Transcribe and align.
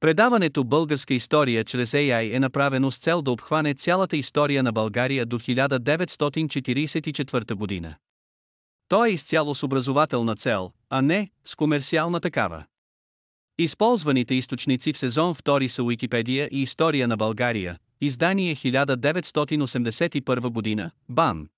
Предаването 0.00 0.64
Българска 0.64 1.14
история 1.14 1.64
чрез 1.64 1.92
AI 1.92 2.36
е 2.36 2.40
направено 2.40 2.90
с 2.90 2.98
цел 2.98 3.22
да 3.22 3.30
обхване 3.30 3.74
цялата 3.74 4.16
история 4.16 4.62
на 4.62 4.72
България 4.72 5.26
до 5.26 5.38
1944 5.38 7.54
година. 7.54 7.94
То 8.88 9.04
е 9.04 9.10
изцяло 9.10 9.54
с 9.54 9.62
образователна 9.62 10.36
цел, 10.36 10.72
а 10.90 11.02
не 11.02 11.30
с 11.44 11.56
комерциална 11.56 12.20
такава. 12.20 12.64
Използваните 13.58 14.34
източници 14.34 14.92
в 14.92 14.98
сезон 14.98 15.34
2 15.34 15.66
са 15.66 15.82
Уикипедия 15.82 16.48
и 16.52 16.62
История 16.62 17.08
на 17.08 17.16
България, 17.16 17.78
издание 18.00 18.56
1981 18.56 20.48
година, 20.48 20.90
БАН. 21.08 21.48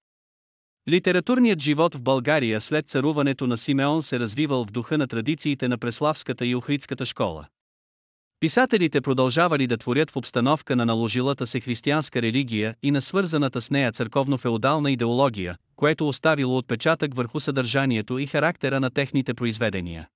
Литературният 0.88 1.62
живот 1.62 1.94
в 1.94 2.02
България 2.02 2.60
след 2.60 2.88
царуването 2.88 3.46
на 3.46 3.58
Симеон 3.58 4.02
се 4.02 4.18
развивал 4.18 4.64
в 4.64 4.70
духа 4.70 4.98
на 4.98 5.06
традициите 5.06 5.68
на 5.68 5.78
Преславската 5.78 6.46
и 6.46 6.54
Охридската 6.54 7.06
школа. 7.06 7.46
Писателите 8.40 9.00
продължавали 9.00 9.66
да 9.66 9.76
творят 9.76 10.10
в 10.10 10.16
обстановка 10.16 10.76
на 10.76 10.86
наложилата 10.86 11.46
се 11.46 11.60
християнска 11.60 12.22
религия 12.22 12.74
и 12.82 12.90
на 12.90 13.00
свързаната 13.00 13.60
с 13.60 13.70
нея 13.70 13.92
църковно-феодална 13.92 14.88
идеология, 14.88 15.56
което 15.76 16.08
оставило 16.08 16.58
отпечатък 16.58 17.14
върху 17.14 17.40
съдържанието 17.40 18.18
и 18.18 18.26
характера 18.26 18.80
на 18.80 18.90
техните 18.90 19.34
произведения. 19.34 20.08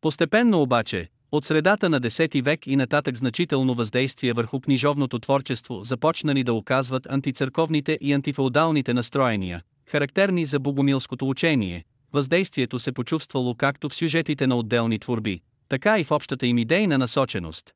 Постепенно 0.00 0.62
обаче, 0.62 1.08
от 1.32 1.44
средата 1.44 1.88
на 1.88 2.00
10 2.00 2.42
век 2.42 2.66
и 2.66 2.76
нататък 2.76 3.16
значително 3.16 3.74
въздействие 3.74 4.32
върху 4.32 4.60
книжовното 4.60 5.18
творчество 5.18 5.82
започнали 5.82 6.44
да 6.44 6.52
оказват 6.52 7.06
антицърковните 7.06 7.98
и 8.00 8.12
антифеодалните 8.12 8.94
настроения, 8.94 9.62
характерни 9.86 10.44
за 10.44 10.58
богомилското 10.58 11.28
учение. 11.28 11.84
Въздействието 12.12 12.78
се 12.78 12.92
почувствало 12.92 13.54
както 13.54 13.88
в 13.88 13.94
сюжетите 13.94 14.46
на 14.46 14.56
отделни 14.56 14.98
творби, 14.98 15.40
така 15.68 15.98
и 15.98 16.04
в 16.04 16.10
общата 16.10 16.46
им 16.46 16.58
идейна 16.58 16.98
насоченост. 16.98 17.74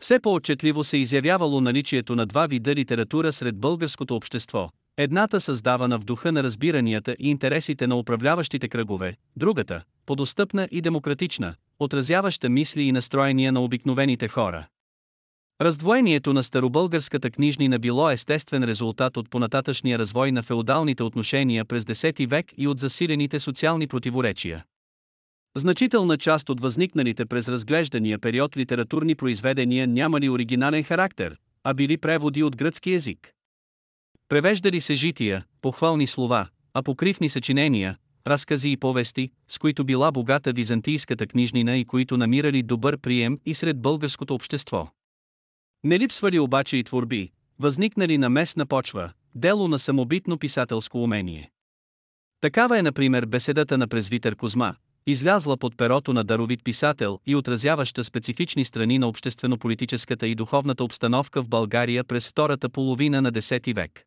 Все 0.00 0.20
по-отчетливо 0.20 0.84
се 0.84 0.96
изявявало 0.96 1.60
наличието 1.60 2.16
на 2.16 2.26
два 2.26 2.46
вида 2.46 2.74
литература 2.74 3.32
сред 3.32 3.56
българското 3.56 4.16
общество. 4.16 4.70
Едната 4.96 5.40
създавана 5.40 5.98
в 5.98 6.04
духа 6.04 6.32
на 6.32 6.42
разбиранията 6.42 7.16
и 7.18 7.30
интересите 7.30 7.86
на 7.86 7.96
управляващите 7.96 8.68
кръгове, 8.68 9.16
другата, 9.36 9.82
подостъпна 10.06 10.68
и 10.70 10.80
демократична, 10.80 11.54
отразяваща 11.78 12.48
мисли 12.48 12.82
и 12.82 12.92
настроения 12.92 13.52
на 13.52 13.60
обикновените 13.60 14.28
хора. 14.28 14.66
Раздвоението 15.60 16.32
на 16.32 16.42
старобългарската 16.42 17.30
книжнина 17.30 17.78
било 17.78 18.10
естествен 18.10 18.64
резултат 18.64 19.16
от 19.16 19.30
понататъчния 19.30 19.98
развой 19.98 20.32
на 20.32 20.42
феодалните 20.42 21.02
отношения 21.02 21.64
през 21.64 21.84
X 21.84 22.26
век 22.26 22.46
и 22.56 22.68
от 22.68 22.78
засилените 22.78 23.40
социални 23.40 23.86
противоречия. 23.86 24.64
Значителна 25.56 26.18
част 26.18 26.48
от 26.48 26.60
възникналите 26.60 27.26
през 27.26 27.48
разглеждания 27.48 28.18
период 28.18 28.56
литературни 28.56 29.14
произведения 29.14 29.86
нямали 29.86 30.28
оригинален 30.28 30.82
характер, 30.82 31.36
а 31.64 31.74
били 31.74 31.96
преводи 31.96 32.42
от 32.42 32.56
гръцки 32.56 32.92
език. 32.92 33.32
Превеждали 34.28 34.80
се 34.80 34.94
жития, 34.94 35.44
похвални 35.60 36.06
слова, 36.06 36.48
апокривни 36.74 37.28
съчинения, 37.28 37.96
разкази 38.26 38.70
и 38.70 38.76
повести, 38.76 39.30
с 39.48 39.58
които 39.58 39.84
била 39.84 40.12
богата 40.12 40.52
византийската 40.52 41.26
книжнина 41.26 41.76
и 41.76 41.84
които 41.84 42.16
намирали 42.16 42.62
добър 42.62 42.98
прием 42.98 43.38
и 43.46 43.54
сред 43.54 43.80
българското 43.80 44.34
общество. 44.34 44.90
Не 45.84 45.98
липсвали 45.98 46.38
обаче 46.38 46.76
и 46.76 46.84
творби, 46.84 47.30
възникнали 47.58 48.18
на 48.18 48.30
местна 48.30 48.66
почва, 48.66 49.12
дело 49.34 49.68
на 49.68 49.78
самобитно 49.78 50.38
писателско 50.38 51.02
умение. 51.02 51.50
Такава 52.40 52.78
е, 52.78 52.82
например, 52.82 53.26
беседата 53.26 53.78
на 53.78 53.88
презвитър 53.88 54.36
Козма, 54.36 54.74
излязла 55.10 55.56
под 55.56 55.76
перото 55.76 56.12
на 56.12 56.24
даровит 56.24 56.64
писател 56.64 57.20
и 57.26 57.36
отразяваща 57.36 58.04
специфични 58.04 58.64
страни 58.64 58.98
на 58.98 59.08
обществено-политическата 59.08 60.28
и 60.28 60.34
духовната 60.34 60.84
обстановка 60.84 61.42
в 61.42 61.48
България 61.48 62.04
през 62.04 62.28
втората 62.28 62.68
половина 62.68 63.22
на 63.22 63.32
X 63.32 63.74
век. 63.74 64.04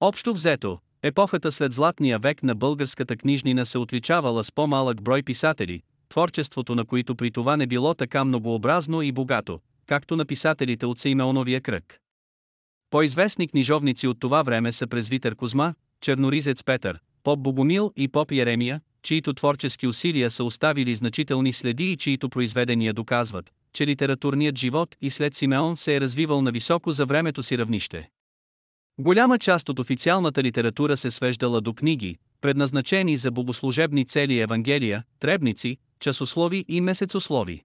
Общо 0.00 0.32
взето, 0.32 0.78
епохата 1.02 1.52
след 1.52 1.72
Златния 1.72 2.18
век 2.18 2.42
на 2.42 2.54
българската 2.54 3.16
книжнина 3.16 3.66
се 3.66 3.78
отличавала 3.78 4.44
с 4.44 4.52
по-малък 4.52 5.02
брой 5.02 5.22
писатели, 5.22 5.82
творчеството 6.08 6.74
на 6.74 6.84
които 6.84 7.16
при 7.16 7.30
това 7.30 7.56
не 7.56 7.66
било 7.66 7.94
така 7.94 8.24
многообразно 8.24 9.02
и 9.02 9.12
богато, 9.12 9.60
както 9.86 10.16
на 10.16 10.24
писателите 10.24 10.86
от 10.86 10.98
Сеймеоновия 10.98 11.60
кръг. 11.60 12.00
По-известни 12.90 13.48
книжовници 13.48 14.08
от 14.08 14.20
това 14.20 14.42
време 14.42 14.72
са 14.72 14.86
презвитър 14.86 15.34
Козма, 15.34 15.74
черноризец 16.00 16.64
Петър, 16.64 17.00
поп 17.26 17.40
Богомил 17.40 17.92
и 17.96 18.08
поп 18.08 18.32
Еремия, 18.32 18.80
чието 19.02 19.32
творчески 19.32 19.86
усилия 19.86 20.30
са 20.30 20.44
оставили 20.44 20.94
значителни 20.94 21.52
следи 21.52 21.92
и 21.92 21.96
чието 21.96 22.28
произведения 22.28 22.92
доказват, 22.92 23.52
че 23.72 23.86
литературният 23.86 24.58
живот 24.58 24.96
и 25.00 25.10
след 25.10 25.34
Симеон 25.34 25.76
се 25.76 25.96
е 25.96 26.00
развивал 26.00 26.42
на 26.42 26.52
високо 26.52 26.92
за 26.92 27.06
времето 27.06 27.42
си 27.42 27.58
равнище. 27.58 28.08
Голяма 28.98 29.38
част 29.38 29.68
от 29.68 29.78
официалната 29.78 30.42
литература 30.42 30.96
се 30.96 31.10
свеждала 31.10 31.60
до 31.60 31.74
книги, 31.74 32.16
предназначени 32.40 33.16
за 33.16 33.30
богослужебни 33.30 34.04
цели 34.04 34.40
Евангелия, 34.40 35.04
требници, 35.20 35.76
часослови 36.00 36.64
и 36.68 36.80
месецослови. 36.80 37.62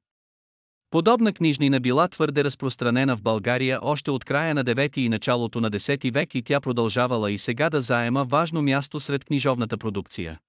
Подобна 0.91 1.33
книжнина 1.33 1.79
била 1.79 2.07
твърде 2.07 2.43
разпространена 2.43 3.17
в 3.17 3.21
България 3.21 3.79
още 3.81 4.11
от 4.11 4.25
края 4.25 4.55
на 4.55 4.63
9 4.65 4.97
и 4.97 5.09
началото 5.09 5.61
на 5.61 5.71
10 5.71 6.13
век 6.13 6.35
и 6.35 6.41
тя 6.41 6.61
продължавала 6.61 7.31
и 7.31 7.37
сега 7.37 7.69
да 7.69 7.81
заема 7.81 8.25
важно 8.25 8.61
място 8.61 8.99
сред 8.99 9.25
книжовната 9.25 9.77
продукция. 9.77 10.39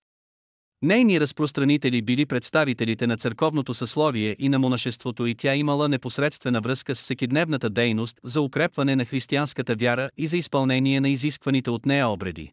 Нейни 0.82 1.20
разпространители 1.20 2.02
били 2.02 2.26
представителите 2.26 3.06
на 3.06 3.16
църковното 3.16 3.74
съсловие 3.74 4.36
и 4.38 4.48
на 4.48 4.58
монашеството 4.58 5.26
и 5.26 5.34
тя 5.34 5.54
имала 5.54 5.88
непосредствена 5.88 6.60
връзка 6.60 6.94
с 6.94 7.02
всекидневната 7.02 7.70
дейност 7.70 8.20
за 8.24 8.40
укрепване 8.40 8.96
на 8.96 9.04
християнската 9.04 9.74
вяра 9.74 10.10
и 10.16 10.26
за 10.26 10.36
изпълнение 10.36 11.00
на 11.00 11.08
изискваните 11.08 11.70
от 11.70 11.86
нея 11.86 12.08
обреди. 12.08 12.52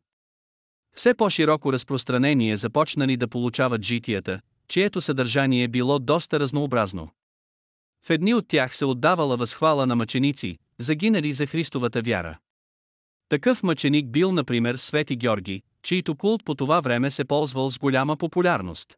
Все 0.96 1.14
по-широко 1.14 1.74
разпространение 1.74 2.58
започнали 2.58 3.18
да 3.18 3.28
получават 3.28 3.86
житията, 3.86 4.40
чието 4.68 5.02
съдържание 5.02 5.68
било 5.68 6.00
доста 6.00 6.40
разнообразно. 6.40 7.10
В 8.06 8.10
едни 8.10 8.34
от 8.34 8.48
тях 8.48 8.76
се 8.76 8.86
отдавала 8.86 9.38
възхвала 9.38 9.86
на 9.86 9.96
мъченици, 9.96 10.58
загинали 10.80 11.34
за 11.34 11.46
Христовата 11.46 12.02
вяра. 12.02 12.38
Такъв 13.30 13.64
мъченик 13.64 14.12
бил, 14.12 14.32
например, 14.32 14.76
Свети 14.76 15.16
Георги, 15.16 15.62
чийто 15.84 16.16
култ 16.16 16.46
по 16.46 16.56
това 16.56 16.80
време 16.80 17.12
се 17.12 17.26
ползвал 17.26 17.70
с 17.70 17.80
голяма 17.80 18.18
популярност. 18.18 18.98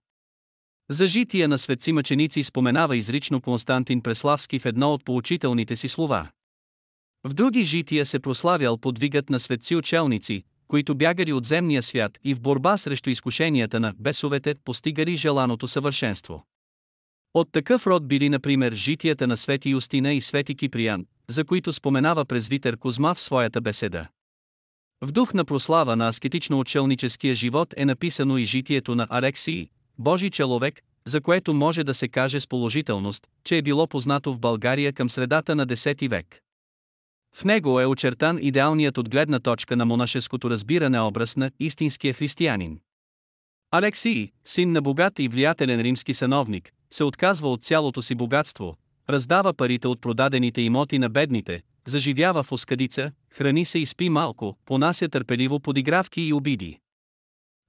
За 0.89 1.07
жития 1.07 1.47
на 1.47 1.57
светци 1.57 1.91
мъченици 1.91 2.43
споменава 2.43 2.97
изрично 2.97 3.41
Константин 3.41 4.01
Преславски 4.01 4.59
в 4.59 4.65
едно 4.65 4.93
от 4.93 5.05
поучителните 5.05 5.75
си 5.75 5.87
слова. 5.87 6.29
В 7.23 7.33
други 7.33 7.61
жития 7.61 8.05
се 8.05 8.19
прославял 8.19 8.77
подвигът 8.77 9.29
на 9.29 9.39
светци 9.39 9.75
учелници, 9.75 10.43
които 10.67 10.95
бягали 10.95 11.33
от 11.33 11.45
земния 11.45 11.83
свят 11.83 12.19
и 12.23 12.33
в 12.33 12.41
борба 12.41 12.77
срещу 12.77 13.09
изкушенията 13.09 13.79
на 13.79 13.93
бесовете 13.99 14.55
постигали 14.65 15.15
желаното 15.15 15.67
съвършенство. 15.67 16.43
От 17.33 17.51
такъв 17.51 17.87
род 17.87 18.07
били 18.07 18.29
например 18.29 18.73
житията 18.73 19.27
на 19.27 19.37
Свети 19.37 19.69
Юстина 19.69 20.13
и 20.13 20.21
Свети 20.21 20.55
Киприян, 20.55 21.05
за 21.27 21.45
които 21.45 21.73
споменава 21.73 22.25
презвитър 22.25 22.77
Козма 22.77 23.15
в 23.15 23.19
своята 23.19 23.61
беседа. 23.61 24.07
В 25.01 25.11
дух 25.11 25.33
на 25.33 25.45
прослава 25.45 25.95
на 25.95 26.09
аскетично-учелническия 26.09 27.33
живот 27.33 27.73
е 27.77 27.85
написано 27.85 28.37
и 28.37 28.45
житието 28.45 28.95
на 28.95 29.07
Алексий, 29.09 29.67
Божи 29.97 30.29
човек, 30.29 30.81
за 31.05 31.21
което 31.21 31.53
може 31.53 31.83
да 31.83 31.93
се 31.93 32.07
каже 32.07 32.39
с 32.39 32.47
положителност, 32.47 33.27
че 33.43 33.57
е 33.57 33.61
било 33.61 33.87
познато 33.87 34.33
в 34.33 34.39
България 34.39 34.93
към 34.93 35.09
средата 35.09 35.55
на 35.55 35.67
10 35.67 36.09
век. 36.09 36.39
В 37.35 37.45
него 37.45 37.79
е 37.79 37.85
очертан 37.85 38.39
идеалният 38.41 38.97
от 38.97 39.09
гледна 39.09 39.39
точка 39.39 39.75
на 39.75 39.85
монашеското 39.85 40.49
разбиране 40.49 40.99
образ 40.99 41.37
на 41.37 41.51
истинския 41.59 42.13
християнин. 42.13 42.79
Алексий, 43.71 44.31
син 44.45 44.71
на 44.71 44.81
богат 44.81 45.19
и 45.19 45.27
влиятелен 45.27 45.81
римски 45.81 46.13
сановник, 46.13 46.71
се 46.93 47.03
отказва 47.03 47.51
от 47.51 47.63
цялото 47.63 48.01
си 48.01 48.15
богатство, 48.15 48.77
раздава 49.09 49.53
парите 49.53 49.87
от 49.87 50.01
продадените 50.01 50.61
имоти 50.61 50.99
на 50.99 51.09
бедните, 51.09 51.61
заживява 51.85 52.43
в 52.43 52.51
оскадица, 52.51 53.11
храни 53.29 53.65
се 53.65 53.79
и 53.79 53.85
спи 53.85 54.09
малко, 54.09 54.57
понася 54.65 55.09
търпеливо 55.09 55.59
подигравки 55.59 56.21
и 56.21 56.33
обиди. 56.33 56.79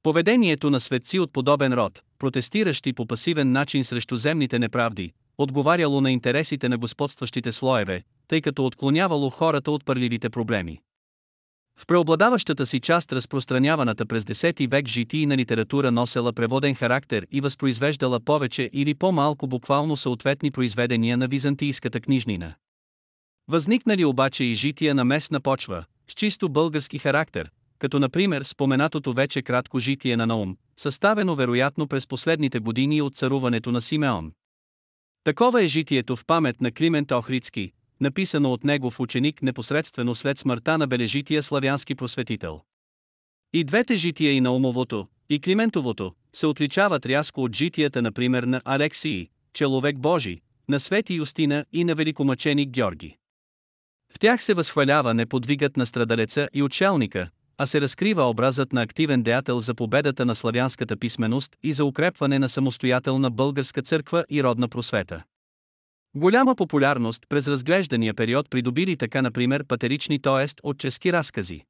Поведението 0.02 0.70
на 0.70 0.80
светци 0.80 1.18
от 1.18 1.32
подобен 1.32 1.72
род, 1.72 2.02
протестиращи 2.18 2.92
по 2.92 3.06
пасивен 3.06 3.52
начин 3.52 3.84
срещу 3.84 4.16
земните 4.16 4.58
неправди, 4.58 5.12
отговаряло 5.38 6.00
на 6.00 6.10
интересите 6.10 6.68
на 6.68 6.78
господстващите 6.78 7.52
слоеве, 7.52 8.02
тъй 8.28 8.40
като 8.40 8.66
отклонявало 8.66 9.30
хората 9.30 9.70
от 9.70 9.84
пърливите 9.84 10.30
проблеми. 10.30 10.78
В 11.78 11.86
преобладаващата 11.86 12.66
си 12.66 12.80
част 12.80 13.12
разпространяваната 13.12 14.06
през 14.06 14.24
10 14.24 14.70
век 14.70 14.88
житии 14.88 15.26
на 15.26 15.36
литература 15.36 15.90
носела 15.90 16.32
преводен 16.32 16.74
характер 16.74 17.26
и 17.32 17.40
възпроизвеждала 17.40 18.20
повече 18.20 18.70
или 18.72 18.94
по-малко 18.94 19.46
буквално 19.46 19.96
съответни 19.96 20.50
произведения 20.50 21.16
на 21.16 21.28
византийската 21.28 22.00
книжнина. 22.00 22.54
Възникнали 23.48 24.04
обаче 24.04 24.44
и 24.44 24.54
жития 24.54 24.94
на 24.94 25.04
местна 25.04 25.40
почва, 25.40 25.84
с 26.08 26.14
чисто 26.14 26.48
български 26.48 26.98
характер, 26.98 27.50
като 27.78 27.98
например 27.98 28.42
споменатото 28.42 29.12
вече 29.12 29.42
кратко 29.42 29.78
житие 29.78 30.16
на 30.16 30.26
Наум, 30.26 30.56
съставено 30.76 31.34
вероятно 31.34 31.86
през 31.86 32.06
последните 32.06 32.58
години 32.58 33.02
от 33.02 33.16
царуването 33.16 33.72
на 33.72 33.80
Симеон. 33.80 34.32
Такова 35.24 35.62
е 35.62 35.66
житието 35.66 36.16
в 36.16 36.24
памет 36.26 36.60
на 36.60 36.72
Климент 36.72 37.12
Охридски, 37.12 37.72
написано 38.02 38.52
от 38.52 38.64
негов 38.64 39.00
ученик 39.00 39.42
непосредствено 39.42 40.14
след 40.14 40.38
смъртта 40.38 40.78
на 40.78 40.86
бележития 40.86 41.42
славянски 41.42 41.94
просветител. 41.94 42.60
И 43.52 43.64
двете 43.64 43.94
жития 43.96 44.32
и 44.32 44.40
на 44.40 44.52
умовото, 44.52 45.08
и 45.28 45.40
Климентовото, 45.40 46.12
се 46.32 46.46
отличават 46.46 47.06
рязко 47.06 47.44
от 47.44 47.56
житията 47.56 48.02
например 48.02 48.42
на 48.42 48.62
Алексии, 48.64 49.28
человек 49.54 49.98
Божий, 49.98 50.40
на 50.68 50.80
Свети 50.80 51.14
Юстина 51.14 51.64
и 51.72 51.84
на 51.84 51.94
великомъченик 51.94 52.70
Георги. 52.70 53.16
В 54.14 54.18
тях 54.18 54.42
се 54.42 54.54
възхвалява 54.54 55.14
не 55.14 55.26
подвигът 55.26 55.76
на 55.76 55.86
страдалеца 55.86 56.48
и 56.54 56.62
отшелника, 56.62 57.30
а 57.58 57.66
се 57.66 57.80
разкрива 57.80 58.22
образът 58.22 58.72
на 58.72 58.82
активен 58.82 59.22
деятел 59.22 59.60
за 59.60 59.74
победата 59.74 60.24
на 60.24 60.34
славянската 60.34 60.96
писменост 60.96 61.56
и 61.62 61.72
за 61.72 61.84
укрепване 61.84 62.38
на 62.38 62.48
самостоятелна 62.48 63.30
българска 63.30 63.82
църква 63.82 64.24
и 64.30 64.42
родна 64.42 64.68
просвета. 64.68 65.22
Голяма 66.14 66.54
популярност 66.54 67.22
през 67.28 67.48
разглеждания 67.48 68.14
период 68.14 68.50
придобили 68.50 68.96
така 68.96 69.22
например 69.22 69.64
патерични 69.64 70.18
т.е. 70.18 70.46
от 70.62 70.78
чески 70.78 71.12
разкази. 71.12 71.64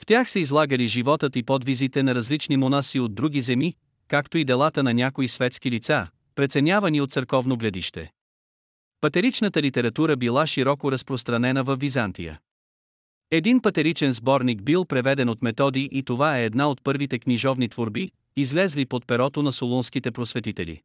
В 0.00 0.06
тях 0.06 0.30
се 0.30 0.40
излагали 0.40 0.86
животът 0.86 1.36
и 1.36 1.42
подвизите 1.42 2.02
на 2.02 2.14
различни 2.14 2.56
монаси 2.56 3.00
от 3.00 3.14
други 3.14 3.40
земи, 3.40 3.74
както 4.08 4.38
и 4.38 4.44
делата 4.44 4.82
на 4.82 4.94
някои 4.94 5.28
светски 5.28 5.70
лица, 5.70 6.06
преценявани 6.34 7.00
от 7.00 7.12
църковно 7.12 7.56
гледище. 7.56 8.10
Патеричната 9.00 9.62
литература 9.62 10.16
била 10.16 10.46
широко 10.46 10.92
разпространена 10.92 11.64
в 11.64 11.76
Византия. 11.76 12.40
Един 13.30 13.60
патеричен 13.60 14.12
сборник 14.12 14.62
бил 14.62 14.84
преведен 14.84 15.28
от 15.28 15.42
методи 15.42 15.88
и 15.92 16.02
това 16.02 16.38
е 16.38 16.44
една 16.44 16.70
от 16.70 16.84
първите 16.84 17.18
книжовни 17.18 17.68
творби, 17.68 18.10
излезли 18.36 18.86
под 18.86 19.06
перото 19.06 19.42
на 19.42 19.52
солунските 19.52 20.10
просветители. 20.10 20.80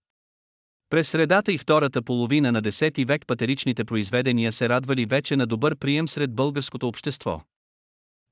През 0.96 1.10
средата 1.10 1.52
и 1.52 1.58
втората 1.58 2.02
половина 2.02 2.52
на 2.52 2.62
10 2.62 3.08
век 3.08 3.28
патеричните 3.28 3.86
произведения 3.86 4.52
се 4.52 4.70
радвали 4.70 5.06
вече 5.06 5.36
на 5.36 5.48
добър 5.48 5.76
прием 5.76 6.08
сред 6.08 6.36
българското 6.36 6.88
общество. 6.88 7.42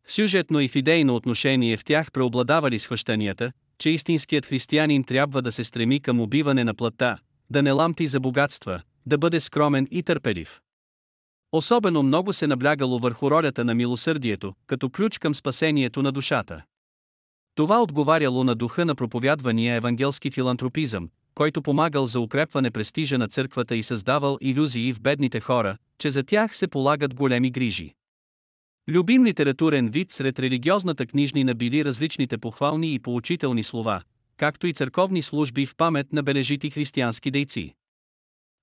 Сюжетно 0.08 0.60
и 0.60 0.68
в 0.68 0.76
идейно 0.76 1.16
отношение 1.16 1.78
в 1.78 1.84
тях 1.84 2.12
преобладавали 2.12 2.80
схващанията, 2.80 3.52
че 3.78 3.90
истинският 3.90 4.46
християнин 4.46 5.04
трябва 5.04 5.42
да 5.42 5.52
се 5.52 5.64
стреми 5.64 6.00
към 6.00 6.20
убиване 6.20 6.64
на 6.64 6.74
плътта, 6.74 7.18
да 7.50 7.64
не 7.64 7.72
ламти 7.72 8.08
за 8.08 8.20
богатства, 8.20 8.82
да 9.06 9.18
бъде 9.18 9.40
скромен 9.40 9.88
и 9.92 10.04
търпелив. 10.04 10.62
Особено 11.52 12.04
много 12.04 12.34
се 12.34 12.48
наблягало 12.48 13.00
върху 13.00 13.32
ролята 13.32 13.66
на 13.66 13.76
милосърдието, 13.76 14.54
като 14.68 14.90
ключ 14.90 15.18
към 15.18 15.36
спасението 15.36 16.02
на 16.02 16.12
душата. 16.12 16.62
Това 17.56 17.82
отговаряло 17.82 18.44
на 18.44 18.56
духа 18.56 18.86
на 18.86 18.96
проповядвания 18.96 19.76
евангелски 19.76 20.32
филантропизъм, 20.32 21.10
който 21.36 21.62
помагал 21.62 22.08
за 22.08 22.20
укрепване 22.20 22.72
престижа 22.72 23.18
на 23.18 23.28
църквата 23.28 23.76
и 23.76 23.84
създавал 23.84 24.38
иллюзии 24.42 24.94
в 24.94 25.02
бедните 25.02 25.40
хора, 25.40 25.78
че 26.00 26.12
за 26.12 26.24
тях 26.24 26.56
се 26.56 26.68
полагат 26.68 27.14
големи 27.14 27.52
грижи. 27.52 27.94
Любим 28.90 29.26
литературен 29.26 29.90
вид 29.90 30.12
сред 30.12 30.40
религиозната 30.40 31.06
книжнина 31.06 31.56
били 31.56 31.86
различните 31.86 32.38
похвални 32.38 32.94
и 32.94 33.00
поучителни 33.00 33.64
слова, 33.64 34.02
както 34.38 34.68
и 34.68 34.74
църковни 34.74 35.22
служби 35.22 35.66
в 35.66 35.76
памет 35.76 36.14
на 36.14 36.24
бележити 36.24 36.70
християнски 36.70 37.32
дейци. 37.32 37.74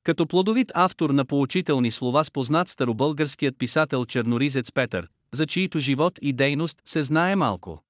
Като 0.02 0.26
плодовит 0.26 0.72
автор 0.74 1.10
на 1.10 1.24
поучителни 1.24 1.90
слова 1.90 2.24
спознат 2.24 2.68
старобългарският 2.68 3.58
писател 3.58 4.04
Черноризец 4.04 4.72
Петър, 4.72 5.08
за 5.32 5.46
чието 5.46 5.78
живот 5.78 6.18
и 6.22 6.32
дейност 6.32 6.82
се 6.84 7.02
знае 7.02 7.36
малко. 7.36 7.84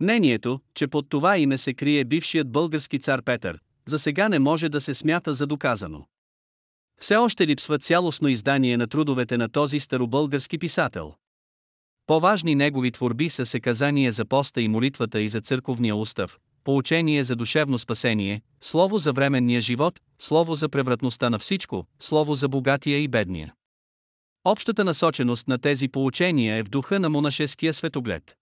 Мнението, 0.00 0.60
че 0.74 0.86
под 0.86 1.08
това 1.08 1.38
име 1.38 1.58
се 1.58 1.74
крие 1.74 2.04
бившият 2.04 2.52
български 2.52 2.98
цар 2.98 3.22
Петър, 3.22 3.58
за 3.88 3.98
сега 3.98 4.28
не 4.28 4.38
може 4.38 4.68
да 4.68 4.80
се 4.80 4.94
смята 4.94 5.34
за 5.34 5.46
доказано. 5.46 6.06
Все 7.00 7.16
още 7.16 7.46
липсва 7.46 7.78
цялостно 7.78 8.28
издание 8.28 8.76
на 8.76 8.86
трудовете 8.86 9.36
на 9.36 9.48
този 9.48 9.80
старобългарски 9.80 10.58
писател. 10.58 11.14
По-важни 12.06 12.54
негови 12.54 12.90
творби 12.90 13.28
са 13.28 13.46
Секазание 13.46 14.12
за 14.12 14.24
поста 14.24 14.60
и 14.62 14.68
молитвата 14.68 15.20
и 15.20 15.28
за 15.28 15.40
църковния 15.40 15.96
устав, 15.96 16.38
Поучение 16.64 17.24
за 17.24 17.36
душевно 17.36 17.78
спасение, 17.78 18.42
Слово 18.60 18.98
за 18.98 19.12
временния 19.12 19.60
живот, 19.60 20.00
Слово 20.18 20.54
за 20.54 20.68
превратността 20.68 21.30
на 21.30 21.38
всичко, 21.38 21.86
Слово 21.98 22.34
за 22.34 22.48
богатия 22.48 23.02
и 23.02 23.08
бедния. 23.08 23.54
Общата 24.44 24.84
насоченост 24.84 25.48
на 25.48 25.58
тези 25.58 25.88
поучения 25.88 26.56
е 26.56 26.62
в 26.62 26.68
духа 26.68 27.00
на 27.00 27.08
монашеския 27.08 27.72
светоглед. 27.72 28.36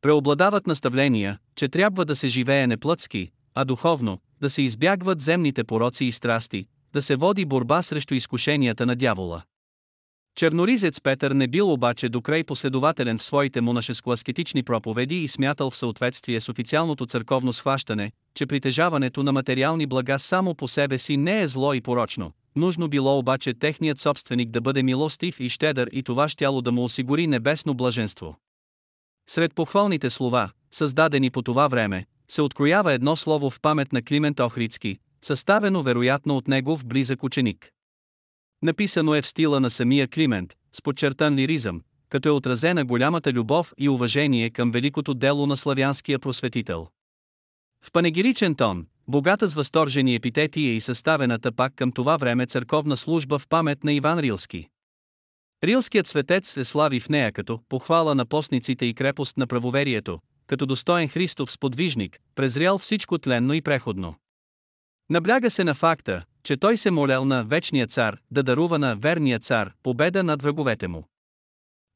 Преобладават 0.00 0.66
наставления, 0.66 1.38
че 1.56 1.68
трябва 1.68 2.04
да 2.04 2.16
се 2.16 2.28
живее 2.28 2.66
не 2.66 2.76
плътски, 2.76 3.30
а 3.54 3.64
духовно, 3.64 4.18
да 4.42 4.50
се 4.50 4.62
избягват 4.62 5.20
земните 5.20 5.64
пороци 5.64 6.04
и 6.04 6.12
страсти, 6.12 6.66
да 6.92 7.02
се 7.02 7.16
води 7.16 7.44
борба 7.44 7.82
срещу 7.82 8.14
изкушенията 8.14 8.86
на 8.86 8.96
дявола. 8.96 9.42
Черноризец 10.34 11.00
Петър 11.00 11.30
не 11.30 11.48
бил 11.48 11.72
обаче 11.72 12.08
до 12.08 12.20
край 12.20 12.44
последователен 12.44 13.18
в 13.18 13.22
своите 13.22 13.60
монашеско-аскетични 13.60 14.62
проповеди 14.62 15.22
и 15.22 15.28
смятал 15.28 15.70
в 15.70 15.76
съответствие 15.76 16.40
с 16.40 16.48
официалното 16.48 17.06
църковно 17.06 17.52
схващане, 17.52 18.12
че 18.34 18.46
притежаването 18.46 19.22
на 19.22 19.32
материални 19.32 19.86
блага 19.86 20.18
само 20.18 20.54
по 20.54 20.68
себе 20.68 20.98
си 20.98 21.16
не 21.16 21.40
е 21.40 21.48
зло 21.48 21.74
и 21.74 21.80
порочно, 21.80 22.32
нужно 22.56 22.88
било 22.88 23.18
обаче 23.18 23.54
техният 23.54 23.98
собственик 23.98 24.50
да 24.50 24.60
бъде 24.60 24.82
милостив 24.82 25.40
и 25.40 25.48
щедър 25.48 25.90
и 25.92 26.02
това 26.02 26.28
щяло 26.28 26.62
да 26.62 26.72
му 26.72 26.84
осигури 26.84 27.26
небесно 27.26 27.74
блаженство. 27.74 28.36
Сред 29.28 29.54
похвалните 29.54 30.10
слова, 30.10 30.50
създадени 30.70 31.30
по 31.30 31.42
това 31.42 31.68
време, 31.68 32.06
се 32.30 32.42
откроява 32.42 32.92
едно 32.92 33.16
слово 33.16 33.50
в 33.50 33.60
памет 33.60 33.92
на 33.92 34.02
Климент 34.02 34.40
Охридски, 34.40 34.98
съставено 35.22 35.82
вероятно 35.82 36.36
от 36.36 36.48
негов 36.48 36.86
близък 36.86 37.22
ученик. 37.22 37.70
Написано 38.62 39.14
е 39.14 39.22
в 39.22 39.26
стила 39.26 39.60
на 39.60 39.70
самия 39.70 40.08
Климент, 40.08 40.54
с 40.72 40.82
подчертан 40.82 41.34
лиризъм, 41.34 41.82
като 42.08 42.28
е 42.28 42.32
отразена 42.32 42.84
голямата 42.84 43.32
любов 43.32 43.72
и 43.78 43.88
уважение 43.88 44.50
към 44.50 44.70
великото 44.70 45.14
дело 45.14 45.46
на 45.46 45.56
славянския 45.56 46.18
просветител. 46.18 46.88
В 47.84 47.92
панегиричен 47.92 48.54
тон, 48.54 48.86
богата 49.08 49.48
с 49.48 49.54
възторжени 49.54 50.14
епитети 50.14 50.60
е 50.60 50.74
и 50.74 50.80
съставената 50.80 51.52
пак 51.52 51.74
към 51.74 51.92
това 51.92 52.16
време 52.16 52.46
църковна 52.46 52.96
служба 52.96 53.38
в 53.38 53.48
памет 53.48 53.84
на 53.84 53.92
Иван 53.92 54.18
Рилски. 54.18 54.68
Рилският 55.64 56.06
светец 56.06 56.50
се 56.50 56.64
слави 56.64 57.00
в 57.00 57.08
нея 57.08 57.32
като 57.32 57.60
похвала 57.68 58.14
на 58.14 58.26
постниците 58.26 58.86
и 58.86 58.94
крепост 58.94 59.36
на 59.36 59.46
правоверието, 59.46 60.20
като 60.50 60.66
достоен 60.66 61.08
Христов 61.08 61.52
сподвижник, 61.52 62.18
презрял 62.34 62.78
всичко 62.78 63.18
тленно 63.18 63.54
и 63.54 63.62
преходно. 63.62 64.14
Набляга 65.10 65.50
се 65.50 65.64
на 65.64 65.74
факта, 65.74 66.22
че 66.42 66.56
той 66.56 66.76
се 66.76 66.90
молял 66.90 67.24
на 67.24 67.44
вечния 67.44 67.86
цар 67.86 68.18
да 68.30 68.42
дарува 68.42 68.78
на 68.78 68.96
верния 68.96 69.38
цар 69.38 69.72
победа 69.82 70.22
над 70.22 70.42
враговете 70.42 70.88
му. 70.88 71.08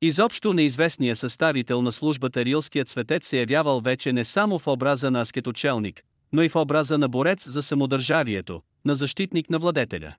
Изобщо 0.03 0.53
неизвестният 0.53 1.19
съставител 1.19 1.83
на 1.83 1.93
службата 1.93 2.45
Рилският 2.45 2.89
светец 2.89 3.27
се 3.27 3.39
явявал 3.39 3.81
вече 3.81 4.13
не 4.13 4.25
само 4.25 4.59
в 4.59 4.67
образа 4.67 5.11
на 5.11 5.21
аскеточелник, 5.21 6.03
но 6.33 6.43
и 6.43 6.49
в 6.49 6.57
образа 6.57 6.99
на 6.99 7.09
борец 7.09 7.49
за 7.49 7.63
самодържавието, 7.63 8.63
на 8.85 8.95
защитник 8.95 9.51
на 9.51 9.59
владетеля. 9.59 10.15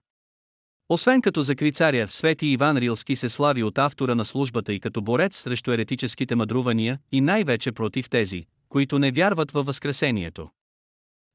Освен 0.89 1.21
като 1.21 1.41
закри 1.41 1.71
царя, 1.71 2.07
Свети 2.07 2.47
Иван 2.47 2.77
Рилски 2.77 3.15
се 3.15 3.29
слави 3.29 3.63
от 3.63 3.77
автора 3.77 4.15
на 4.15 4.25
службата 4.25 4.73
и 4.73 4.79
като 4.79 5.01
борец 5.01 5.41
срещу 5.41 5.71
еретическите 5.71 6.35
мъдрувания 6.35 6.99
и 7.11 7.21
най-вече 7.21 7.71
против 7.71 8.09
тези, 8.09 8.45
които 8.69 8.99
не 8.99 9.11
вярват 9.11 9.51
във 9.51 9.65
Възкресението. 9.65 10.49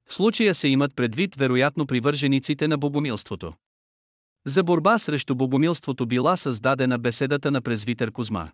В 0.09 0.15
случая 0.15 0.55
се 0.55 0.69
имат 0.69 0.97
предвид 0.97 1.35
вероятно 1.35 1.87
привържениците 1.87 2.69
на 2.69 2.79
богомилството. 2.79 3.53
За 4.47 4.63
борба 4.63 4.99
срещу 4.99 5.35
богомилството 5.35 6.07
била 6.07 6.37
създадена 6.37 6.99
беседата 6.99 7.51
на 7.51 7.61
презвитър 7.61 8.13
Козма. 8.13 8.51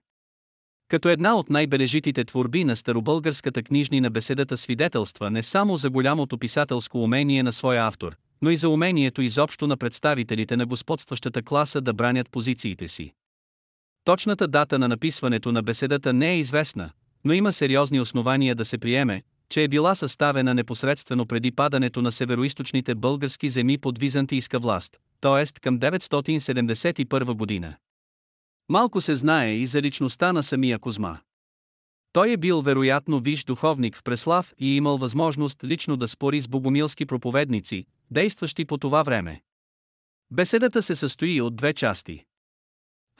Като 0.89 1.09
една 1.09 1.37
от 1.37 1.51
най-бележитите 1.51 2.25
творби 2.25 2.65
на 2.65 2.77
старобългарската 2.77 3.63
книжни 3.63 4.01
на 4.01 4.11
беседата 4.11 4.57
свидетелства 4.57 5.31
не 5.31 5.43
само 5.43 5.77
за 5.77 5.91
голямото 5.91 6.39
писателско 6.39 7.03
умение 7.03 7.43
на 7.43 7.53
своя 7.53 7.87
автор, 7.87 8.17
но 8.43 8.51
и 8.51 8.57
за 8.57 8.69
умението 8.69 9.23
изобщо 9.23 9.67
на 9.67 9.77
представителите 9.77 10.57
на 10.57 10.67
господстващата 10.67 11.43
класа 11.43 11.81
да 11.81 11.93
бранят 11.93 12.31
позициите 12.31 12.89
си. 12.89 13.13
Точната 14.05 14.49
дата 14.49 14.79
на 14.79 14.89
написването 14.89 15.53
на 15.53 15.63
беседата 15.63 16.13
не 16.13 16.33
е 16.33 16.39
известна, 16.39 16.91
но 17.25 17.33
има 17.33 17.53
сериозни 17.53 18.01
основания 18.01 18.55
да 18.55 18.65
се 18.65 18.79
приеме, 18.79 19.23
че 19.49 19.65
е 19.65 19.69
била 19.69 19.95
съставена 19.95 20.55
непосредствено 20.55 21.27
преди 21.27 21.53
падането 21.53 22.03
на 22.03 22.13
североисточните 22.13 22.95
български 22.95 23.49
земи 23.49 23.79
под 23.79 23.99
византийска 23.99 24.59
власт, 24.59 24.97
т.е. 25.21 25.61
към 25.61 25.79
971 25.79 27.35
година. 27.35 27.77
Малко 28.69 29.01
се 29.01 29.17
знае 29.17 29.53
и 29.53 29.67
за 29.67 29.83
личността 29.83 30.33
на 30.33 30.43
самия 30.43 30.79
Козма. 30.79 31.19
Той 32.17 32.33
е 32.33 32.37
бил 32.37 32.61
вероятно 32.61 33.21
виж 33.21 33.45
духовник 33.45 33.97
в 33.97 34.03
Преслав 34.03 34.55
и 34.59 34.77
имал 34.77 34.99
възможност 34.99 35.65
лично 35.65 35.97
да 35.97 36.09
спори 36.09 36.41
с 36.41 36.49
богомилски 36.49 37.07
проповедници, 37.07 37.87
действащи 38.11 38.65
по 38.65 38.79
това 38.79 39.03
време. 39.03 39.43
Беседата 40.31 40.83
се 40.83 40.97
състои 40.97 41.41
от 41.41 41.57
две 41.57 41.73
части. 41.73 42.25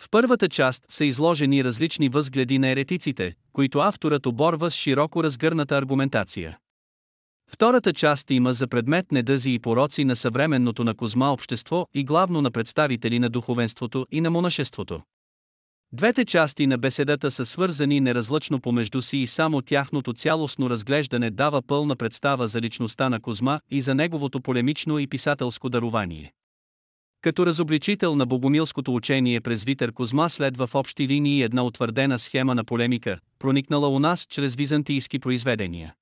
В 0.01 0.07
първата 0.11 0.49
част 0.49 0.85
са 0.89 1.05
изложени 1.05 1.65
различни 1.65 2.09
възгледи 2.09 2.59
на 2.59 2.69
еретиците, 2.69 3.35
които 3.53 3.79
авторът 3.79 4.27
оборва 4.27 4.71
с 4.71 4.75
широко 4.75 5.25
разгърната 5.25 5.77
аргументация. 5.77 6.59
Втората 7.51 7.93
част 7.93 8.31
има 8.31 8.53
за 8.53 8.69
предмет 8.69 9.13
недъзи 9.13 9.51
и 9.51 9.59
пороци 9.59 10.05
на 10.05 10.17
съвременното 10.17 10.85
на 10.85 10.95
Козма 10.95 11.33
общество 11.33 11.87
и 11.95 12.05
главно 12.05 12.43
на 12.43 12.51
представители 12.51 13.19
на 13.19 13.31
духовенството 13.31 14.07
и 14.11 14.21
на 14.21 14.31
монашеството. 14.31 15.03
Двете 15.93 16.25
части 16.25 16.67
на 16.67 16.79
беседата 16.79 17.31
са 17.31 17.45
свързани 17.45 18.01
неразлъчно 18.01 18.61
помежду 18.61 19.03
си 19.03 19.19
и 19.19 19.27
само 19.27 19.63
тяхното 19.63 20.13
цялостно 20.13 20.71
разглеждане 20.71 21.31
дава 21.31 21.63
пълна 21.63 21.97
представа 21.97 22.49
за 22.49 22.61
личността 22.61 23.09
на 23.09 23.21
Козма 23.21 23.61
и 23.71 23.81
за 23.81 23.95
неговото 23.95 24.41
полемично 24.41 24.99
и 24.99 25.07
писателско 25.07 25.69
дарование. 25.69 26.33
Като 27.21 27.47
разобличител 27.47 28.17
на 28.17 28.27
богомилското 28.27 28.95
учение 28.95 29.41
през 29.41 29.65
Витър 29.65 29.93
Козма 29.93 30.31
следва 30.31 30.67
в 30.67 30.75
общи 30.75 31.09
линии 31.09 31.43
една 31.43 31.65
утвърдена 31.65 32.19
схема 32.19 32.55
на 32.55 32.65
полемика, 32.65 33.19
проникнала 33.39 33.89
у 33.89 33.99
нас 33.99 34.27
чрез 34.31 34.55
византийски 34.55 35.19
произведения. 35.19 35.95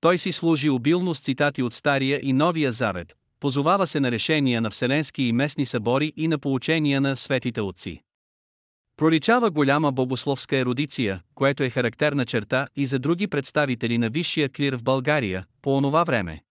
Той 0.00 0.18
си 0.18 0.32
служи 0.32 0.70
обилно 0.70 1.14
с 1.14 1.20
цитати 1.20 1.62
от 1.62 1.74
Стария 1.74 2.20
и 2.22 2.32
Новия 2.32 2.72
Завет, 2.72 3.16
позовава 3.40 3.86
се 3.86 4.00
на 4.00 4.10
решения 4.10 4.60
на 4.60 4.70
вселенски 4.70 5.22
и 5.22 5.32
местни 5.32 5.66
събори 5.66 6.12
и 6.16 6.28
на 6.28 6.38
поучения 6.38 7.00
на 7.00 7.16
светите 7.16 7.60
отци. 7.60 8.02
Проличава 9.02 9.50
голяма 9.50 9.92
богословска 9.92 10.56
ерудиция, 10.56 11.20
което 11.34 11.62
е 11.62 11.70
характерна 11.70 12.26
черта 12.26 12.66
и 12.76 12.86
за 12.86 12.98
други 12.98 13.26
представители 13.26 13.98
на 13.98 14.10
висшия 14.10 14.48
клир 14.48 14.76
в 14.76 14.82
България, 14.82 15.44
по 15.62 15.76
онова 15.76 16.04
време. 16.04 16.42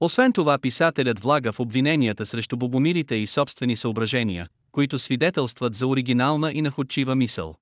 Освен 0.00 0.32
това 0.32 0.58
писателят 0.58 1.20
влага 1.20 1.52
в 1.52 1.60
обвиненията 1.60 2.26
срещу 2.26 2.56
богомилите 2.56 3.14
и 3.14 3.26
собствени 3.26 3.76
съображения, 3.76 4.48
които 4.72 4.98
свидетелстват 4.98 5.74
за 5.74 5.86
оригинална 5.86 6.52
и 6.52 6.62
находчива 6.62 7.14
мисъл. 7.14 7.54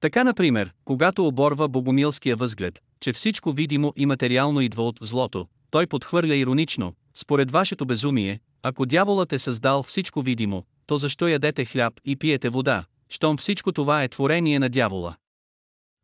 Така 0.00 0.24
например, 0.24 0.72
когато 0.84 1.26
оборва 1.26 1.68
богомилския 1.68 2.36
възглед, 2.36 2.78
че 3.00 3.12
всичко 3.12 3.52
видимо 3.52 3.92
и 3.96 4.06
материално 4.06 4.60
идва 4.60 4.82
от 4.82 4.98
злото, 5.00 5.46
той 5.70 5.86
подхвърля 5.86 6.34
иронично, 6.34 6.92
според 7.14 7.50
вашето 7.50 7.86
безумие, 7.86 8.40
ако 8.62 8.86
дяволът 8.86 9.32
е 9.32 9.38
създал 9.38 9.82
всичко 9.82 10.22
видимо, 10.22 10.64
то 10.86 10.98
защо 10.98 11.28
ядете 11.28 11.64
хляб 11.64 11.94
и 12.04 12.16
пиете 12.16 12.48
вода, 12.48 12.84
щом 13.12 13.36
всичко 13.36 13.72
това 13.72 14.02
е 14.02 14.08
творение 14.08 14.58
на 14.58 14.68
дявола. 14.68 15.16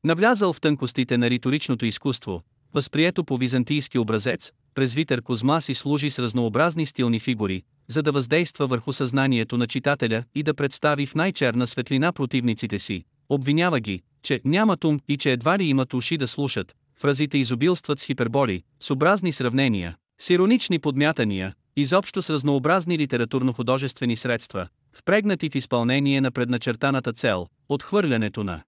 Навлязал 0.05 0.53
в 0.53 0.61
тънкостите 0.61 1.19
на 1.19 1.31
риторичното 1.31 1.87
изкуство, 1.87 2.43
възприето 2.75 3.25
по 3.25 3.37
византийски 3.37 3.99
образец, 3.99 4.53
презвитър 4.75 5.23
Козма 5.23 5.61
си 5.61 5.75
служи 5.75 6.11
с 6.11 6.19
разнообразни 6.19 6.87
стилни 6.87 7.21
фигури, 7.21 7.63
за 7.87 8.03
да 8.03 8.13
въздейства 8.13 8.67
върху 8.67 8.93
съзнанието 8.93 9.57
на 9.57 9.67
читателя 9.67 10.25
и 10.35 10.43
да 10.43 10.55
представи 10.55 11.07
в 11.07 11.15
най-черна 11.15 11.67
светлина 11.67 12.13
противниците 12.13 12.79
си, 12.79 13.05
обвинява 13.29 13.81
ги, 13.81 14.03
че 14.23 14.41
нямат 14.45 14.85
ум 14.85 15.01
и 15.09 15.17
че 15.17 15.33
едва 15.33 15.59
ли 15.59 15.65
имат 15.65 15.95
уши 15.95 16.17
да 16.17 16.29
слушат, 16.29 16.77
фразите 16.97 17.39
изобилстват 17.39 18.01
с 18.01 18.05
хиперболи, 18.05 18.63
с 18.81 18.91
образни 18.91 19.33
сравнения, 19.33 19.97
с 20.21 20.31
иронични 20.31 20.79
подмятания, 20.79 21.55
изобщо 21.77 22.23
с 22.23 22.31
разнообразни 22.31 22.99
литературно-художествени 22.99 24.17
средства, 24.17 24.69
впрегнати 24.93 25.51
в 25.51 25.55
изпълнение 25.55 26.21
на 26.21 26.31
предначертаната 26.31 27.13
цел, 27.13 27.47
отхвърлянето 27.69 28.45
на 28.45 28.63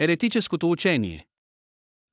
еретическото 0.00 0.70
учение. 0.70 1.26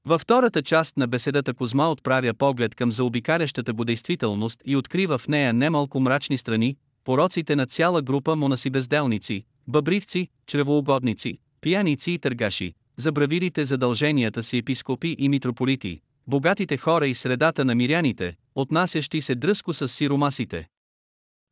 Във 0.05 0.21
втората 0.21 0.61
част 0.61 0.97
на 0.97 1.07
беседата 1.07 1.53
Козма 1.53 1.91
отправя 1.91 2.33
поглед 2.33 2.75
към 2.75 2.91
заобикалящата 2.91 3.73
го 3.73 3.85
действителност 3.85 4.61
и 4.65 4.75
открива 4.75 5.17
в 5.17 5.27
нея 5.27 5.53
немалко 5.53 5.99
мрачни 5.99 6.37
страни, 6.37 6.77
пороците 7.03 7.55
на 7.55 7.65
цяла 7.65 8.01
група 8.01 8.35
монаси 8.35 8.69
безделници, 8.69 9.45
бъбривци, 9.67 10.27
чревоугодници, 10.47 11.37
пияници 11.61 12.11
и 12.11 12.19
търгаши, 12.19 12.73
забравилите 12.97 13.65
задълженията 13.65 14.43
си 14.43 14.57
епископи 14.57 15.15
и 15.19 15.29
митрополити, 15.29 16.01
богатите 16.27 16.77
хора 16.77 17.07
и 17.07 17.13
средата 17.13 17.65
на 17.65 17.75
миряните, 17.75 18.35
отнасящи 18.55 19.21
се 19.21 19.35
дръско 19.35 19.73
с 19.73 19.87
сиромасите. 19.87 20.67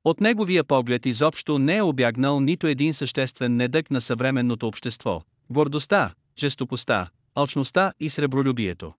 От 0.06 0.22
неговия 0.22 0.64
поглед 0.64 1.06
изобщо 1.06 1.60
не 1.60 1.78
е 1.78 1.82
обягнал 1.82 2.40
нито 2.40 2.68
един 2.68 2.94
съществен 2.94 3.56
недък 3.56 3.92
на 3.92 4.02
съвременното 4.02 4.68
общество– 4.68 5.22
гордостта, 5.50 6.14
жестокостта, 6.40 7.10
алчността 7.36 7.94
и 8.00 8.10
сребролюбието. 8.10 8.94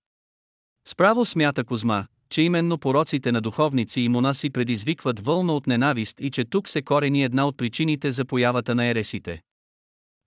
Справо 0.89 1.25
смята 1.25 1.65
Козма, 1.65 2.07
че 2.31 2.43
именно 2.43 2.79
пороците 2.79 3.33
на 3.33 3.41
духовници 3.41 4.01
и 4.01 4.09
монаси 4.09 4.51
предизвикват 4.51 5.21
вълна 5.21 5.53
от 5.53 5.67
ненавист 5.67 6.21
и 6.21 6.31
че 6.31 6.45
тук 6.45 6.69
се 6.69 6.83
корени 6.83 7.25
една 7.25 7.47
от 7.47 7.57
причините 7.57 8.11
за 8.11 8.25
появата 8.25 8.75
на 8.75 8.87
ересите. 8.87 9.41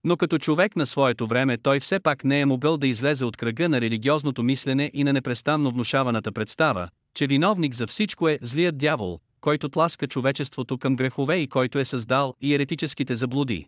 Но 0.04 0.18
като 0.18 0.38
човек 0.38 0.76
на 0.76 0.86
своето 0.86 1.28
време 1.28 1.58
той 1.58 1.80
все 1.80 2.00
пак 2.00 2.24
не 2.24 2.40
е 2.40 2.46
могъл 2.46 2.78
да 2.78 2.88
излезе 2.88 3.26
от 3.26 3.38
кръга 3.38 3.70
на 3.70 3.82
религиозното 3.82 4.44
мислене 4.44 4.92
и 4.94 5.04
на 5.04 5.14
непрестанно 5.14 5.72
внушаваната 5.72 6.32
представа, 6.32 6.90
че 7.16 7.28
виновник 7.28 7.76
за 7.76 7.88
всичко 7.88 8.30
е 8.30 8.40
злият 8.42 8.78
дявол, 8.78 9.20
който 9.44 9.70
тласка 9.70 10.08
човечеството 10.08 10.78
към 10.78 10.96
грехове 10.96 11.38
и 11.38 11.48
който 11.48 11.80
е 11.80 11.86
създал 11.86 12.34
и 12.42 12.54
еретическите 12.54 13.16
заблуди. 13.16 13.68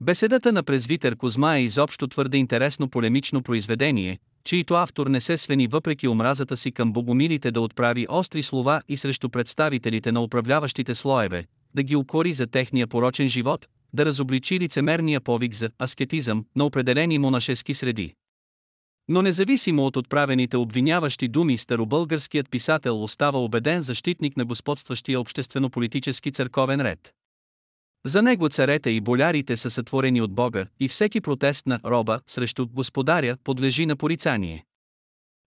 Беседата 0.00 0.52
на 0.52 0.62
презвитер 0.62 1.16
Козма 1.16 1.56
е 1.56 1.62
изобщо 1.62 2.08
твърде 2.08 2.36
интересно 2.36 2.88
полемично 2.88 3.42
произведение, 3.42 4.18
чието 4.44 4.74
автор 4.74 5.06
не 5.06 5.20
се 5.20 5.36
свени 5.36 5.66
въпреки 5.66 6.08
омразата 6.08 6.56
си 6.56 6.72
към 6.72 6.92
богомилите 6.92 7.50
да 7.50 7.60
отправи 7.60 8.06
остри 8.10 8.42
слова 8.42 8.82
и 8.88 8.96
срещу 8.96 9.28
представителите 9.28 10.12
на 10.12 10.22
управляващите 10.22 10.94
слоеве, 10.94 11.46
да 11.74 11.82
ги 11.82 11.96
укори 11.96 12.32
за 12.32 12.46
техния 12.46 12.86
порочен 12.86 13.28
живот, 13.28 13.68
да 13.92 14.04
разобличи 14.06 14.60
лицемерния 14.60 15.20
повик 15.20 15.54
за 15.54 15.70
аскетизъм 15.82 16.44
на 16.56 16.64
определени 16.64 17.18
монашески 17.18 17.74
среди. 17.74 18.14
Но 19.08 19.22
независимо 19.22 19.86
от 19.86 19.96
отправените 19.96 20.56
обвиняващи 20.56 21.28
думи, 21.28 21.58
старобългарският 21.58 22.50
писател 22.50 23.02
остава 23.02 23.38
убеден 23.38 23.80
защитник 23.80 24.36
на 24.36 24.44
господстващия 24.44 25.20
обществено-политически 25.20 26.32
църковен 26.32 26.80
ред. 26.80 27.12
За 28.06 28.22
него 28.22 28.48
царете 28.48 28.90
и 28.90 29.00
болярите 29.00 29.56
са 29.56 29.70
сътворени 29.70 30.20
от 30.20 30.34
Бога 30.34 30.66
и 30.80 30.88
всеки 30.88 31.20
протест 31.20 31.66
на 31.66 31.80
роба 31.84 32.20
срещу 32.26 32.68
господаря 32.68 33.36
подлежи 33.44 33.86
на 33.86 33.96
порицание. 33.96 34.64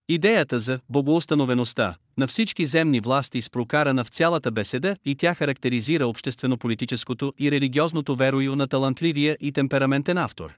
Идеята 0.08 0.58
за 0.58 0.80
богоустановеността 0.88 1.96
на 2.18 2.26
всички 2.26 2.66
земни 2.66 3.00
власти 3.00 3.42
спрокарана 3.42 4.04
в 4.04 4.08
цялата 4.08 4.50
беседа 4.50 4.96
и 5.04 5.16
тя 5.16 5.34
характеризира 5.34 6.06
обществено-политическото 6.06 7.32
и 7.38 7.50
религиозното 7.50 8.16
верою 8.16 8.56
на 8.56 8.68
талантливия 8.68 9.36
и 9.40 9.52
темпераментен 9.52 10.18
автор. 10.18 10.52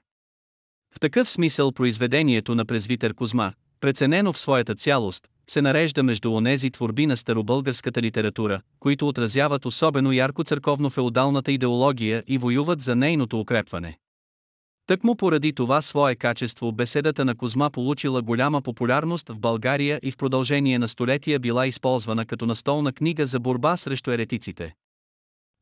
В 0.95 0.99
такъв 0.99 1.29
смисъл 1.29 1.71
произведението 1.71 2.55
на 2.55 2.65
презвитер 2.65 3.13
Козма, 3.13 3.53
преценено 3.79 4.33
в 4.33 4.37
своята 4.37 4.75
цялост, 4.75 5.27
се 5.49 5.61
нарежда 5.61 6.03
между 6.03 6.33
онези 6.33 6.71
творби 6.71 7.05
на 7.05 7.17
старобългарската 7.17 8.01
литература, 8.01 8.61
които 8.79 9.07
отразяват 9.07 9.65
особено 9.65 10.11
ярко 10.11 10.43
църковно-феодалната 10.43 11.49
идеология 11.49 12.23
и 12.27 12.37
воюват 12.37 12.81
за 12.81 12.95
нейното 12.95 13.39
укрепване. 13.39 13.97
Тъкмо 14.87 15.15
поради 15.15 15.53
това 15.53 15.81
свое 15.81 16.15
качество 16.15 16.71
беседата 16.71 17.25
на 17.25 17.35
Козма 17.35 17.69
получила 17.69 18.21
голяма 18.21 18.61
популярност 18.61 19.29
в 19.29 19.39
България 19.39 19.99
и 20.03 20.11
в 20.11 20.17
продължение 20.17 20.79
на 20.79 20.87
столетия 20.87 21.39
била 21.39 21.67
използвана 21.67 22.25
като 22.25 22.45
настолна 22.45 22.93
книга 22.93 23.25
за 23.25 23.39
борба 23.39 23.77
срещу 23.77 24.11
еретиците. 24.11 24.75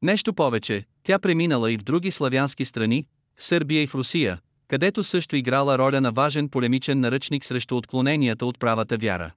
Нещо 0.02 0.34
повече, 0.34 0.86
тя 1.04 1.20
преминала 1.20 1.72
и 1.72 1.78
в 1.78 1.84
други 1.84 2.12
славянски 2.12 2.66
страни, 2.66 3.06
в 3.38 3.44
Сърбия 3.44 3.82
и 3.82 3.88
в 3.88 3.96
Русия, 3.96 4.40
където 4.68 5.04
също 5.04 5.36
играла 5.36 5.78
роля 5.78 6.02
на 6.02 6.12
важен 6.12 6.50
полемичен 6.50 7.00
наръчник 7.00 7.46
срещу 7.46 7.78
отклоненията 7.78 8.46
от 8.46 8.60
правата 8.60 8.98
вяра. 8.98 9.32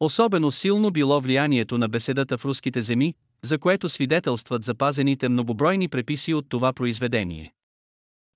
Особено 0.00 0.50
силно 0.50 0.90
било 0.90 1.20
влиянието 1.20 1.78
на 1.78 1.88
беседата 1.88 2.38
в 2.38 2.44
руските 2.44 2.82
земи, 2.82 3.14
за 3.42 3.58
което 3.58 3.88
свидетелстват 3.88 4.64
запазените 4.64 5.28
многобройни 5.28 5.88
преписи 5.88 6.34
от 6.34 6.48
това 6.48 6.72
произведение. 6.72 7.52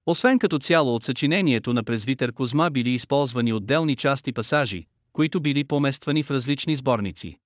Освен 0.06 0.38
като 0.38 0.58
цяло 0.58 0.94
от 0.94 1.04
съчинението 1.04 1.72
на 1.72 1.84
презвитер 1.84 2.32
Козма 2.32 2.70
били 2.70 2.90
използвани 2.90 3.52
отделни 3.52 3.96
части 3.96 4.32
пасажи, 4.32 4.86
които 5.12 5.40
били 5.40 5.64
помествани 5.64 6.22
в 6.22 6.30
различни 6.30 6.76
сборници. 6.76 7.38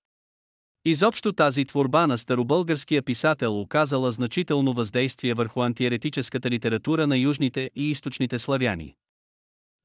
Изобщо 0.84 1.32
тази 1.32 1.64
творба 1.64 2.06
на 2.06 2.18
старобългарския 2.18 3.02
писател 3.02 3.60
оказала 3.60 4.12
значително 4.12 4.72
въздействие 4.72 5.34
върху 5.34 5.62
антиеретическата 5.62 6.50
литература 6.50 7.06
на 7.06 7.18
южните 7.18 7.70
и 7.76 7.90
източните 7.90 8.38
славяни. 8.38 8.94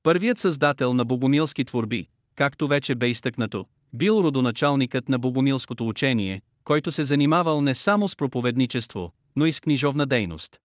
Първият 0.04 0.40
създател 0.40 0.94
на 0.94 1.06
богомилски 1.06 1.66
творби, 1.66 2.08
както 2.36 2.68
вече 2.68 2.96
бе 2.96 3.10
изтъкнато, 3.10 3.66
бил 3.94 4.12
родоначалникът 4.12 5.10
на 5.10 5.20
богомилското 5.20 5.88
учение, 5.88 6.42
който 6.64 6.92
се 6.92 7.04
занимавал 7.04 7.62
не 7.62 7.76
само 7.76 8.10
с 8.10 8.16
проповедничество, 8.16 9.12
но 9.36 9.46
и 9.46 9.54
с 9.54 9.60
книжовна 9.60 10.06
дейност. 10.06 10.58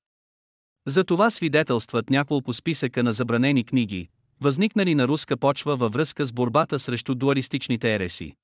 За 0.86 1.04
това 1.04 1.30
свидетелстват 1.30 2.10
няколко 2.10 2.52
списъка 2.52 3.02
на 3.02 3.12
забранени 3.12 3.64
книги, 3.64 4.08
възникнали 4.40 4.94
на 4.94 5.08
руска 5.08 5.36
почва 5.36 5.76
във 5.76 5.92
връзка 5.92 6.26
с 6.26 6.32
борбата 6.32 6.78
срещу 6.78 7.14
дуалистичните 7.14 7.94
ереси. 7.94 8.34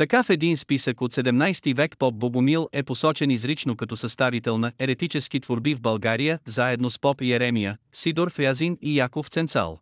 Така 0.00 0.22
в 0.22 0.30
един 0.30 0.56
списък 0.56 1.00
от 1.00 1.12
17 1.12 1.74
век 1.74 1.96
поп 1.98 2.14
Богомил 2.14 2.68
е 2.72 2.82
посочен 2.82 3.30
изрично 3.30 3.76
като 3.76 3.96
съставител 3.96 4.58
на 4.58 4.72
еретически 4.78 5.40
творби 5.40 5.74
в 5.74 5.80
България, 5.80 6.38
заедно 6.44 6.90
с 6.90 6.98
поп 6.98 7.20
Еремия, 7.20 7.78
Сидор 7.92 8.30
Фязин 8.30 8.78
и 8.82 8.98
Яков 8.98 9.28
Ценцал. 9.28 9.78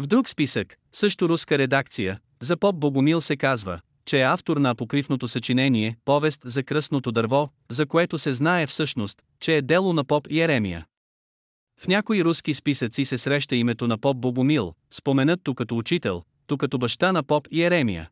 В 0.00 0.06
друг 0.06 0.28
списък, 0.28 0.76
също 0.92 1.28
руска 1.28 1.58
редакция, 1.58 2.20
За 2.40 2.56
поп 2.56 2.76
Богомил 2.76 3.20
се 3.20 3.36
казва, 3.36 3.80
че 4.04 4.20
е 4.20 4.24
автор 4.24 4.56
на 4.56 4.70
апокривното 4.70 5.28
съчинение 5.28 5.96
«Повест 6.04 6.40
за 6.44 6.62
кръстното 6.62 7.12
дърво», 7.12 7.48
за 7.70 7.86
което 7.86 8.18
се 8.18 8.32
знае 8.32 8.66
всъщност, 8.66 9.22
че 9.40 9.56
е 9.56 9.62
дело 9.62 9.92
на 9.92 10.04
поп 10.04 10.26
Еремия. 10.30 10.86
В 11.80 11.88
някои 11.88 12.24
руски 12.24 12.54
списъци 12.54 13.04
се 13.04 13.18
среща 13.18 13.56
името 13.56 13.86
на 13.86 13.98
поп 13.98 14.16
Богомил, 14.16 14.74
споменат 14.90 15.40
тук 15.42 15.58
като 15.58 15.76
учител, 15.76 16.22
тук 16.46 16.60
като 16.60 16.78
баща 16.78 17.12
на 17.12 17.22
поп 17.22 17.48
Еремия. 17.52 18.10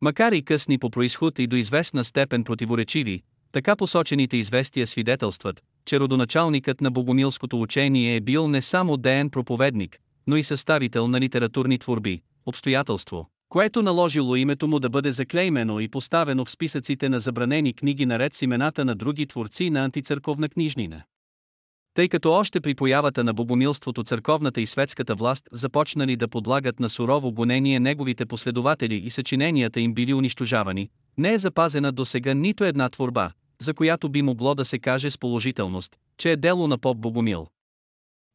Макар 0.00 0.32
и 0.32 0.42
късни 0.42 0.78
по 0.78 0.90
происход 0.90 1.38
и 1.38 1.46
до 1.46 1.56
известна 1.56 2.04
степен 2.04 2.44
противоречиви, 2.44 3.22
така 3.52 3.76
посочените 3.76 4.36
известия 4.36 4.86
свидетелстват, 4.86 5.62
че 5.86 6.00
родоначалникът 6.00 6.80
на 6.80 6.90
богомилското 6.90 7.60
учение 7.60 8.16
е 8.16 8.20
бил 8.20 8.48
не 8.48 8.60
само 8.62 8.96
деен 8.96 9.30
проповедник, 9.30 9.98
но 10.26 10.36
и 10.36 10.42
съставител 10.42 11.08
на 11.08 11.20
литературни 11.20 11.78
творби, 11.78 12.20
обстоятелство, 12.46 13.30
което 13.48 13.82
наложило 13.82 14.36
името 14.36 14.68
му 14.68 14.78
да 14.80 14.88
бъде 14.88 15.12
заклеймено 15.12 15.80
и 15.80 15.88
поставено 15.88 16.44
в 16.44 16.50
списъците 16.50 17.08
на 17.08 17.20
забранени 17.20 17.72
книги 17.72 18.06
наред 18.06 18.34
с 18.34 18.42
имената 18.42 18.84
на 18.84 18.94
други 18.94 19.26
творци 19.26 19.70
на 19.70 19.84
антицърковна 19.84 20.48
книжнина. 20.48 21.02
Тъй 21.96 22.08
като 22.08 22.32
още 22.32 22.60
при 22.60 22.74
появата 22.74 23.24
на 23.24 23.34
богомилството 23.34 24.02
църковната 24.02 24.60
и 24.60 24.66
светската 24.66 25.14
власт 25.14 25.48
започнали 25.52 26.16
да 26.16 26.28
подлагат 26.28 26.80
на 26.80 26.88
сурово 26.88 27.32
гонение 27.32 27.80
неговите 27.80 28.26
последователи 28.26 28.94
и 28.94 29.10
съчиненията 29.10 29.80
им 29.80 29.94
били 29.94 30.14
унищожавани, 30.14 30.90
не 31.18 31.32
е 31.32 31.38
запазена 31.38 31.92
до 31.92 32.04
сега 32.04 32.34
нито 32.34 32.64
една 32.64 32.88
творба, 32.88 33.30
за 33.58 33.74
която 33.74 34.08
би 34.08 34.22
могло 34.22 34.54
да 34.54 34.64
се 34.64 34.78
каже 34.78 35.10
с 35.10 35.18
положителност, 35.18 35.96
че 36.18 36.32
е 36.32 36.36
дело 36.36 36.68
на 36.68 36.78
поп 36.78 36.98
Богомил. 36.98 37.46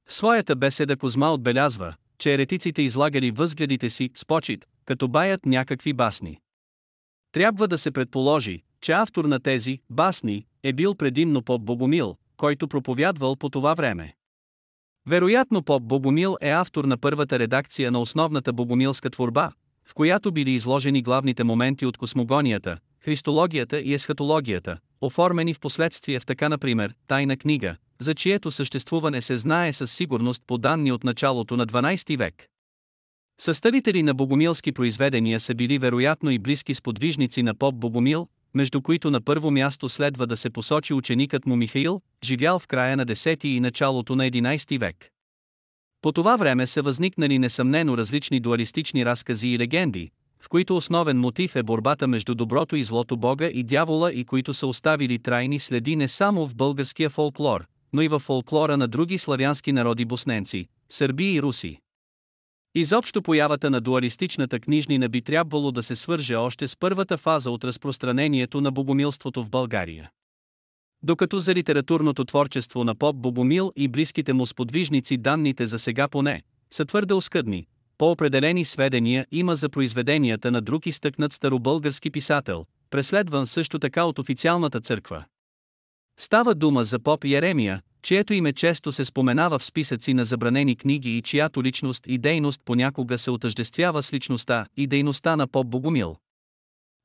Своята 0.08 0.56
беседа 0.56 0.98
Козма 0.98 1.32
отбелязва, 1.32 1.94
че 2.18 2.34
еретиците 2.34 2.82
излагали 2.82 3.32
възгледите 3.32 3.90
си 3.90 4.10
с 4.16 4.26
почет, 4.26 4.66
като 4.86 5.08
баят 5.08 5.46
някакви 5.46 5.94
басни. 5.94 6.38
Трябва 7.32 7.68
да 7.68 7.78
се 7.78 7.92
предположи, 7.92 8.62
че 8.82 8.92
автор 8.92 9.26
на 9.26 9.40
тези 9.40 9.80
басни 9.90 10.46
е 10.64 10.74
бил 10.74 10.96
предимно 10.96 11.42
поп 11.42 11.62
Богомил, 11.62 12.16
който 12.42 12.68
проповядвал 12.68 13.36
по 13.36 13.50
това 13.50 13.74
време. 13.74 14.14
Вероятно 15.08 15.64
поп 15.64 15.84
Богомил 15.84 16.36
е 16.42 16.50
автор 16.50 16.86
на 16.86 16.98
първата 16.98 17.40
редакция 17.40 17.92
на 17.92 18.00
основната 18.00 18.54
богомилска 18.54 19.10
творба, 19.10 19.52
в 19.86 19.94
която 19.94 20.32
били 20.32 20.52
изложени 20.52 21.02
главните 21.02 21.44
моменти 21.44 21.86
от 21.86 21.98
космогонията, 21.98 22.78
христологията 23.00 23.82
и 23.82 23.94
есхатологията, 23.94 24.78
оформени 25.02 25.54
в 25.54 25.60
последствие 25.60 26.20
в 26.20 26.26
така 26.26 26.50
например 26.50 26.94
«Тайна 27.08 27.38
книга», 27.38 27.76
за 28.00 28.16
чието 28.16 28.52
съществуване 28.52 29.22
се 29.22 29.38
знае 29.38 29.74
със 29.74 29.92
сигурност 29.92 30.44
по 30.48 30.58
данни 30.58 30.92
от 30.92 31.04
началото 31.04 31.58
на 31.58 31.68
12 31.68 32.18
век. 32.18 32.48
Съставители 33.42 34.04
на 34.04 34.14
богомилски 34.14 34.72
произведения 34.72 35.40
са 35.40 35.56
били 35.56 35.80
вероятно 35.80 36.30
и 36.32 36.40
близки 36.40 36.74
сподвижници 36.74 37.44
на 37.44 37.56
поп 37.56 37.76
Богомил, 37.76 38.28
между 38.54 38.82
които 38.82 39.12
на 39.12 39.22
първо 39.22 39.52
място 39.52 39.90
следва 39.90 40.28
да 40.28 40.38
се 40.38 40.50
посочи 40.50 40.94
ученикът 40.94 41.46
му 41.46 41.56
Михаил, 41.56 42.02
живял 42.24 42.60
в 42.60 42.68
края 42.68 42.98
на 42.98 43.06
10 43.06 43.46
и 43.46 43.60
началото 43.60 44.16
на 44.16 44.30
11 44.30 44.80
век. 44.80 45.10
По 46.02 46.12
това 46.12 46.38
време 46.38 46.68
са 46.68 46.82
възникнали 46.82 47.40
несъмнено 47.40 47.98
различни 47.98 48.40
дуалистични 48.40 49.06
разкази 49.06 49.48
и 49.48 49.60
легенди, 49.60 50.12
в 50.40 50.50
които 50.50 50.78
основен 50.78 51.20
мотив 51.20 51.56
е 51.56 51.64
борбата 51.64 52.08
между 52.08 52.36
доброто 52.36 52.76
и 52.76 52.84
злото 52.84 53.18
Бога 53.18 53.48
и 53.54 53.64
дявола 53.64 54.14
и 54.14 54.26
които 54.26 54.54
са 54.54 54.68
оставили 54.68 55.20
трайни 55.20 55.60
следи 55.60 55.96
не 55.96 56.08
само 56.08 56.48
в 56.48 56.56
българския 56.56 57.10
фолклор, 57.10 57.66
но 57.94 58.02
и 58.02 58.08
в 58.08 58.20
фолклора 58.20 58.78
на 58.78 58.88
други 58.88 59.18
славянски 59.18 59.72
народи 59.72 60.06
босненци, 60.06 60.66
сърби 60.90 61.34
и 61.34 61.42
руси. 61.42 61.80
Изобщо 62.76 63.22
появата 63.22 63.70
на 63.70 63.82
дуалистичната 63.82 64.60
книжнина 64.60 65.10
би 65.10 65.22
трябвало 65.22 65.72
да 65.72 65.84
се 65.84 65.96
свърже 65.96 66.36
още 66.36 66.68
с 66.68 66.76
първата 66.76 67.18
фаза 67.18 67.52
от 67.52 67.64
разпространението 67.64 68.62
на 68.62 68.72
богомилството 68.72 69.44
в 69.44 69.50
България. 69.50 70.10
Докато 71.04 71.40
за 71.40 71.56
литературното 71.56 72.26
творчество 72.26 72.84
на 72.84 72.96
поп 72.96 73.16
Богомил 73.16 73.72
и 73.76 73.88
близките 73.88 74.34
му 74.34 74.46
сподвижници 74.46 75.18
данните 75.18 75.68
за 75.68 75.80
сега 75.80 76.08
поне 76.08 76.44
са 76.74 76.86
твърде 76.86 77.14
оскъдни, 77.14 77.68
по-определени 77.98 78.66
сведения 78.66 79.28
има 79.32 79.56
за 79.56 79.70
произведенията 79.70 80.52
на 80.52 80.62
друг 80.62 80.86
изтъкнат 80.86 81.34
старобългарски 81.34 82.12
писател, 82.12 82.66
преследван 82.90 83.48
също 83.48 83.80
така 83.80 84.04
от 84.04 84.20
официалната 84.20 84.82
църква. 84.82 85.26
Става 86.20 86.56
дума 86.56 86.84
за 86.84 87.00
поп 87.00 87.24
Еремия, 87.24 87.82
чието 88.02 88.34
име 88.34 88.54
често 88.54 88.92
се 88.92 89.06
споменава 89.06 89.60
в 89.60 89.64
списъци 89.64 90.14
на 90.14 90.26
забранени 90.26 90.76
книги 90.76 91.18
и 91.18 91.22
чиято 91.22 91.64
личност 91.64 92.04
и 92.08 92.18
дейност 92.18 92.62
понякога 92.66 93.18
се 93.18 93.32
отъждествява 93.32 94.04
с 94.04 94.14
личността 94.14 94.66
и 94.78 94.88
дейността 94.88 95.36
на 95.36 95.48
поп 95.48 95.68
Богомил. 95.68 96.16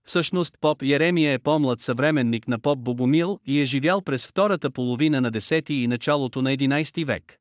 Всъщност 0.07 0.55
поп 0.61 0.83
Еремия 0.83 1.33
е 1.33 1.39
по-млад 1.39 1.81
съвременник 1.81 2.49
на 2.49 2.59
поп 2.59 2.79
Богомил 2.79 3.41
и 3.47 3.61
е 3.61 3.65
живял 3.65 4.03
през 4.03 4.27
втората 4.27 4.71
половина 4.71 5.21
на 5.21 5.33
10 5.33 5.71
и 5.71 5.87
началото 5.87 6.43
на 6.43 6.51
11 6.51 7.05
век. 7.05 7.39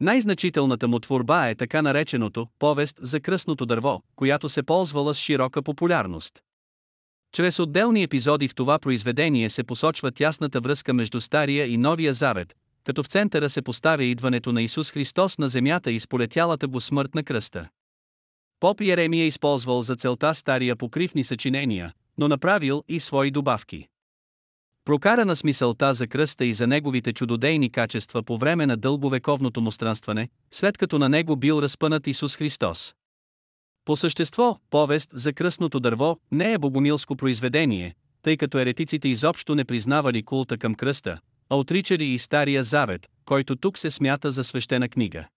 Най-значителната 0.00 0.88
му 0.88 0.98
творба 0.98 1.48
е 1.48 1.54
така 1.54 1.82
нареченото 1.82 2.46
«Повест 2.58 2.98
за 3.02 3.20
кръстното 3.20 3.66
дърво», 3.66 4.02
която 4.16 4.48
се 4.48 4.62
ползвала 4.62 5.14
с 5.14 5.18
широка 5.18 5.62
популярност. 5.62 6.42
Чрез 7.32 7.58
отделни 7.58 8.02
епизоди 8.02 8.48
в 8.48 8.54
това 8.54 8.78
произведение 8.78 9.50
се 9.50 9.64
посочва 9.64 10.12
тясната 10.12 10.60
връзка 10.60 10.94
между 10.94 11.20
Стария 11.20 11.66
и 11.66 11.76
Новия 11.76 12.12
Завет, 12.12 12.54
като 12.84 13.02
в 13.02 13.06
центъра 13.06 13.48
се 13.48 13.62
поставя 13.62 14.04
идването 14.04 14.52
на 14.52 14.62
Исус 14.62 14.90
Христос 14.90 15.38
на 15.38 15.48
земята 15.48 15.92
и 15.92 16.00
сполетялата 16.00 16.68
го 16.68 16.80
смърт 16.80 17.14
на 17.14 17.22
кръста. 17.22 17.68
Поп 18.60 18.80
Еремия 18.80 19.26
използвал 19.26 19.82
за 19.82 19.96
целта 19.96 20.34
стария 20.34 20.76
покривни 20.76 21.24
съчинения, 21.24 21.92
но 22.18 22.28
направил 22.28 22.84
и 22.88 23.00
свои 23.00 23.30
добавки. 23.30 23.88
Прокарана 24.84 25.36
с 25.36 25.44
мисълта 25.44 25.94
за 25.94 26.06
кръста 26.06 26.44
и 26.44 26.52
за 26.52 26.66
неговите 26.66 27.12
чудодейни 27.12 27.72
качества 27.72 28.22
по 28.22 28.38
време 28.38 28.66
на 28.66 28.76
дълговековното 28.76 29.60
му 29.60 29.72
странстване, 29.72 30.28
след 30.50 30.78
като 30.78 30.98
на 30.98 31.08
него 31.08 31.36
бил 31.36 31.62
разпънат 31.62 32.06
Исус 32.06 32.36
Христос. 32.36 32.94
По 33.88 33.96
същество, 33.96 34.58
повест 34.70 35.10
за 35.12 35.32
кръстното 35.32 35.80
дърво 35.80 36.16
не 36.32 36.52
е 36.52 36.58
богомилско 36.58 37.16
произведение, 37.16 37.94
тъй 38.22 38.36
като 38.36 38.58
еретиците 38.58 39.08
изобщо 39.08 39.54
не 39.54 39.64
признавали 39.64 40.22
култа 40.22 40.58
към 40.58 40.74
кръста, 40.74 41.18
а 41.50 41.56
отричали 41.56 42.04
и 42.04 42.18
Стария 42.18 42.62
Завет, 42.62 43.08
който 43.24 43.56
тук 43.56 43.78
се 43.78 43.90
смята 43.90 44.32
за 44.32 44.44
свещена 44.44 44.88
книга. 44.88 45.28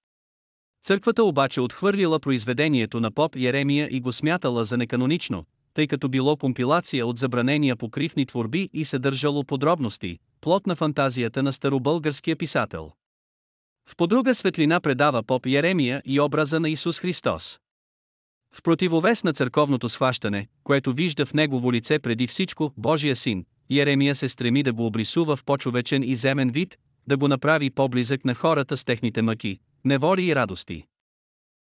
Църквата 0.83 1.23
обаче 1.23 1.61
отхвърлила 1.61 2.19
произведението 2.19 2.99
на 2.99 3.11
поп 3.11 3.35
Еремия 3.35 3.87
и 3.91 4.01
го 4.01 4.11
смятала 4.11 4.65
за 4.65 4.77
неканонично, 4.77 5.45
тъй 5.73 5.87
като 5.87 6.09
било 6.09 6.37
компилация 6.37 7.07
от 7.07 7.17
забранения 7.17 7.75
покривни 7.75 8.25
творби 8.25 8.69
и 8.73 8.85
съдържало 8.85 9.43
подробности, 9.43 10.17
плод 10.41 10.67
на 10.67 10.75
фантазията 10.75 11.43
на 11.43 11.53
старобългарския 11.53 12.35
писател. 12.35 12.91
В 13.89 13.95
подруга 13.95 14.35
светлина 14.35 14.79
предава 14.79 15.23
поп 15.23 15.45
Еремия 15.45 16.01
и 16.05 16.19
образа 16.19 16.59
на 16.59 16.69
Исус 16.69 16.99
Христос. 16.99 17.59
В 18.55 18.63
противовес 18.63 19.23
на 19.23 19.33
църковното 19.33 19.89
схващане, 19.89 20.47
което 20.63 20.93
вижда 20.93 21.25
в 21.25 21.33
негово 21.33 21.73
лице 21.73 21.99
преди 21.99 22.27
всичко 22.27 22.73
Божия 22.77 23.15
син, 23.15 23.45
Еремия 23.71 24.15
се 24.15 24.29
стреми 24.29 24.63
да 24.63 24.73
го 24.73 24.85
обрисува 24.85 25.35
в 25.35 25.43
по-човечен 25.43 26.03
и 26.03 26.15
земен 26.15 26.49
вид, 26.49 26.77
да 27.07 27.17
го 27.17 27.27
направи 27.27 27.69
по-близък 27.69 28.25
на 28.25 28.35
хората 28.35 28.77
с 28.77 28.85
техните 28.85 29.21
мъки, 29.21 29.59
невори 29.85 30.25
и 30.25 30.35
радости. 30.35 30.85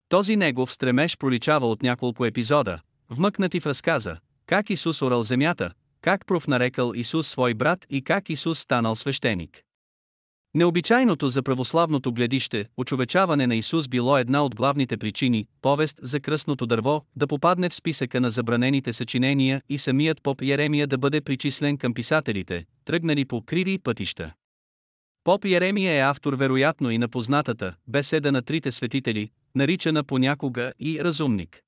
Този 0.08 0.36
негов 0.36 0.72
стремеж 0.72 1.18
проличава 1.18 1.66
от 1.66 1.82
няколко 1.82 2.24
епизода, 2.24 2.80
вмъкнати 3.10 3.60
в 3.60 3.66
разказа, 3.66 4.16
как 4.46 4.70
Исус 4.70 5.02
орал 5.02 5.22
земята, 5.22 5.72
как 6.00 6.26
проф 6.26 6.48
нарекал 6.48 6.92
Исус 6.94 7.28
свой 7.28 7.54
брат 7.54 7.86
и 7.90 8.02
как 8.02 8.30
Исус 8.30 8.58
станал 8.58 8.96
свещеник. 8.96 9.62
Необичайното 10.54 11.28
за 11.28 11.42
православното 11.42 12.12
гледище, 12.12 12.66
очовечаване 12.76 13.46
на 13.46 13.54
Исус 13.54 13.88
било 13.88 14.18
една 14.18 14.44
от 14.44 14.54
главните 14.54 14.96
причини, 14.96 15.46
повест 15.62 15.98
за 16.02 16.20
кръстното 16.20 16.66
дърво, 16.66 17.04
да 17.16 17.26
попадне 17.26 17.68
в 17.68 17.74
списъка 17.74 18.20
на 18.20 18.30
забранените 18.30 18.92
съчинения 18.92 19.62
и 19.68 19.78
самият 19.78 20.22
поп 20.22 20.42
Еремия 20.42 20.86
да 20.86 20.98
бъде 20.98 21.20
причислен 21.20 21.78
към 21.78 21.94
писателите, 21.94 22.64
тръгнали 22.84 23.24
по 23.24 23.42
криви 23.42 23.78
пътища. 23.78 24.32
Поп 25.24 25.44
Еремия 25.44 25.92
е 25.92 26.00
автор 26.00 26.32
вероятно 26.32 26.90
и 26.90 26.98
на 26.98 27.08
познатата 27.08 27.74
беседа 27.88 28.32
на 28.32 28.42
трите 28.42 28.70
светители, 28.70 29.30
наричана 29.54 30.04
понякога 30.04 30.72
и 30.80 31.04
разумник. 31.04 31.60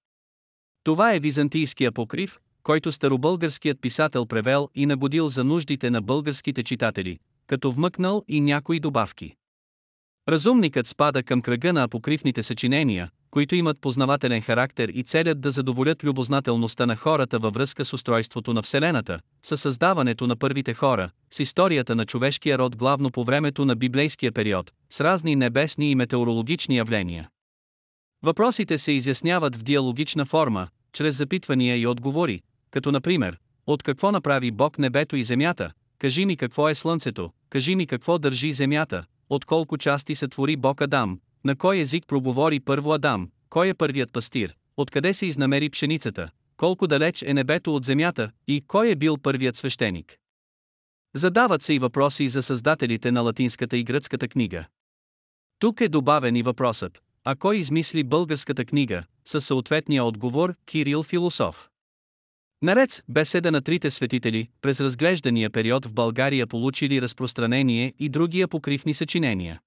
Това 0.82 1.14
е 1.14 1.20
византийския 1.20 1.92
покрив, 1.92 2.38
който 2.62 2.92
старобългарският 2.92 3.80
писател 3.80 4.26
превел 4.26 4.68
и 4.74 4.86
нагодил 4.86 5.28
за 5.28 5.44
нуждите 5.44 5.90
на 5.90 6.02
българските 6.02 6.62
читатели, 6.62 7.18
като 7.46 7.72
вмъкнал 7.72 8.24
и 8.28 8.40
някои 8.40 8.80
добавки. 8.80 9.34
Разумникът 10.28 10.86
спада 10.86 11.22
към 11.22 11.42
кръга 11.42 11.72
на 11.72 11.82
апокривните 11.82 12.42
съчинения, 12.42 13.10
които 13.30 13.54
имат 13.54 13.80
познавателен 13.80 14.42
характер 14.42 14.90
и 14.94 15.02
целят 15.02 15.40
да 15.40 15.50
задоволят 15.50 16.04
любознателността 16.04 16.86
на 16.86 16.96
хората 16.96 17.38
във 17.38 17.54
връзка 17.54 17.84
с 17.84 17.92
устройството 17.92 18.52
на 18.52 18.62
Вселената, 18.62 19.20
със 19.42 19.60
създаването 19.60 20.26
на 20.26 20.36
първите 20.36 20.74
хора, 20.74 21.10
с 21.30 21.40
историята 21.40 21.94
на 21.94 22.06
човешкия 22.06 22.58
род 22.58 22.76
главно 22.76 23.10
по 23.10 23.24
времето 23.24 23.64
на 23.64 23.76
библейския 23.76 24.32
период, 24.32 24.72
с 24.90 25.00
разни 25.00 25.36
небесни 25.36 25.90
и 25.90 25.94
метеорологични 25.94 26.76
явления. 26.76 27.28
Въпросите 28.22 28.78
се 28.78 28.92
изясняват 28.92 29.56
в 29.56 29.62
диалогична 29.62 30.24
форма, 30.24 30.68
чрез 30.92 31.16
запитвания 31.16 31.76
и 31.76 31.86
отговори, 31.86 32.40
като 32.70 32.92
например, 32.92 33.38
от 33.66 33.82
какво 33.82 34.12
направи 34.12 34.50
Бог 34.50 34.78
небето 34.78 35.16
и 35.16 35.24
земята, 35.24 35.72
кажи 36.04 36.26
ми 36.26 36.36
какво 36.36 36.68
е 36.68 36.74
слънцето, 36.74 37.30
кажи 37.50 37.76
ми 37.76 37.86
какво 37.86 38.18
държи 38.18 38.52
земята, 38.52 39.04
от 39.30 39.44
колко 39.44 39.78
части 39.78 40.14
се 40.14 40.28
твори 40.28 40.56
Бог 40.56 40.80
Адам, 40.80 41.20
на 41.44 41.56
кой 41.56 41.78
език 41.78 42.04
проговори 42.06 42.60
първо 42.60 42.92
Адам, 42.92 43.30
кой 43.50 43.68
е 43.68 43.74
първият 43.74 44.12
пастир, 44.12 44.54
откъде 44.76 45.12
се 45.12 45.26
изнамери 45.26 45.70
пшеницата, 45.70 46.30
колко 46.56 46.86
далеч 46.86 47.22
е 47.22 47.34
небето 47.34 47.76
от 47.76 47.84
земята 47.84 48.30
и 48.48 48.64
кой 48.66 48.90
е 48.90 48.96
бил 48.96 49.16
първият 49.16 49.56
свещеник. 49.56 50.18
Задават 51.14 51.62
се 51.62 51.74
и 51.74 51.78
въпроси 51.78 52.28
за 52.28 52.42
създателите 52.42 53.12
на 53.12 53.20
латинската 53.20 53.76
и 53.76 53.84
гръцката 53.84 54.28
книга. 54.28 54.64
Тук 55.58 55.80
е 55.80 55.88
добавен 55.88 56.36
и 56.36 56.42
въпросът, 56.42 57.02
а 57.24 57.36
кой 57.36 57.56
измисли 57.56 58.04
българската 58.04 58.64
книга, 58.64 59.04
със 59.24 59.46
съответния 59.46 60.04
отговор 60.04 60.54
Кирил 60.66 61.02
Философ. 61.02 61.68
Наред 62.62 63.02
беседа 63.08 63.50
на 63.50 63.62
трите 63.62 63.90
светители, 63.90 64.48
през 64.60 64.80
разглеждания 64.80 65.50
период 65.50 65.86
в 65.86 65.92
България 65.92 66.46
получили 66.46 67.02
разпространение 67.02 67.94
и 67.98 68.08
други 68.08 68.42
апокривни 68.42 68.94
съчинения. 68.94 69.60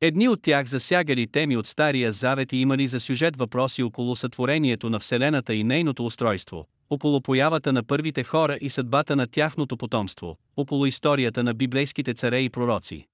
Едни 0.00 0.28
от 0.28 0.42
тях 0.42 0.66
засягали 0.66 1.26
теми 1.26 1.56
от 1.56 1.66
Стария 1.66 2.12
Завет 2.12 2.52
и 2.52 2.56
имали 2.56 2.86
за 2.86 3.00
сюжет 3.00 3.36
въпроси 3.36 3.82
около 3.82 4.16
сътворението 4.16 4.90
на 4.90 4.98
Вселената 4.98 5.54
и 5.54 5.64
нейното 5.64 6.06
устройство, 6.06 6.66
около 6.90 7.20
появата 7.20 7.72
на 7.72 7.84
първите 7.84 8.24
хора 8.24 8.58
и 8.60 8.70
съдбата 8.70 9.16
на 9.16 9.26
тяхното 9.26 9.76
потомство, 9.76 10.36
около 10.56 10.86
историята 10.86 11.42
на 11.42 11.54
библейските 11.54 12.14
царе 12.14 12.40
и 12.40 12.50
пророци. 12.50 13.06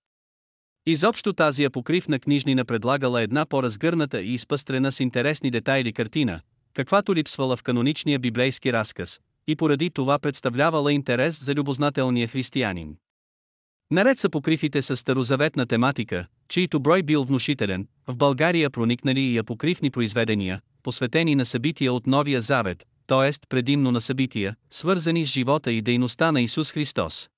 Изобщо 0.87 1.33
тази 1.33 1.65
апокривна 1.65 2.19
книжнина 2.19 2.65
предлагала 2.65 3.23
една 3.23 3.47
по-разгърната 3.47 4.23
и 4.23 4.35
изпъстрена 4.35 4.93
с 4.93 5.01
интересни 5.01 5.51
детайли 5.51 5.93
картина, 5.93 6.41
каквато 6.75 7.15
липсвала 7.15 7.57
в 7.57 7.63
каноничния 7.63 8.19
библейски 8.19 8.73
разказ, 8.73 9.21
и 9.47 9.57
поради 9.57 9.91
това 9.91 10.19
представлявала 10.19 10.93
интерес 10.93 11.45
за 11.45 11.55
любознателния 11.55 12.29
християнин. 12.29 12.97
Наред 13.91 14.19
са 14.19 14.31
покрифите 14.31 14.83
с 14.83 14.97
старозаветна 14.97 15.67
тематика, 15.67 16.27
чийто 16.49 16.81
брой 16.81 17.03
бил 17.03 17.25
внушителен, 17.25 17.89
в 18.07 18.17
България 18.17 18.71
проникнали 18.71 19.21
и 19.21 19.39
апокривни 19.39 19.91
произведения, 19.91 20.61
посветени 20.83 21.35
на 21.35 21.45
събития 21.45 21.93
от 21.93 22.07
Новия 22.07 22.41
Завет, 22.41 22.87
т.е. 23.07 23.31
предимно 23.49 23.93
на 23.93 24.01
събития, 24.01 24.57
свързани 24.71 25.25
с 25.25 25.29
живота 25.29 25.73
и 25.73 25.83
дейността 25.83 26.33
на 26.33 26.41
Исус 26.41 26.71
Христос. 26.71 27.29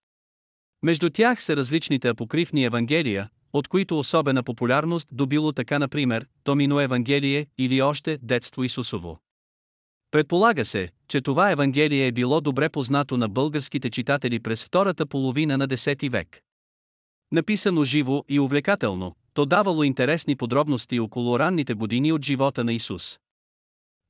Между 0.82 1.10
тях 1.10 1.42
са 1.42 1.56
различните 1.56 2.08
апокривни 2.08 2.64
евангелия, 2.64 3.28
от 3.52 3.68
които 3.68 3.98
особена 3.98 4.42
популярност 4.42 5.08
добило 5.12 5.52
така 5.52 5.78
например, 5.78 6.26
Томино 6.44 6.80
Евангелие 6.80 7.46
или 7.58 7.82
още 7.82 8.18
Детство 8.22 8.64
Исусово. 8.64 9.18
Предполага 10.10 10.64
се, 10.64 10.88
че 11.08 11.20
това 11.20 11.50
Евангелие 11.50 12.06
е 12.06 12.12
било 12.12 12.40
добре 12.40 12.68
познато 12.68 13.16
на 13.16 13.28
българските 13.28 13.90
читатели 13.90 14.40
през 14.40 14.64
втората 14.64 15.06
половина 15.06 15.58
на 15.58 15.68
10 15.68 16.10
век. 16.10 16.40
Написано 17.32 17.84
живо 17.84 18.24
и 18.28 18.40
увлекателно, 18.40 19.16
то 19.34 19.46
давало 19.46 19.82
интересни 19.82 20.36
подробности 20.36 21.00
около 21.00 21.38
ранните 21.38 21.74
години 21.74 22.12
от 22.12 22.24
живота 22.24 22.64
на 22.64 22.72
Исус. 22.72 23.18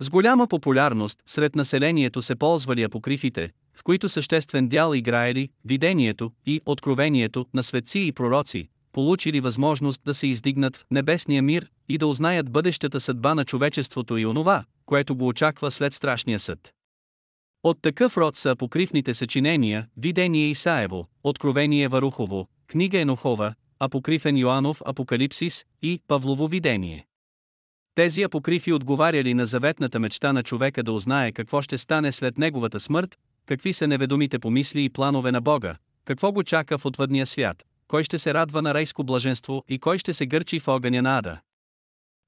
С 0.01 0.11
голяма 0.11 0.47
популярност 0.47 1.23
сред 1.27 1.57
населението 1.57 2.23
се 2.23 2.37
ползвали 2.37 2.83
апокрифите, 2.83 3.51
в 3.75 3.83
които 3.83 4.09
съществен 4.09 4.69
дял 4.69 4.95
играели 4.95 5.49
видението 5.65 6.33
и 6.47 6.61
откровението 6.67 7.47
на 7.55 7.63
светци 7.63 7.99
и 7.99 8.13
пророци, 8.13 8.69
получили 8.93 9.41
възможност 9.41 10.01
да 10.05 10.15
се 10.15 10.27
издигнат 10.27 10.77
в 10.77 10.85
небесния 10.91 11.43
мир 11.43 11.71
и 11.89 11.99
да 11.99 12.07
узнаят 12.07 12.51
бъдещата 12.51 13.01
съдба 13.01 13.35
на 13.35 13.45
човечеството 13.45 14.17
и 14.17 14.27
онова, 14.27 14.65
което 14.87 15.17
го 15.17 15.29
очаква 15.29 15.71
след 15.71 15.93
страшния 15.93 16.39
съд. 16.39 16.73
От 17.63 17.79
такъв 17.83 18.17
род 18.17 18.37
са 18.37 18.51
апокривните 18.51 19.15
съчинения, 19.15 19.87
Видение 19.97 20.47
Исаево, 20.47 21.07
Откровение 21.25 21.89
Варухово, 21.89 22.49
Книга 22.67 22.99
Енохова, 22.99 23.55
Апокрифен 23.81 24.37
Йоанов 24.37 24.83
Апокалипсис 24.85 25.65
и 25.83 26.01
Павлово 26.09 26.47
видение. 26.49 27.07
Тези 27.95 28.23
апокрифи 28.23 28.73
отговаряли 28.73 29.35
на 29.35 29.47
заветната 29.47 29.99
мечта 29.99 30.33
на 30.33 30.43
човека 30.43 30.83
да 30.83 30.93
узнае 30.93 31.33
какво 31.33 31.63
ще 31.63 31.79
стане 31.79 32.13
след 32.13 32.39
неговата 32.39 32.81
смърт, 32.81 33.19
какви 33.47 33.73
са 33.73 33.87
неведомите 33.87 34.39
помисли 34.39 34.85
и 34.85 34.91
планове 34.91 35.33
на 35.33 35.41
Бога, 35.41 35.77
какво 36.05 36.33
го 36.33 36.43
чака 36.43 36.79
в 36.79 36.87
отвъдния 36.87 37.27
свят, 37.27 37.65
кой 37.93 38.05
ще 38.05 38.19
се 38.19 38.35
радва 38.35 38.63
на 38.63 38.75
райско 38.75 39.05
блаженство 39.05 39.65
и 39.69 39.79
кой 39.79 39.99
ще 39.99 40.13
се 40.13 40.27
гърчи 40.27 40.61
в 40.61 40.69
огъня 40.69 41.03
на 41.03 41.19
ада. 41.19 41.41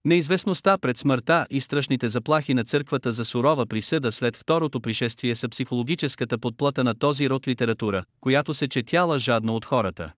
Неизвестността 0.05 0.79
пред 0.79 0.99
смъртта 0.99 1.47
и 1.51 1.61
страшните 1.61 2.09
заплахи 2.09 2.55
на 2.55 2.65
църквата 2.65 3.13
за 3.13 3.25
сурова 3.25 3.67
присъда 3.67 4.13
след 4.13 4.37
второто 4.37 4.81
пришествие 4.81 5.35
са 5.35 5.49
психологическата 5.49 6.39
подплата 6.39 6.85
на 6.85 6.95
този 6.95 7.31
род 7.31 7.49
литература, 7.49 8.05
която 8.21 8.55
се 8.55 8.69
четяла 8.69 9.19
жадно 9.19 9.57
от 9.57 9.65
хората. 9.65 10.13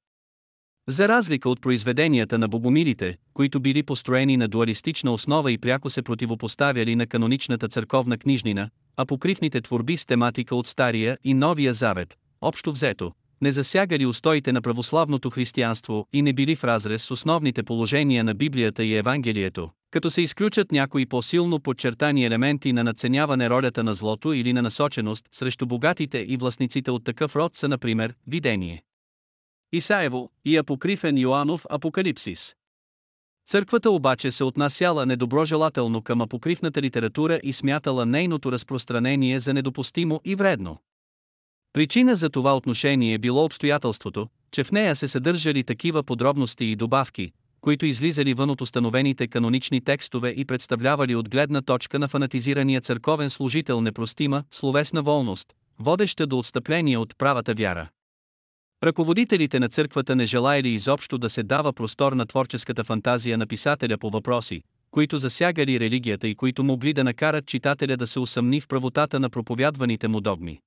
За 0.88 1.08
разлика 1.08 1.48
от 1.48 1.60
произведенията 1.60 2.38
на 2.38 2.48
богомилите, 2.48 3.16
които 3.34 3.60
били 3.60 3.82
построени 3.82 4.36
на 4.36 4.48
дуалистична 4.48 5.12
основа 5.12 5.52
и 5.52 5.58
пряко 5.58 5.90
се 5.90 6.02
противопоставяли 6.02 6.96
на 6.96 7.06
каноничната 7.06 7.68
църковна 7.68 8.18
книжнина, 8.18 8.70
апокривните 8.96 9.60
творби 9.60 9.96
с 9.96 10.06
тематика 10.06 10.56
от 10.56 10.66
Стария 10.66 11.18
и 11.24 11.34
Новия 11.34 11.72
Завет, 11.72 12.16
общо 12.40 12.72
взето, 12.72 13.12
не 13.40 13.52
засягали 13.52 14.06
устоите 14.06 14.52
на 14.52 14.62
православното 14.62 15.30
християнство 15.30 16.08
и 16.12 16.22
не 16.22 16.32
били 16.32 16.56
в 16.56 16.64
разрез 16.64 17.02
с 17.02 17.10
основните 17.10 17.62
положения 17.62 18.24
на 18.24 18.34
Библията 18.34 18.84
и 18.84 18.94
Евангелието, 18.94 19.70
като 19.90 20.10
се 20.10 20.22
изключат 20.22 20.72
някои 20.72 21.06
по-силно 21.06 21.60
подчертани 21.60 22.24
елементи 22.24 22.72
на 22.72 22.84
наценяване 22.84 23.50
ролята 23.50 23.84
на 23.84 23.94
злото 23.94 24.32
или 24.32 24.52
на 24.52 24.62
насоченост 24.62 25.24
срещу 25.32 25.66
богатите 25.66 26.18
и 26.18 26.36
властниците 26.36 26.90
от 26.90 27.04
такъв 27.04 27.36
род 27.36 27.56
са 27.56 27.68
например 27.68 28.14
видение. 28.26 28.82
Исаево 29.72 30.30
и 30.44 30.56
Апокрифен 30.56 31.18
Йоанов 31.18 31.64
Апокалипсис. 31.70 32.54
Църквата 33.46 33.90
обаче 33.90 34.30
се 34.30 34.44
отнасяла 34.44 35.06
недоброжелателно 35.06 36.02
към 36.02 36.20
апокривната 36.20 36.82
литература 36.82 37.40
и 37.42 37.52
смятала 37.52 38.06
нейното 38.06 38.52
разпространение 38.52 39.38
за 39.38 39.54
недопустимо 39.54 40.20
и 40.24 40.34
вредно. 40.34 40.78
Причина 41.76 42.16
за 42.16 42.30
това 42.30 42.56
отношение 42.56 43.14
е 43.14 43.18
било 43.18 43.44
обстоятелството, 43.44 44.28
че 44.52 44.64
в 44.64 44.72
нея 44.72 44.96
се 44.96 45.08
съдържали 45.08 45.64
такива 45.64 46.02
подробности 46.02 46.64
и 46.64 46.76
добавки, 46.76 47.32
които 47.60 47.86
излизали 47.86 48.34
вън 48.34 48.50
от 48.50 48.60
установените 48.60 49.26
канонични 49.26 49.80
текстове 49.80 50.30
и 50.30 50.44
представлявали 50.44 51.14
от 51.14 51.28
гледна 51.28 51.62
точка 51.62 51.98
на 51.98 52.08
фанатизирания 52.08 52.80
църковен 52.80 53.30
служител 53.30 53.80
непростима, 53.80 54.44
словесна 54.50 55.02
волност, 55.02 55.54
водеща 55.78 56.26
до 56.26 56.38
отстъпление 56.38 56.98
от 56.98 57.18
правата 57.18 57.54
вяра. 57.54 57.88
Ръководителите 58.84 59.60
на 59.60 59.68
църквата 59.68 60.16
не 60.16 60.24
желаяли 60.24 60.68
изобщо 60.68 61.18
да 61.18 61.30
се 61.30 61.42
дава 61.42 61.72
простор 61.72 62.12
на 62.12 62.26
творческата 62.26 62.84
фантазия 62.84 63.38
на 63.38 63.46
писателя 63.46 63.98
по 63.98 64.10
въпроси, 64.10 64.62
които 64.90 65.18
засягали 65.18 65.80
религията 65.80 66.28
и 66.28 66.34
които 66.34 66.64
могли 66.64 66.92
да 66.92 67.04
накарат 67.04 67.46
читателя 67.46 67.96
да 67.96 68.06
се 68.06 68.20
усъмни 68.20 68.60
в 68.60 68.68
правотата 68.68 69.20
на 69.20 69.30
проповядваните 69.30 70.08
му 70.08 70.20
догми. 70.20 70.60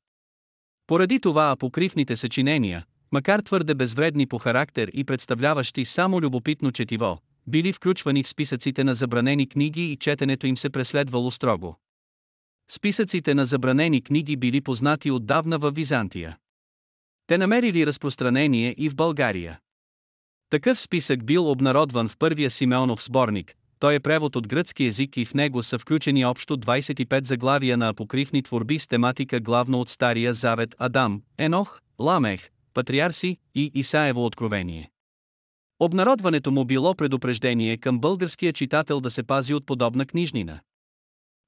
Поради 0.90 1.20
това 1.20 1.52
апокривните 1.52 2.16
съчинения, 2.16 2.86
макар 3.12 3.40
твърде 3.40 3.76
безвредни 3.76 4.28
по 4.28 4.38
характер 4.38 4.92
и 4.94 5.04
представляващи 5.04 5.86
само 5.86 6.22
любопитно 6.22 6.72
четиво, 6.72 7.18
били 7.48 7.74
включвани 7.74 8.24
в 8.24 8.28
списъците 8.28 8.84
на 8.84 8.94
забранени 8.94 9.50
книги 9.50 9.92
и 9.92 9.98
четенето 9.98 10.48
им 10.48 10.58
се 10.58 10.70
преследвало 10.70 11.32
строго. 11.32 11.80
Списъците 12.72 13.34
на 13.34 13.46
забранени 13.46 14.02
книги 14.02 14.38
били 14.38 14.62
познати 14.62 15.12
отдавна 15.12 15.58
във 15.58 15.76
Византия. 15.76 16.38
Те 17.28 17.38
намерили 17.38 17.86
разпространение 17.86 18.76
и 18.78 18.90
в 18.90 18.96
България. 18.96 19.60
Такъв 20.50 20.80
списък 20.80 21.26
бил 21.26 21.52
обнародван 21.52 22.08
в 22.08 22.18
първия 22.18 22.50
Симеонов 22.50 23.04
сборник, 23.04 23.56
той 23.80 23.96
е 23.96 24.00
превод 24.00 24.36
от 24.36 24.48
гръцки 24.48 24.84
език 24.84 25.18
и 25.18 25.26
в 25.26 25.34
него 25.34 25.64
са 25.64 25.80
включени 25.80 26.26
общо 26.26 26.58
25 26.58 27.26
заглавия 27.26 27.78
на 27.78 27.90
апокривни 27.90 28.44
творби 28.44 28.80
с 28.80 28.88
тематика 28.88 29.40
главно 29.40 29.82
от 29.82 29.90
Стария 29.90 30.34
Завет 30.34 30.76
Адам, 30.78 31.22
Енох, 31.38 31.80
Ламех, 32.00 32.50
Патриарси 32.74 33.38
и 33.56 33.72
Исаево 33.74 34.26
откровение. 34.26 34.92
Обнародването 35.80 36.52
му 36.52 36.66
било 36.66 36.96
предупреждение 36.96 37.78
към 37.78 38.00
българския 38.00 38.54
читател 38.54 39.02
да 39.02 39.12
се 39.12 39.24
пази 39.24 39.54
от 39.54 39.66
подобна 39.66 40.06
книжнина. 40.06 40.60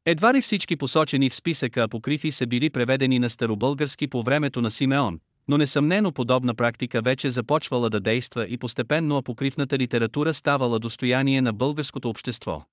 Едва 0.05 0.33
ли 0.33 0.41
всички 0.41 0.75
посочени 0.75 1.29
в 1.29 1.35
списъка 1.35 1.83
апокрифи 1.83 2.31
са 2.31 2.47
били 2.47 2.69
преведени 2.69 3.19
на 3.19 3.29
старобългарски 3.29 4.07
по 4.07 4.23
времето 4.23 4.61
на 4.61 4.71
Симеон, 4.71 5.19
но 5.47 5.57
несъмнено 5.57 6.11
подобна 6.11 6.55
практика 6.55 7.01
вече 7.01 7.29
започвала 7.29 7.89
да 7.89 7.99
действа 7.99 8.47
и 8.47 8.57
постепенно 8.57 9.17
апокривната 9.17 9.77
литература 9.77 10.33
ставала 10.33 10.79
достояние 10.79 11.41
на 11.41 11.53
българското 11.53 12.09
общество. 12.09 12.65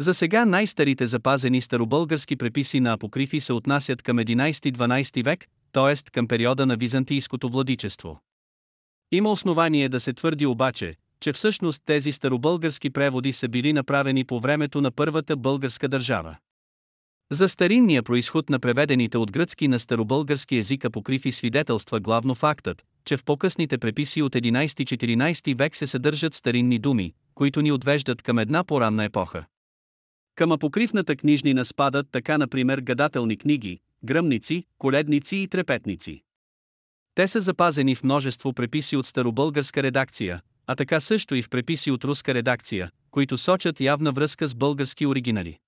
За 0.00 0.14
сега 0.14 0.44
най-старите 0.44 1.06
запазени 1.06 1.60
старобългарски 1.60 2.36
преписи 2.36 2.80
на 2.80 2.92
апокрифи 2.92 3.40
се 3.40 3.52
отнасят 3.52 4.02
към 4.02 4.18
11-12 4.18 5.24
век, 5.24 5.46
т.е. 5.72 6.10
към 6.12 6.28
периода 6.28 6.66
на 6.66 6.76
византийското 6.76 7.48
владичество. 7.48 8.20
Има 9.12 9.30
основание 9.30 9.88
да 9.88 10.00
се 10.00 10.12
твърди 10.12 10.46
обаче, 10.46 10.94
че 11.20 11.32
всъщност 11.32 11.82
тези 11.86 12.12
старобългарски 12.12 12.90
преводи 12.90 13.32
са 13.32 13.48
били 13.48 13.72
направени 13.72 14.24
по 14.24 14.40
времето 14.40 14.80
на 14.80 14.90
първата 14.90 15.36
българска 15.36 15.88
държава. 15.88 16.36
За 17.30 17.48
старинния 17.48 18.02
происход 18.02 18.50
на 18.50 18.58
преведените 18.58 19.18
от 19.18 19.32
гръцки 19.32 19.68
на 19.68 19.78
старобългарски 19.78 20.56
език 20.56 20.84
апокрифи 20.84 21.32
свидетелства 21.32 22.00
главно 22.00 22.34
фактът, 22.34 22.82
че 23.04 23.16
в 23.16 23.24
по-късните 23.24 23.78
преписи 23.78 24.22
от 24.22 24.32
11-14 24.32 25.58
век 25.58 25.76
се 25.76 25.86
съдържат 25.86 26.34
старинни 26.34 26.78
думи, 26.78 27.12
които 27.34 27.62
ни 27.62 27.72
отвеждат 27.72 28.22
към 28.22 28.38
една 28.38 28.64
поранна 28.64 29.04
епоха. 29.04 29.44
Към 30.34 30.52
апокривната 30.52 31.16
книжнина 31.16 31.64
спадат 31.64 32.06
така 32.12 32.38
например 32.38 32.78
гадателни 32.78 33.36
книги, 33.36 33.78
гръмници, 34.04 34.64
коледници 34.78 35.36
и 35.36 35.48
трепетници. 35.48 36.22
Те 37.14 37.28
са 37.28 37.40
запазени 37.40 37.94
в 37.94 38.02
множество 38.02 38.52
преписи 38.52 38.96
от 38.96 39.06
старобългарска 39.06 39.82
редакция, 39.82 40.40
а 40.66 40.74
така 40.74 41.00
също 41.00 41.34
и 41.34 41.42
в 41.42 41.48
преписи 41.50 41.90
от 41.90 42.04
руска 42.04 42.34
редакция, 42.34 42.90
които 43.10 43.38
сочат 43.38 43.80
явна 43.80 44.12
връзка 44.12 44.48
с 44.48 44.54
български 44.54 45.06
оригинали. 45.06 45.58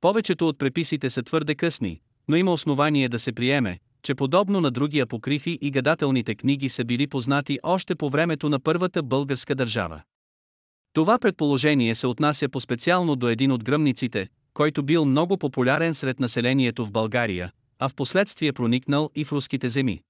Повечето 0.00 0.48
от 0.48 0.58
преписите 0.58 1.10
са 1.10 1.22
твърде 1.22 1.54
късни, 1.54 2.00
но 2.28 2.36
има 2.36 2.52
основание 2.52 3.08
да 3.08 3.18
се 3.18 3.32
приеме, 3.32 3.78
че 4.02 4.14
подобно 4.14 4.60
на 4.60 4.70
други 4.70 5.00
апокрифи 5.00 5.58
и 5.62 5.70
гадателните 5.70 6.34
книги 6.34 6.68
са 6.68 6.84
били 6.84 7.06
познати 7.06 7.58
още 7.62 7.94
по 7.94 8.10
времето 8.10 8.48
на 8.48 8.60
първата 8.60 9.02
българска 9.02 9.54
държава. 9.54 10.02
Това 10.92 11.18
предположение 11.18 11.94
се 11.94 12.06
отнася 12.06 12.48
по-специално 12.48 13.16
до 13.16 13.28
един 13.28 13.52
от 13.52 13.64
гръмниците, 13.64 14.28
който 14.54 14.82
бил 14.82 15.04
много 15.04 15.38
популярен 15.38 15.94
сред 15.94 16.20
населението 16.20 16.86
в 16.86 16.90
България, 16.90 17.52
а 17.78 17.88
в 17.88 17.94
последствие 17.94 18.52
проникнал 18.52 19.10
и 19.14 19.24
в 19.24 19.32
руските 19.32 19.68
земи. 19.68 20.00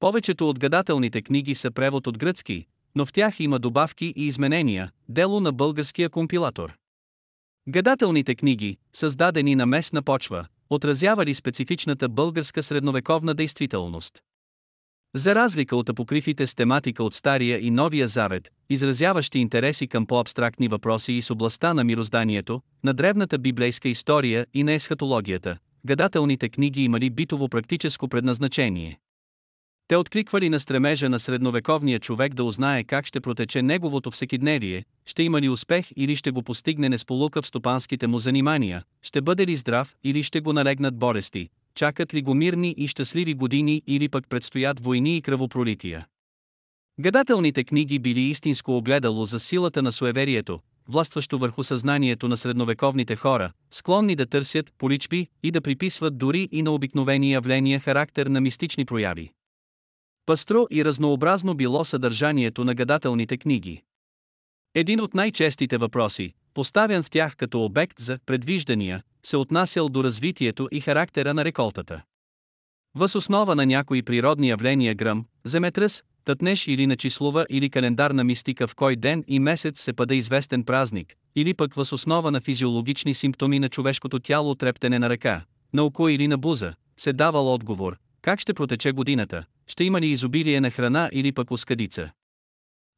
Повечето 0.00 0.48
от 0.48 0.58
гадателните 0.58 1.22
книги 1.22 1.54
са 1.54 1.70
превод 1.70 2.06
от 2.06 2.18
гръцки, 2.18 2.66
но 2.94 3.06
в 3.06 3.12
тях 3.12 3.40
има 3.40 3.58
добавки 3.58 4.12
и 4.16 4.26
изменения, 4.26 4.90
дело 5.08 5.40
на 5.40 5.52
българския 5.52 6.10
компилатор. 6.10 6.76
Гадателните 7.68 8.34
книги, 8.34 8.76
създадени 8.92 9.54
на 9.54 9.66
местна 9.66 10.02
почва, 10.02 10.46
отразявали 10.70 11.34
специфичната 11.34 12.08
българска 12.08 12.62
средновековна 12.62 13.34
действителност. 13.34 14.22
За 15.14 15.34
разлика 15.34 15.76
от 15.76 15.88
апокрифите 15.88 16.46
с 16.46 16.54
тематика 16.54 17.04
от 17.04 17.14
Стария 17.14 17.66
и 17.66 17.70
Новия 17.70 18.08
Завет, 18.08 18.50
изразяващи 18.70 19.38
интереси 19.38 19.86
към 19.86 20.06
по-абстрактни 20.06 20.68
въпроси 20.68 21.12
и 21.12 21.22
с 21.22 21.30
областта 21.30 21.74
на 21.74 21.84
мирозданието, 21.84 22.60
на 22.84 22.94
древната 22.94 23.38
библейска 23.38 23.88
история 23.88 24.46
и 24.54 24.64
на 24.64 24.72
есхатологията, 24.72 25.58
гадателните 25.86 26.48
книги 26.48 26.84
имали 26.84 27.10
битово-практическо 27.10 28.08
предназначение. 28.08 28.98
Те 29.88 29.96
откликвали 29.96 30.48
на 30.48 30.60
стремежа 30.60 31.08
на 31.08 31.18
средновековния 31.18 32.00
човек 32.00 32.34
да 32.34 32.44
узнае 32.44 32.84
как 32.84 33.06
ще 33.06 33.20
протече 33.20 33.62
неговото 33.62 34.10
всекидневие, 34.10 34.84
ще 35.06 35.22
има 35.22 35.40
ли 35.40 35.48
успех 35.48 35.88
или 35.96 36.16
ще 36.16 36.30
го 36.30 36.42
постигне 36.42 36.88
несполука 36.88 37.42
в 37.42 37.46
стопанските 37.46 38.06
му 38.06 38.18
занимания, 38.18 38.82
ще 39.02 39.20
бъде 39.20 39.46
ли 39.46 39.56
здрав 39.56 39.94
или 40.04 40.22
ще 40.22 40.40
го 40.40 40.52
налегнат 40.52 40.96
болести, 40.96 41.48
чакат 41.74 42.14
ли 42.14 42.22
го 42.22 42.34
мирни 42.34 42.74
и 42.78 42.88
щастливи 42.88 43.34
години 43.34 43.82
или 43.86 44.08
пък 44.08 44.28
предстоят 44.28 44.84
войни 44.84 45.16
и 45.16 45.22
кръвопролития. 45.22 46.06
Гадателните 47.00 47.64
книги 47.64 47.98
били 47.98 48.20
истинско 48.20 48.76
огледало 48.76 49.26
за 49.26 49.40
силата 49.40 49.82
на 49.82 49.92
суеверието, 49.92 50.60
властващо 50.88 51.38
върху 51.38 51.64
съзнанието 51.64 52.28
на 52.28 52.36
средновековните 52.36 53.16
хора, 53.16 53.52
склонни 53.70 54.16
да 54.16 54.26
търсят 54.26 54.72
поличби 54.78 55.26
и 55.42 55.50
да 55.50 55.60
приписват 55.60 56.18
дори 56.18 56.48
и 56.52 56.62
на 56.62 56.70
обикновени 56.70 57.32
явления 57.32 57.80
характер 57.80 58.26
на 58.26 58.40
мистични 58.40 58.84
прояви. 58.84 59.30
Пастро 60.26 60.66
и 60.70 60.84
разнообразно 60.84 61.54
било 61.54 61.84
съдържанието 61.84 62.64
на 62.64 62.74
гадателните 62.74 63.36
книги. 63.36 63.82
Един 64.74 65.00
от 65.00 65.14
най-честите 65.14 65.78
въпроси, 65.78 66.32
поставен 66.54 67.02
в 67.02 67.10
тях 67.10 67.36
като 67.36 67.64
обект 67.64 67.98
за 67.98 68.18
предвиждания, 68.26 69.02
се 69.22 69.36
отнасял 69.36 69.88
до 69.88 70.04
развитието 70.04 70.68
и 70.72 70.80
характера 70.80 71.34
на 71.34 71.44
реколтата. 71.44 72.02
Въз 72.94 73.14
основа 73.14 73.54
на 73.54 73.66
някои 73.66 74.02
природни 74.02 74.48
явления 74.48 74.94
гръм, 74.94 75.24
земетръс, 75.44 76.02
тътнеш 76.24 76.66
или 76.66 76.86
на 76.86 76.96
числова 76.96 77.46
или 77.50 77.70
календарна 77.70 78.24
мистика 78.24 78.68
в 78.68 78.74
кой 78.74 78.96
ден 78.96 79.24
и 79.28 79.38
месец 79.38 79.80
се 79.80 79.92
пада 79.92 80.14
известен 80.14 80.64
празник, 80.64 81.16
или 81.36 81.54
пък 81.54 81.74
въз 81.74 81.92
основа 81.92 82.30
на 82.30 82.40
физиологични 82.40 83.14
симптоми 83.14 83.58
на 83.58 83.68
човешкото 83.68 84.20
тяло 84.20 84.54
трептене 84.54 84.98
на 84.98 85.08
ръка, 85.08 85.44
на 85.72 85.84
око 85.84 86.08
или 86.08 86.28
на 86.28 86.38
буза, 86.38 86.74
се 86.96 87.12
давал 87.12 87.54
отговор, 87.54 87.96
как 88.22 88.40
ще 88.40 88.54
протече 88.54 88.92
годината, 88.92 89.44
ще 89.66 89.84
има 89.84 90.00
ли 90.00 90.06
изобилие 90.06 90.60
на 90.60 90.70
храна 90.70 91.10
или 91.12 91.32
пък 91.32 91.50
ускадица. 91.50 92.10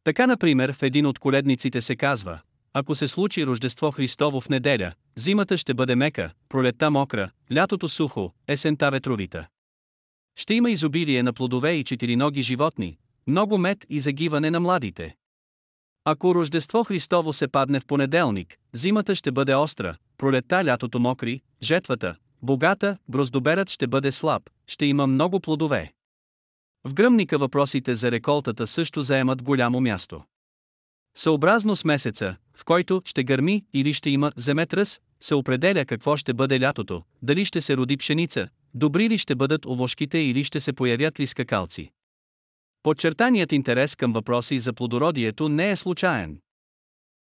Така 0.04 0.26
например 0.26 0.72
в 0.72 0.82
един 0.82 1.06
от 1.06 1.18
коледниците 1.18 1.80
се 1.80 1.96
казва, 1.96 2.40
ако 2.72 2.94
се 2.94 3.08
случи 3.08 3.46
Рождество 3.46 3.90
Христово 3.90 4.40
в 4.40 4.48
неделя, 4.48 4.92
зимата 5.16 5.58
ще 5.58 5.74
бъде 5.74 5.94
мека, 5.94 6.30
пролетта 6.48 6.90
мокра, 6.90 7.30
лятото 7.52 7.88
сухо, 7.88 8.32
есента 8.48 8.90
ветровита. 8.90 9.46
Ще 10.36 10.54
има 10.54 10.70
изобилие 10.70 11.22
на 11.22 11.32
плодове 11.32 11.72
и 11.72 11.84
четириноги 11.84 12.42
животни, 12.42 12.98
много 13.26 13.58
мед 13.58 13.86
и 13.88 14.00
загиване 14.00 14.50
на 14.50 14.60
младите. 14.60 15.16
Ако 16.04 16.34
Рождество 16.34 16.84
Христово 16.84 17.32
се 17.32 17.48
падне 17.48 17.80
в 17.80 17.86
понеделник, 17.86 18.56
зимата 18.72 19.14
ще 19.14 19.32
бъде 19.32 19.54
остра, 19.54 19.96
пролетта 20.18 20.64
лятото 20.64 20.98
мокри, 20.98 21.40
жетвата, 21.62 22.16
богата, 22.42 22.98
гроздоберът 23.08 23.70
ще 23.70 23.86
бъде 23.86 24.12
слаб, 24.12 24.42
ще 24.66 24.86
има 24.86 25.06
много 25.06 25.40
плодове. 25.40 25.92
В 26.86 26.94
гръмника 26.94 27.38
въпросите 27.38 27.94
за 27.94 28.10
реколтата 28.10 28.66
също 28.66 29.02
заемат 29.02 29.42
голямо 29.42 29.80
място. 29.80 30.22
Съобразно 31.16 31.76
с 31.76 31.84
месеца, 31.84 32.36
в 32.54 32.64
който 32.64 33.02
ще 33.04 33.24
гърми 33.24 33.64
или 33.72 33.92
ще 33.92 34.10
има 34.10 34.32
земетръс, 34.36 35.00
се 35.20 35.34
определя 35.34 35.84
какво 35.84 36.16
ще 36.16 36.34
бъде 36.34 36.60
лятото, 36.60 37.02
дали 37.22 37.44
ще 37.44 37.60
се 37.60 37.76
роди 37.76 37.96
пшеница, 37.96 38.48
добри 38.74 39.08
ли 39.08 39.18
ще 39.18 39.34
бъдат 39.34 39.66
овошките 39.66 40.18
или 40.18 40.44
ще 40.44 40.60
се 40.60 40.72
появят 40.72 41.20
ли 41.20 41.26
скакалци. 41.26 41.90
Подчертаният 42.82 43.52
интерес 43.52 43.96
към 43.96 44.12
въпроси 44.12 44.58
за 44.58 44.72
плодородието 44.72 45.48
не 45.48 45.70
е 45.70 45.76
случайен. 45.76 46.38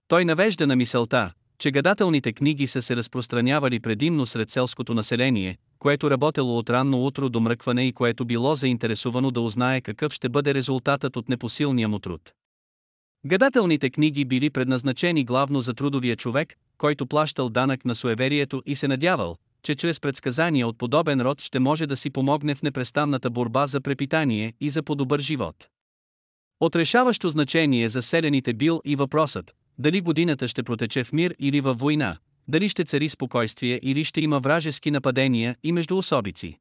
Той 0.08 0.26
навежда 0.26 0.68
на 0.68 0.76
мисълта, 0.76 1.34
че 1.60 1.72
гадателните 1.72 2.34
книги 2.34 2.68
са 2.68 2.82
се 2.82 2.96
разпространявали 2.96 3.80
предимно 3.80 4.26
сред 4.26 4.52
селското 4.52 4.94
население, 4.94 5.58
което 5.86 6.12
работело 6.12 6.58
от 6.58 6.70
ранно 6.70 7.06
утро 7.06 7.30
до 7.30 7.40
мръкване 7.40 7.88
и 7.88 7.94
което 7.94 8.26
било 8.26 8.56
заинтересувано 8.56 9.32
да 9.32 9.42
узнае 9.42 9.82
какъв 9.82 10.14
ще 10.14 10.30
бъде 10.30 10.54
резултатът 10.54 11.18
от 11.18 11.30
непосилния 11.30 11.88
му 11.88 12.00
труд. 12.00 12.34
Гадателните 13.26 13.90
книги 13.90 14.26
били 14.26 14.50
предназначени 14.50 15.26
главно 15.26 15.62
за 15.62 15.74
трудовия 15.74 16.16
човек, 16.16 16.54
който 16.78 17.08
плащал 17.08 17.50
данък 17.50 17.86
на 17.86 17.96
суеверието 17.96 18.64
и 18.66 18.76
се 18.76 18.88
надявал, 18.88 19.36
че 19.64 19.76
чрез 19.76 20.00
предсказания 20.00 20.68
от 20.68 20.78
подобен 20.78 21.22
род 21.22 21.42
ще 21.42 21.60
може 21.60 21.88
да 21.88 21.98
си 21.98 22.10
помогне 22.10 22.56
в 22.56 22.64
непрестанната 22.64 23.30
борба 23.30 23.68
за 23.68 23.82
препитание 23.82 24.54
и 24.62 24.70
за 24.70 24.84
по-добър 24.84 25.20
живот. 25.20 25.68
От 26.60 26.76
решаващо 26.76 27.30
значение 27.30 27.90
за 27.90 28.02
селените 28.02 28.54
бил 28.54 28.82
и 28.86 28.96
въпросът, 28.96 29.56
дали 29.78 30.02
годината 30.02 30.48
ще 30.48 30.64
протече 30.64 31.04
в 31.04 31.14
мир 31.14 31.36
или 31.40 31.62
във 31.62 31.80
война, 31.80 32.18
дали 32.48 32.70
ще 32.70 32.86
цари 32.86 33.10
спокойствие 33.10 33.80
или 33.84 34.04
ще 34.04 34.22
има 34.22 34.40
вражески 34.40 34.92
нападения 34.92 35.56
и 35.64 35.72
междуособици. 35.72 36.60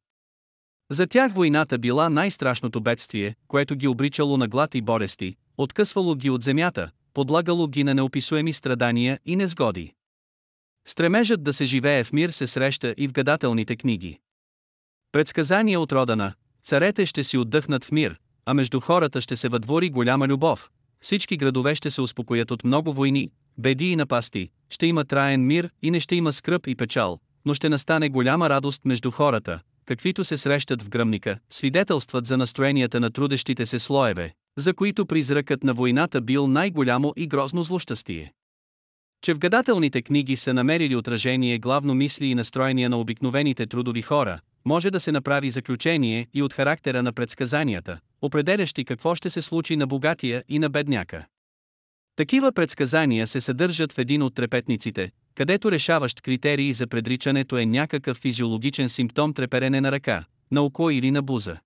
За 0.91 1.07
тях 1.07 1.33
войната 1.33 1.79
била 1.79 2.09
най-страшното 2.09 2.81
бедствие, 2.81 3.35
което 3.49 3.77
ги 3.77 3.89
обричало 3.89 4.37
на 4.37 4.49
глад 4.49 4.75
и 4.75 4.83
болести, 4.83 5.37
откъсвало 5.59 6.15
ги 6.15 6.31
от 6.31 6.43
земята, 6.43 6.91
подлагало 7.15 7.69
ги 7.69 7.85
на 7.85 7.95
неописуеми 7.95 8.53
страдания 8.53 9.19
и 9.27 9.37
незгоди. 9.37 9.93
Стремежът 10.87 11.43
да 11.43 11.53
се 11.53 11.65
живее 11.65 12.05
в 12.05 12.13
мир 12.13 12.31
се 12.31 12.47
среща 12.47 12.95
и 12.97 13.09
в 13.09 13.13
гадателните 13.13 13.77
книги. 13.77 14.19
Предсказания 15.13 15.81
от 15.81 15.93
родана, 15.93 16.35
царете 16.63 17.07
ще 17.07 17.25
си 17.25 17.39
отдъхнат 17.39 17.85
в 17.85 17.93
мир, 17.93 18.19
а 18.47 18.55
между 18.55 18.81
хората 18.81 19.21
ще 19.21 19.37
се 19.37 19.49
въдвори 19.49 19.91
голяма 19.91 20.29
любов, 20.29 20.71
всички 21.01 21.37
градове 21.37 21.75
ще 21.75 21.91
се 21.91 22.01
успокоят 22.01 22.51
от 22.51 22.65
много 22.65 22.93
войни, 22.93 23.31
беди 23.59 23.91
и 23.93 23.97
напасти, 23.97 24.51
ще 24.75 24.87
има 24.87 25.05
траен 25.05 25.47
мир 25.47 25.71
и 25.83 25.91
не 25.91 26.01
ще 26.01 26.17
има 26.17 26.33
скръп 26.33 26.67
и 26.67 26.75
печал, 26.75 27.19
но 27.45 27.55
ще 27.55 27.69
настане 27.69 28.09
голяма 28.09 28.49
радост 28.49 28.85
между 28.85 29.11
хората, 29.11 29.61
каквито 29.85 30.25
се 30.25 30.37
срещат 30.37 30.83
в 30.83 30.89
гръмника, 30.89 31.39
свидетелстват 31.51 32.27
за 32.27 32.37
настроенията 32.37 33.01
на 33.01 33.11
трудещите 33.11 33.67
се 33.67 33.79
слоеве, 33.79 34.35
за 34.59 34.75
които 34.75 35.07
призракът 35.07 35.65
на 35.65 35.75
войната 35.75 36.21
бил 36.21 36.47
най-голямо 36.47 37.13
и 37.17 37.27
грозно 37.27 37.63
злощастие. 37.63 38.33
Че 39.23 39.35
в 39.35 39.39
гадателните 39.39 40.03
книги 40.03 40.37
са 40.37 40.55
намерили 40.55 40.97
отражение 40.97 41.59
главно 41.59 41.95
мисли 41.95 42.27
и 42.27 42.35
настроения 42.35 42.91
на 42.91 42.99
обикновените 42.99 43.67
трудови 43.67 44.03
хора, 44.03 44.41
може 44.65 44.91
да 44.91 45.01
се 45.01 45.13
направи 45.13 45.51
заключение 45.51 46.27
и 46.35 46.43
от 46.43 46.53
характера 46.53 47.03
на 47.03 47.13
предсказанията, 47.13 47.99
определящи 48.23 48.85
какво 48.85 49.15
ще 49.15 49.31
се 49.31 49.43
случи 49.43 49.77
на 49.77 49.87
богатия 49.87 50.45
и 50.49 50.59
на 50.59 50.71
бедняка. 50.71 51.27
Такива 52.17 52.53
предсказания 52.53 53.27
се 53.27 53.41
съдържат 53.41 53.93
в 53.93 53.99
един 53.99 54.23
от 54.23 54.35
трепетниците, 54.35 55.11
където 55.35 55.73
решаващ 55.73 56.21
критерий 56.21 56.73
за 56.73 56.87
предричането 56.87 57.59
е 57.59 57.67
някакъв 57.67 58.17
физиологичен 58.17 58.89
симптом 58.89 59.35
треперене 59.35 59.81
на 59.81 59.93
ръка, 59.93 60.25
на 60.51 60.63
око 60.63 60.91
или 60.91 61.11
на 61.11 61.23
буза. 61.23 61.57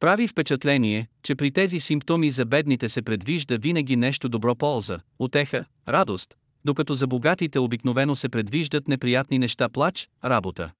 Прави 0.00 0.28
впечатление, 0.28 1.08
че 1.22 1.34
при 1.34 1.50
тези 1.50 1.80
симптоми 1.80 2.30
за 2.30 2.44
бедните 2.44 2.88
се 2.88 3.02
предвижда 3.02 3.56
винаги 3.56 3.96
нещо 3.96 4.28
добро 4.28 4.54
полза, 4.54 5.00
утеха, 5.18 5.64
радост, 5.88 6.34
докато 6.64 6.94
за 6.94 7.06
богатите 7.06 7.58
обикновено 7.58 8.16
се 8.16 8.28
предвиждат 8.28 8.88
неприятни 8.88 9.38
неща 9.38 9.68
плач, 9.68 10.08
работа. 10.24 10.70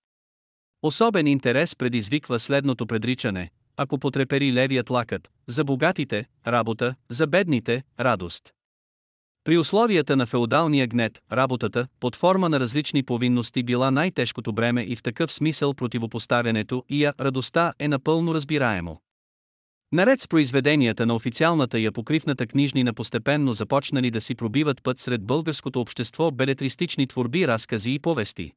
Особен 0.83 1.27
интерес 1.27 1.77
предизвиква 1.77 2.39
следното 2.39 2.87
предричане, 2.87 3.51
ако 3.77 3.99
потрепери 3.99 4.53
левият 4.53 4.91
лакът, 4.91 5.31
за 5.47 5.65
богатите– 5.65 6.25
работа, 6.47 6.95
за 7.09 7.27
бедните– 7.27 7.83
радост. 8.01 8.53
При 9.45 9.59
условията 9.59 10.17
на 10.17 10.27
феодалния 10.27 10.87
гнет, 10.87 11.19
работата, 11.33 11.87
под 12.01 12.17
форма 12.17 12.49
на 12.49 12.61
различни 12.61 13.03
повинности 13.03 13.63
била 13.63 13.91
най-тежкото 13.91 14.53
бреме 14.53 14.83
и 14.83 14.97
в 14.97 15.03
такъв 15.03 15.33
смисъл 15.33 15.75
противопоставянето 15.75 16.85
и 16.89 17.05
я 17.05 17.15
радостта 17.21 17.73
е 17.79 17.89
напълно 17.89 18.35
разбираемо. 18.35 19.01
Наред 19.93 20.21
с 20.21 20.29
произведенията 20.29 21.07
на 21.07 21.15
официалната 21.15 21.81
и 21.81 21.87
апокривната 21.87 22.47
книжнина 22.47 22.93
постепенно 22.93 23.53
започнали 23.53 24.11
да 24.11 24.21
си 24.21 24.35
пробиват 24.35 24.83
път 24.83 24.99
сред 24.99 25.23
българското 25.23 25.81
общество 25.81 26.31
белетристични 26.31 27.07
творби, 27.07 27.49
разкази 27.49 27.95
и 27.95 27.99
повести. 27.99 28.53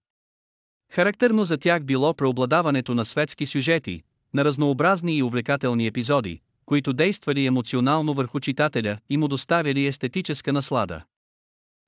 Характерно 0.91 1.43
за 1.43 1.57
тях 1.57 1.83
било 1.83 2.13
преобладаването 2.13 2.95
на 2.95 3.05
светски 3.05 3.45
сюжети, 3.45 4.01
на 4.33 4.45
разнообразни 4.45 5.17
и 5.17 5.23
увлекателни 5.23 5.87
епизоди, 5.87 6.39
които 6.65 6.93
действали 6.93 7.45
емоционално 7.45 8.13
върху 8.13 8.39
читателя 8.39 8.97
и 9.09 9.17
му 9.17 9.27
доставяли 9.27 9.87
естетическа 9.87 10.53
наслада. 10.53 11.03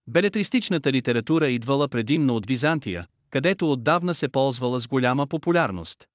Белетристичната 0.08 0.92
литература 0.92 1.50
идвала 1.50 1.88
предимно 1.88 2.36
от 2.36 2.46
Византия, 2.46 3.08
където 3.30 3.72
отдавна 3.72 4.14
се 4.14 4.28
ползвала 4.28 4.80
с 4.80 4.88
голяма 4.88 5.28
популярност. 5.28 6.08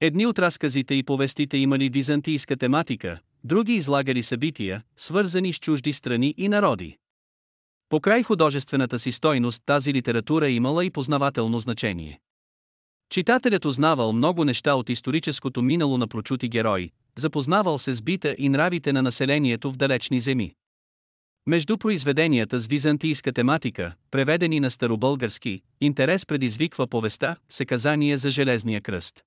Едни 0.00 0.26
от 0.26 0.38
разказите 0.38 0.94
и 0.94 1.02
повестите 1.02 1.56
имали 1.56 1.88
византийска 1.88 2.56
тематика, 2.56 3.20
други 3.44 3.72
излагали 3.72 4.22
събития, 4.22 4.82
свързани 4.96 5.52
с 5.52 5.58
чужди 5.58 5.92
страни 5.92 6.34
и 6.36 6.48
народи. 6.48 6.98
Покрай 7.88 8.22
художествената 8.22 8.98
си 8.98 9.12
стойност 9.12 9.62
тази 9.66 9.94
литература 9.94 10.50
имала 10.50 10.84
и 10.84 10.90
познавателно 10.90 11.58
значение. 11.58 12.20
Читателят 13.10 13.64
узнавал 13.64 14.12
много 14.12 14.44
неща 14.44 14.74
от 14.74 14.88
историческото 14.88 15.62
минало 15.62 15.98
на 15.98 16.08
прочути 16.08 16.48
герои, 16.48 16.90
запознавал 17.18 17.78
се 17.78 17.92
с 17.94 18.02
бита 18.02 18.34
и 18.38 18.48
нравите 18.48 18.92
на 18.92 19.02
населението 19.02 19.72
в 19.72 19.76
далечни 19.76 20.20
земи. 20.20 20.54
Между 21.46 21.78
произведенията 21.78 22.58
с 22.58 22.66
византийска 22.66 23.32
тематика, 23.32 23.94
преведени 24.10 24.60
на 24.60 24.70
старобългарски, 24.70 25.62
интерес 25.80 26.26
предизвиква 26.26 26.86
повеста 26.86 27.36
«Секазание 27.48 28.16
за 28.16 28.30
Железния 28.30 28.80
кръст». 28.80 29.24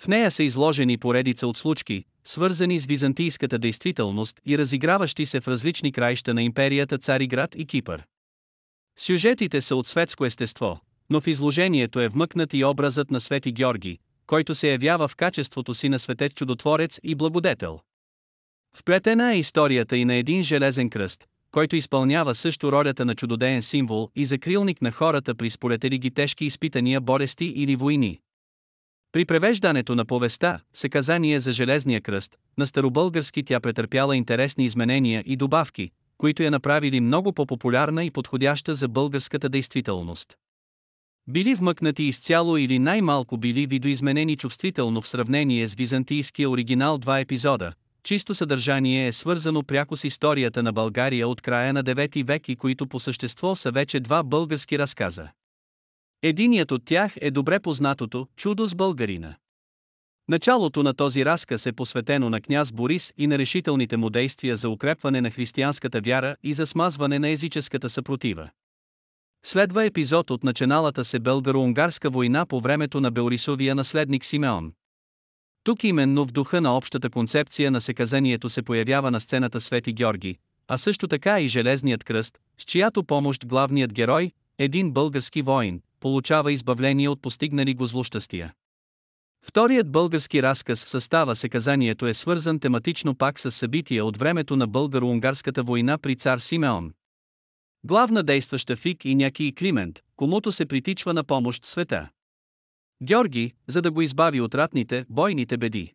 В 0.00 0.08
нея 0.08 0.30
са 0.30 0.42
изложени 0.42 0.98
поредица 0.98 1.46
от 1.46 1.56
случки, 1.56 2.04
свързани 2.24 2.78
с 2.78 2.86
византийската 2.86 3.58
действителност 3.58 4.40
и 4.46 4.58
разиграващи 4.58 5.26
се 5.26 5.40
в 5.40 5.48
различни 5.48 5.92
краища 5.92 6.34
на 6.34 6.42
империята 6.42 6.98
Цариград 6.98 7.54
и 7.54 7.66
Кипър. 7.66 8.06
Сюжетите 8.98 9.60
са 9.60 9.76
от 9.76 9.86
светско 9.86 10.24
естество, 10.24 10.80
но 11.10 11.20
в 11.20 11.26
изложението 11.26 12.00
е 12.00 12.08
вмъкнат 12.08 12.54
и 12.54 12.64
образът 12.64 13.10
на 13.10 13.20
Свети 13.20 13.52
Георги, 13.52 13.98
който 14.26 14.54
се 14.54 14.70
явява 14.70 15.08
в 15.08 15.16
качеството 15.16 15.74
си 15.74 15.88
на 15.88 15.98
светет 15.98 16.34
чудотворец 16.34 17.00
и 17.02 17.14
благодетел. 17.14 17.80
Вплетена 18.76 19.34
е 19.34 19.38
историята 19.38 19.96
и 19.96 20.04
на 20.04 20.14
един 20.14 20.42
железен 20.42 20.90
кръст, 20.90 21.24
който 21.50 21.76
изпълнява 21.76 22.34
също 22.34 22.72
ролята 22.72 23.04
на 23.04 23.14
чудодеен 23.14 23.62
символ 23.62 24.10
и 24.16 24.24
закрилник 24.24 24.82
на 24.82 24.90
хората 24.90 25.34
при 25.34 25.50
сполетели 25.50 25.98
ги 25.98 26.10
тежки 26.10 26.44
изпитания, 26.44 27.00
болести 27.00 27.44
или 27.44 27.76
войни. 27.76 28.20
При 29.12 29.24
превеждането 29.24 29.94
на 29.94 30.04
повестта, 30.04 30.60
Секазание 30.72 31.40
за 31.40 31.52
Железния 31.52 32.00
кръст, 32.00 32.38
на 32.58 32.66
старобългарски 32.66 33.42
тя 33.42 33.60
претърпяла 33.60 34.16
интересни 34.16 34.64
изменения 34.64 35.24
и 35.26 35.36
добавки, 35.36 35.90
които 36.18 36.42
я 36.42 36.50
направили 36.50 37.00
много 37.00 37.32
по-популярна 37.32 38.04
и 38.04 38.10
подходяща 38.10 38.74
за 38.74 38.88
българската 38.88 39.48
действителност. 39.48 40.36
Били 41.28 41.54
вмъкнати 41.54 42.02
изцяло 42.02 42.56
или 42.56 42.78
най-малко 42.78 43.36
били 43.36 43.66
видоизменени 43.66 44.36
чувствително 44.36 45.02
в 45.02 45.08
сравнение 45.08 45.68
с 45.68 45.74
византийския 45.74 46.50
оригинал 46.50 46.98
два 46.98 47.20
епизода, 47.20 47.72
чисто 48.02 48.34
съдържание 48.34 49.06
е 49.06 49.12
свързано 49.12 49.62
пряко 49.62 49.96
с 49.96 50.04
историята 50.04 50.62
на 50.62 50.72
България 50.72 51.28
от 51.28 51.40
края 51.40 51.72
на 51.72 51.84
9 51.84 52.24
век 52.24 52.48
и 52.48 52.56
които 52.56 52.86
по 52.86 53.00
същество 53.00 53.54
са 53.54 53.70
вече 53.70 54.00
два 54.00 54.22
български 54.22 54.78
разказа. 54.78 55.28
Единият 56.22 56.72
от 56.72 56.84
тях 56.84 57.14
е 57.20 57.30
добре 57.30 57.60
познатото 57.60 58.28
«Чудо 58.36 58.66
с 58.66 58.74
българина». 58.74 59.36
Началото 60.28 60.82
на 60.82 60.94
този 60.94 61.24
разказ 61.24 61.66
е 61.66 61.72
посветено 61.72 62.30
на 62.30 62.40
княз 62.40 62.72
Борис 62.72 63.12
и 63.16 63.26
на 63.26 63.38
решителните 63.38 63.96
му 63.96 64.10
действия 64.10 64.56
за 64.56 64.68
укрепване 64.68 65.20
на 65.20 65.30
християнската 65.30 66.00
вяра 66.00 66.36
и 66.42 66.54
за 66.54 66.66
смазване 66.66 67.18
на 67.18 67.28
езическата 67.28 67.90
съпротива. 67.90 68.50
Следва 69.42 69.84
епизод 69.84 70.30
от 70.30 70.44
начиналата 70.44 71.04
се 71.04 71.20
българо-унгарска 71.20 72.10
война 72.10 72.46
по 72.46 72.60
времето 72.60 73.00
на 73.00 73.10
Белорисовия 73.10 73.74
наследник 73.74 74.24
Симеон. 74.24 74.72
Тук 75.64 75.84
именно 75.84 76.26
в 76.26 76.32
духа 76.32 76.60
на 76.60 76.76
общата 76.76 77.10
концепция 77.10 77.70
на 77.70 77.80
секазанието 77.80 78.48
се 78.48 78.62
появява 78.62 79.10
на 79.10 79.20
сцената 79.20 79.60
Свети 79.60 79.92
Георги, 79.92 80.36
а 80.68 80.78
също 80.78 81.08
така 81.08 81.40
и 81.40 81.48
Железният 81.48 82.04
кръст, 82.04 82.38
с 82.58 82.64
чиято 82.64 83.04
помощ 83.04 83.46
главният 83.46 83.92
герой, 83.92 84.32
един 84.58 84.92
български 84.92 85.42
воин, 85.42 85.80
получава 86.00 86.52
избавление 86.52 87.08
от 87.08 87.22
постигнали 87.22 87.74
го 87.74 87.86
злощастия. 87.86 88.52
Вторият 89.42 89.92
български 89.92 90.42
разказ 90.42 90.84
в 90.84 90.88
състава 90.88 91.36
Секазанието 91.36 92.06
е 92.06 92.14
свързан 92.14 92.60
тематично 92.60 93.14
пак 93.14 93.40
с 93.40 93.50
събития 93.50 94.04
от 94.04 94.16
времето 94.16 94.56
на 94.56 94.68
българо-унгарската 94.68 95.62
война 95.62 95.98
при 95.98 96.16
цар 96.16 96.38
Симеон. 96.38 96.92
Главна 97.84 98.22
действаща 98.22 98.76
Фик 98.76 99.04
и 99.04 99.14
няки 99.14 99.44
и 99.44 99.54
Климент, 99.54 100.00
комуто 100.16 100.52
се 100.52 100.66
притичва 100.66 101.14
на 101.14 101.24
помощ 101.24 101.66
света. 101.66 102.10
Георги, 103.02 103.52
за 103.66 103.82
да 103.82 103.90
го 103.90 104.02
избави 104.02 104.40
от 104.40 104.54
ратните, 104.54 105.04
бойните 105.08 105.56
беди. 105.56 105.94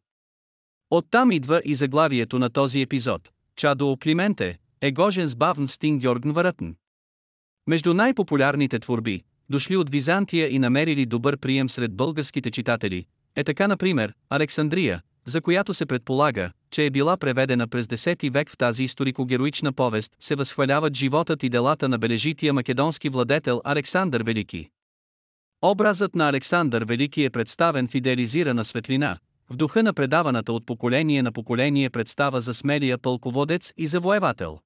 Оттам 0.90 1.32
идва 1.32 1.62
и 1.66 1.76
заглавието 1.76 2.40
на 2.40 2.50
този 2.50 2.82
епизод. 2.82 3.32
Чадо 3.56 3.98
Клименте, 4.04 4.58
е 4.82 4.92
гожен 4.92 5.28
с 5.28 5.36
бавн 5.36 5.68
стин 5.68 6.00
Георгн 6.00 6.32
Варатн. 6.32 6.70
Между 7.68 7.94
най-популярните 7.94 8.80
творби, 8.80 9.24
дошли 9.50 9.78
от 9.78 9.90
Византия 9.90 10.50
и 10.50 10.60
намерили 10.60 11.06
добър 11.06 11.38
прием 11.38 11.70
сред 11.70 11.96
българските 11.96 12.52
читатели, 12.52 13.06
е 13.36 13.44
така 13.44 13.68
например 13.68 14.14
Александрия, 14.30 15.02
за 15.28 15.42
която 15.42 15.74
се 15.74 15.86
предполага, 15.86 16.52
че 16.72 16.86
е 16.86 16.90
била 16.90 17.18
преведена 17.18 17.68
през 17.68 17.86
10 17.86 18.32
век 18.32 18.50
в 18.50 18.58
тази 18.58 18.84
историко-героична 18.84 19.72
повест, 19.72 20.12
се 20.20 20.36
възхваляват 20.36 20.96
животът 20.96 21.44
и 21.44 21.50
делата 21.50 21.90
на 21.90 21.98
бележития 21.98 22.54
македонски 22.54 23.10
владетел 23.10 23.62
Александър 23.64 24.24
Велики. 24.24 24.70
Образът 25.62 26.16
на 26.16 26.30
Александър 26.30 26.86
Велики 26.86 27.24
е 27.24 27.30
представен 27.30 27.88
в 27.88 27.96
идеализирана 27.96 28.66
светлина, 28.66 29.18
в 29.50 29.56
духа 29.56 29.84
на 29.84 29.94
предаваната 29.94 30.54
от 30.54 30.66
поколение 30.66 31.24
на 31.24 31.32
поколение 31.32 31.90
представа 31.90 32.42
за 32.42 32.54
смелия 32.54 32.98
пълководец 32.98 33.74
и 33.78 33.88
завоевател. 33.88 34.60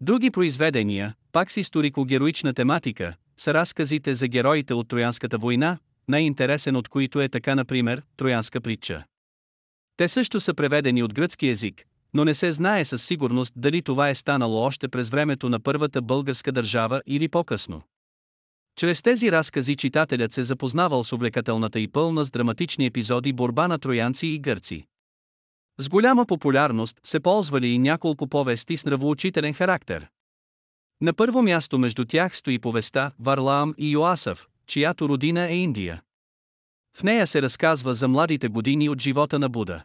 Други 0.00 0.30
произведения, 0.30 1.14
пак 1.32 1.50
с 1.50 1.56
историко-героична 1.56 2.54
тематика, 2.54 3.14
са 3.36 3.54
разказите 3.54 4.14
за 4.14 4.28
героите 4.28 4.74
от 4.74 4.88
Троянската 4.88 5.38
война, 5.38 5.78
най-интересен 6.08 6.76
от 6.76 6.88
които 6.88 7.20
е 7.20 7.28
така 7.28 7.54
например 7.54 8.02
Троянска 8.16 8.60
притча. 8.60 9.04
Те 9.96 10.08
също 10.08 10.40
са 10.40 10.54
преведени 10.54 11.02
от 11.02 11.14
гръцки 11.14 11.48
език, 11.48 11.84
но 12.14 12.24
не 12.24 12.34
се 12.34 12.52
знае 12.52 12.84
със 12.84 13.04
сигурност 13.04 13.52
дали 13.56 13.82
това 13.82 14.08
е 14.08 14.14
станало 14.14 14.56
още 14.56 14.88
през 14.88 15.08
времето 15.08 15.48
на 15.48 15.60
първата 15.60 16.02
българска 16.02 16.52
държава 16.52 17.02
или 17.06 17.28
по-късно. 17.28 17.82
Чрез 18.76 19.02
тези 19.02 19.32
разкази 19.32 19.76
читателят 19.76 20.32
се 20.32 20.42
запознавал 20.42 21.04
с 21.04 21.12
увлекателната 21.12 21.80
и 21.80 21.88
пълна 21.88 22.24
с 22.24 22.30
драматични 22.30 22.86
епизоди 22.86 23.32
борба 23.32 23.68
на 23.68 23.78
троянци 23.78 24.26
и 24.26 24.38
гърци. 24.38 24.86
С 25.78 25.88
голяма 25.88 26.26
популярност 26.26 27.00
се 27.04 27.20
ползвали 27.20 27.66
и 27.66 27.78
няколко 27.78 28.28
повести 28.28 28.76
с 28.76 28.84
нравоучителен 28.84 29.54
характер. 29.54 30.06
На 31.00 31.12
първо 31.12 31.42
място 31.42 31.78
между 31.78 32.04
тях 32.04 32.36
стои 32.36 32.58
повестта 32.58 33.12
Варлаам 33.18 33.74
и 33.78 33.90
Йоасъв, 33.90 34.48
чиято 34.66 35.08
родина 35.08 35.50
е 35.50 35.56
Индия. 35.56 36.02
В 36.96 37.02
нея 37.02 37.26
се 37.26 37.42
разказва 37.42 37.94
за 37.94 38.08
младите 38.08 38.48
години 38.48 38.88
от 38.88 39.02
живота 39.02 39.38
на 39.38 39.48
Буда. 39.48 39.84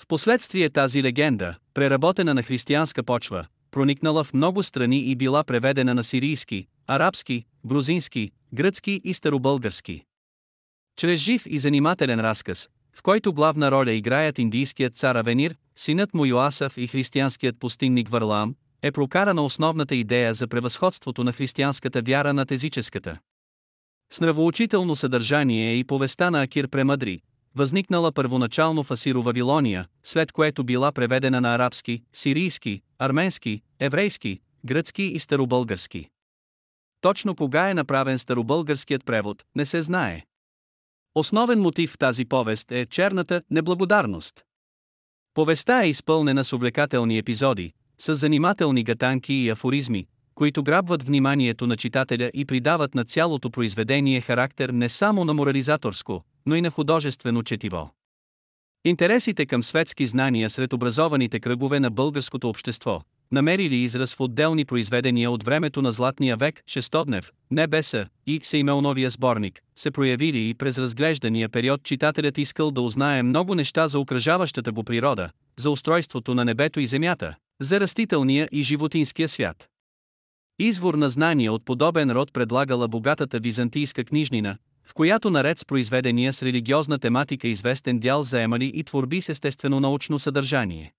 Впоследствие 0.00 0.70
тази 0.70 1.02
легенда, 1.02 1.54
преработена 1.74 2.34
на 2.34 2.42
християнска 2.42 3.02
почва, 3.02 3.46
проникнала 3.70 4.24
в 4.24 4.34
много 4.34 4.62
страни 4.62 4.98
и 4.98 5.16
била 5.16 5.44
преведена 5.44 5.94
на 5.94 6.04
сирийски, 6.04 6.66
арабски, 6.86 7.44
грузински, 7.66 8.30
гръцки 8.54 9.00
и 9.04 9.14
старобългарски. 9.14 10.04
Чрез 10.96 11.20
жив 11.20 11.42
и 11.46 11.58
занимателен 11.58 12.20
разказ, 12.20 12.68
в 12.92 13.02
който 13.02 13.32
главна 13.32 13.70
роля 13.70 13.92
играят 13.92 14.38
индийският 14.38 14.96
цар 14.96 15.14
Авенир, 15.14 15.56
синът 15.76 16.14
му 16.14 16.24
Йоасав 16.26 16.76
и 16.76 16.86
християнският 16.86 17.60
пустинник 17.60 18.08
Варлаам, 18.08 18.54
е 18.82 18.92
прокарана 18.92 19.42
основната 19.42 19.94
идея 19.94 20.34
за 20.34 20.48
превъзходството 20.48 21.24
на 21.24 21.32
християнската 21.32 22.02
вяра 22.02 22.32
над 22.32 22.50
езическата. 22.50 23.18
С 24.12 24.20
нравоучително 24.20 24.96
съдържание 24.96 25.70
е 25.70 25.76
и 25.76 25.84
повестта 25.84 26.30
на 26.30 26.42
Акир 26.42 26.68
Премъдри, 26.68 27.20
възникнала 27.56 28.12
първоначално 28.12 28.82
в 28.82 28.90
Асиро-Вавилония, 28.90 29.86
след 30.04 30.32
което 30.32 30.64
била 30.64 30.92
преведена 30.92 31.40
на 31.40 31.54
арабски, 31.54 32.02
сирийски, 32.12 32.82
арменски, 32.98 33.62
еврейски, 33.80 34.40
гръцки 34.64 35.02
и 35.02 35.18
старобългарски. 35.18 36.08
Точно 37.00 37.36
кога 37.36 37.70
е 37.70 37.74
направен 37.74 38.18
старобългарският 38.18 39.04
превод, 39.04 39.44
не 39.54 39.64
се 39.64 39.82
знае. 39.82 40.22
Основен 41.14 41.60
мотив 41.60 41.92
в 41.92 41.98
тази 41.98 42.24
повест 42.24 42.72
е 42.72 42.86
черната 42.86 43.42
неблагодарност. 43.50 44.44
Повестта 45.34 45.84
е 45.84 45.88
изпълнена 45.88 46.44
с 46.44 46.52
увлекателни 46.52 47.18
епизоди, 47.18 47.72
с 47.98 48.14
занимателни 48.14 48.84
гатанки 48.84 49.34
и 49.34 49.50
афоризми, 49.50 50.06
които 50.34 50.62
грабват 50.62 51.02
вниманието 51.02 51.66
на 51.66 51.76
читателя 51.76 52.30
и 52.34 52.44
придават 52.44 52.94
на 52.94 53.04
цялото 53.04 53.50
произведение 53.50 54.20
характер 54.20 54.68
не 54.68 54.88
само 54.88 55.24
на 55.24 55.34
морализаторско, 55.34 56.24
но 56.46 56.54
и 56.54 56.60
на 56.60 56.70
художествено 56.70 57.42
четиво. 57.42 57.90
Интересите 58.84 59.46
към 59.46 59.62
светски 59.62 60.06
знания 60.06 60.50
сред 60.50 60.72
образованите 60.72 61.40
кръгове 61.40 61.80
на 61.80 61.90
българското 61.90 62.48
общество, 62.48 63.02
намерили 63.32 63.76
израз 63.76 64.14
в 64.14 64.20
отделни 64.20 64.64
произведения 64.64 65.30
от 65.30 65.42
времето 65.42 65.82
на 65.82 65.92
Златния 65.92 66.36
век, 66.36 66.62
Шестоднев, 66.66 67.32
Небеса 67.50 68.06
и 68.26 68.40
Сеймелновия 68.42 69.10
сборник, 69.10 69.60
се 69.76 69.90
проявили 69.90 70.48
и 70.48 70.54
през 70.54 70.78
разглеждания 70.78 71.48
период 71.48 71.82
читателят 71.82 72.38
искал 72.38 72.70
да 72.70 72.80
узнае 72.80 73.22
много 73.22 73.54
неща 73.54 73.88
за 73.88 73.98
окръжаващата 73.98 74.72
го 74.72 74.84
природа, 74.84 75.30
за 75.56 75.70
устройството 75.70 76.34
на 76.34 76.44
небето 76.44 76.80
и 76.80 76.86
земята, 76.86 77.34
за 77.60 77.80
растителния 77.80 78.48
и 78.52 78.62
животинския 78.62 79.28
свят. 79.28 79.68
Извор 80.58 80.94
на 80.94 81.08
знания 81.08 81.52
от 81.52 81.64
подобен 81.64 82.10
род 82.10 82.32
предлагала 82.32 82.88
богатата 82.88 83.38
византийска 83.38 84.04
книжнина, 84.04 84.56
в 84.86 84.94
която 84.94 85.30
наред 85.30 85.58
с 85.58 85.64
произведения 85.64 86.32
с 86.32 86.42
религиозна 86.42 86.98
тематика 86.98 87.48
известен 87.48 87.98
дял 87.98 88.22
заемали 88.22 88.72
и 88.74 88.84
творби 88.84 89.20
с 89.20 89.28
естествено 89.28 89.80
научно 89.80 90.18
съдържание. 90.18 90.92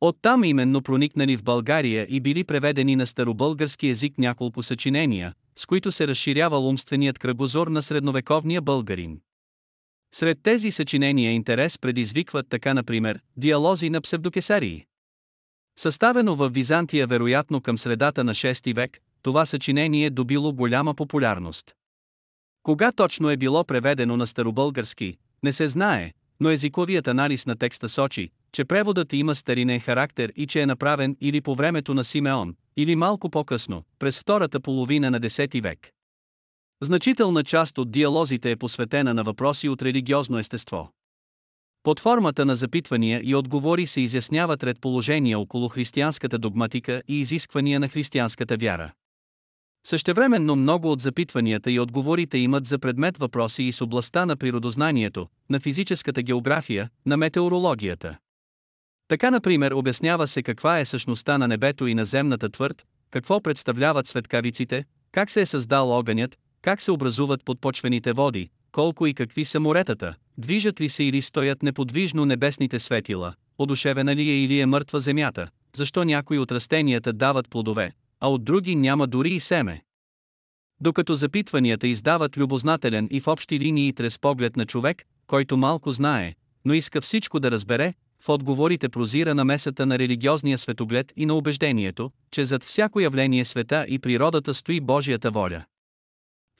Оттам 0.00 0.44
именно 0.44 0.82
проникнали 0.82 1.36
в 1.36 1.42
България 1.42 2.06
и 2.10 2.20
били 2.20 2.44
преведени 2.44 2.96
на 2.96 3.06
старобългарски 3.06 3.88
език 3.88 4.18
няколко 4.18 4.62
съчинения, 4.62 5.34
с 5.56 5.66
които 5.66 5.92
се 5.92 6.08
разширявал 6.08 6.68
умственият 6.68 7.18
кръгозор 7.18 7.66
на 7.66 7.82
средновековния 7.82 8.62
българин. 8.62 9.20
Сред 10.14 10.38
тези 10.42 10.70
съчинения 10.70 11.32
интерес 11.32 11.78
предизвикват 11.78 12.46
така 12.48 12.74
например 12.74 13.20
диалози 13.36 13.90
на 13.90 14.00
псевдокесарии. 14.00 14.84
Съставено 15.78 16.36
в 16.36 16.48
Византия 16.48 17.06
вероятно 17.06 17.60
към 17.60 17.78
средата 17.78 18.24
на 18.24 18.34
6 18.34 18.74
век, 18.74 19.00
това 19.22 19.46
съчинение 19.46 20.10
добило 20.10 20.52
голяма 20.52 20.94
популярност. 20.94 21.74
Кога 22.64 22.92
точно 22.92 23.30
е 23.30 23.36
било 23.36 23.64
преведено 23.64 24.16
на 24.16 24.26
старобългарски, 24.26 25.16
не 25.42 25.52
се 25.52 25.68
знае, 25.68 26.12
но 26.40 26.50
езиковият 26.50 27.08
анализ 27.08 27.46
на 27.46 27.56
текста 27.56 27.88
сочи, 27.88 28.30
че 28.52 28.64
преводът 28.64 29.12
има 29.12 29.34
старинен 29.34 29.80
характер 29.80 30.32
и 30.36 30.46
че 30.46 30.62
е 30.62 30.66
направен 30.66 31.16
или 31.20 31.40
по 31.40 31.54
времето 31.54 31.94
на 31.94 32.04
Симеон, 32.04 32.54
или 32.76 32.96
малко 32.96 33.30
по-късно, 33.30 33.82
през 33.98 34.20
втората 34.20 34.60
половина 34.60 35.10
на 35.10 35.20
10 35.20 35.62
век. 35.62 35.90
Значителна 36.82 37.44
част 37.44 37.78
от 37.78 37.90
диалозите 37.90 38.50
е 38.50 38.56
посветена 38.56 39.14
на 39.14 39.24
въпроси 39.24 39.68
от 39.68 39.82
религиозно 39.82 40.38
естество. 40.38 40.90
Под 41.82 42.00
формата 42.00 42.44
на 42.44 42.56
запитвания 42.56 43.20
и 43.24 43.34
отговори 43.34 43.86
се 43.86 44.00
изясняват 44.00 44.64
ред 44.64 44.80
положения 44.80 45.38
около 45.38 45.68
християнската 45.68 46.38
догматика 46.38 47.02
и 47.08 47.20
изисквания 47.20 47.80
на 47.80 47.88
християнската 47.88 48.56
вяра. 48.56 48.92
Същевременно 49.86 50.56
много 50.56 50.92
от 50.92 51.00
запитванията 51.00 51.70
и 51.70 51.80
отговорите 51.80 52.38
имат 52.38 52.66
за 52.66 52.78
предмет 52.78 53.18
въпроси 53.18 53.62
и 53.62 53.72
с 53.72 53.80
областта 53.80 54.26
на 54.26 54.36
природознанието, 54.36 55.28
на 55.50 55.60
физическата 55.60 56.22
география, 56.22 56.90
на 57.06 57.16
метеорологията. 57.16 58.16
Така, 59.08 59.30
например, 59.30 59.72
обяснява 59.72 60.26
се 60.26 60.42
каква 60.42 60.80
е 60.80 60.84
същността 60.84 61.38
на 61.38 61.48
небето 61.48 61.86
и 61.86 61.94
на 61.94 62.04
земната 62.04 62.48
твърд, 62.48 62.84
какво 63.10 63.40
представляват 63.40 64.06
светкавиците, 64.06 64.84
как 65.12 65.30
се 65.30 65.40
е 65.40 65.46
създал 65.46 65.90
огънят, 65.90 66.38
как 66.62 66.80
се 66.80 66.90
образуват 66.90 67.44
подпочвените 67.44 68.12
води, 68.12 68.50
колко 68.72 69.06
и 69.06 69.14
какви 69.14 69.44
са 69.44 69.60
моретата, 69.60 70.14
движат 70.38 70.80
ли 70.80 70.88
се 70.88 71.04
или 71.04 71.22
стоят 71.22 71.62
неподвижно 71.62 72.26
небесните 72.26 72.78
светила, 72.78 73.34
одушевена 73.58 74.16
ли 74.16 74.30
е 74.30 74.44
или 74.44 74.60
е 74.60 74.66
мъртва 74.66 75.00
земята, 75.00 75.48
защо 75.76 76.04
някои 76.04 76.38
от 76.38 76.52
растенията 76.52 77.12
дават 77.12 77.50
плодове, 77.50 77.92
а 78.24 78.28
от 78.28 78.44
други 78.44 78.76
няма 78.76 79.06
дори 79.06 79.30
и 79.30 79.40
семе. 79.40 79.82
Докато 80.80 81.14
запитванията 81.14 81.86
издават 81.86 82.36
любознателен 82.36 83.08
и 83.10 83.20
в 83.20 83.28
общи 83.28 83.60
линии 83.60 83.92
трес 83.92 84.18
поглед 84.18 84.56
на 84.56 84.66
човек, 84.66 85.02
който 85.26 85.56
малко 85.56 85.90
знае, 85.90 86.34
но 86.64 86.74
иска 86.74 87.00
всичко 87.00 87.40
да 87.40 87.50
разбере, 87.50 87.94
в 88.20 88.28
отговорите 88.28 88.88
прозира 88.88 89.34
намесата 89.34 89.86
на 89.86 89.98
религиозния 89.98 90.58
светоглед 90.58 91.12
и 91.16 91.26
на 91.26 91.34
убеждението, 91.34 92.10
че 92.30 92.44
зад 92.44 92.64
всяко 92.64 93.00
явление 93.00 93.44
света 93.44 93.86
и 93.88 93.98
природата 93.98 94.54
стои 94.54 94.80
Божията 94.80 95.30
воля. 95.30 95.64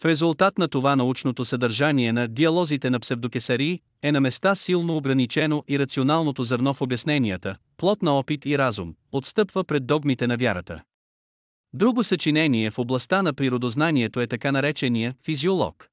В 0.03 0.05
резултат 0.05 0.59
на 0.59 0.69
това 0.69 0.97
научното 0.97 1.45
съдържание 1.45 2.13
на 2.13 2.29
диалозите 2.29 2.91
на 2.91 3.01
псевдокесарии 3.01 3.81
е 4.03 4.13
на 4.13 4.21
места 4.21 4.55
силно 4.55 4.97
ограничено 4.97 5.65
и 5.69 5.79
рационалното 5.79 6.43
зърно 6.43 6.75
в 6.75 6.81
обясненията, 6.81 7.57
плод 7.77 8.03
на 8.03 8.19
опит 8.19 8.47
и 8.47 8.59
разум, 8.59 8.95
отстъпва 9.13 9.65
пред 9.65 9.87
догмите 9.87 10.27
на 10.27 10.37
вярата. 10.37 10.83
Друго 11.75 12.05
съчинение 12.05 12.71
в 12.71 12.79
областта 12.79 13.23
на 13.23 13.35
природознанието 13.35 14.21
е 14.21 14.27
така 14.27 14.53
наречения 14.53 15.15
физиолог. 15.25 15.89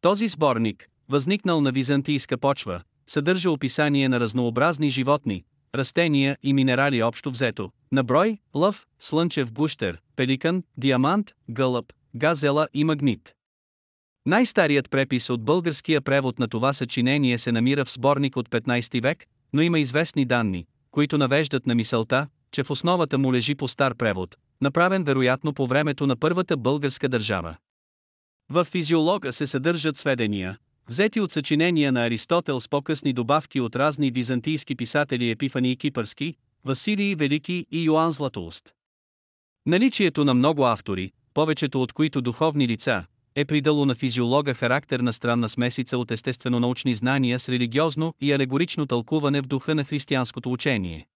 Този 0.00 0.28
сборник, 0.28 0.88
възникнал 1.08 1.60
на 1.60 1.72
византийска 1.72 2.38
почва, 2.38 2.82
съдържа 3.06 3.50
описание 3.50 4.08
на 4.08 4.20
разнообразни 4.20 4.90
животни, 4.90 5.44
растения 5.74 6.36
и 6.42 6.52
минерали 6.52 7.02
общо 7.02 7.30
взето, 7.30 7.70
на 7.92 8.04
брой, 8.04 8.38
лъв, 8.54 8.86
слънчев 8.98 9.52
гущер, 9.52 9.98
пеликан, 10.16 10.62
диамант, 10.76 11.32
гълъб, 11.50 11.92
газела 12.14 12.68
и 12.74 12.84
магнит. 12.84 13.34
Най-старият 14.26 14.90
препис 14.90 15.30
от 15.30 15.44
българския 15.44 16.00
превод 16.00 16.38
на 16.38 16.48
това 16.48 16.72
съчинение 16.72 17.38
се 17.38 17.52
намира 17.52 17.84
в 17.84 17.92
сборник 17.92 18.36
от 18.36 18.48
15 18.48 19.02
век, 19.02 19.26
но 19.52 19.62
има 19.62 19.78
известни 19.78 20.24
данни, 20.24 20.66
които 20.90 21.18
навеждат 21.18 21.66
на 21.66 21.74
мисълта, 21.74 22.26
че 22.52 22.64
в 22.64 22.70
основата 22.70 23.18
му 23.18 23.32
лежи 23.32 23.54
по 23.54 23.68
стар 23.68 23.94
превод, 23.94 24.36
направен 24.60 25.04
вероятно 25.04 25.52
по 25.52 25.66
времето 25.66 26.06
на 26.06 26.16
първата 26.16 26.56
българска 26.56 27.08
държава. 27.08 27.56
В 28.50 28.64
физиолога 28.64 29.32
се 29.32 29.46
съдържат 29.46 29.96
сведения, 29.96 30.58
взети 30.88 31.20
от 31.20 31.32
съчинения 31.32 31.92
на 31.92 32.06
Аристотел 32.06 32.60
с 32.60 32.68
по-късни 32.68 33.12
добавки 33.12 33.60
от 33.60 33.76
разни 33.76 34.10
византийски 34.10 34.76
писатели 34.76 35.30
Епифаний 35.30 35.76
Кипърски, 35.76 36.34
Василий 36.64 37.14
Велики 37.14 37.66
и 37.70 37.82
Йоанн 37.82 38.12
Златоуст. 38.12 38.74
Наличието 39.66 40.24
на 40.24 40.34
много 40.34 40.64
автори, 40.64 41.12
повечето 41.34 41.82
от 41.82 41.92
които 41.92 42.22
духовни 42.22 42.68
лица, 42.68 43.04
е 43.34 43.44
придало 43.44 43.86
на 43.86 43.94
физиолога 43.94 44.54
характер 44.54 45.00
на 45.00 45.12
странна 45.12 45.48
смесица 45.48 45.98
от 45.98 46.10
естествено-научни 46.10 46.94
знания 46.94 47.38
с 47.38 47.48
религиозно 47.48 48.14
и 48.20 48.32
алегорично 48.32 48.86
тълкуване 48.86 49.40
в 49.40 49.46
духа 49.46 49.74
на 49.74 49.84
християнското 49.84 50.52
учение. 50.52 51.06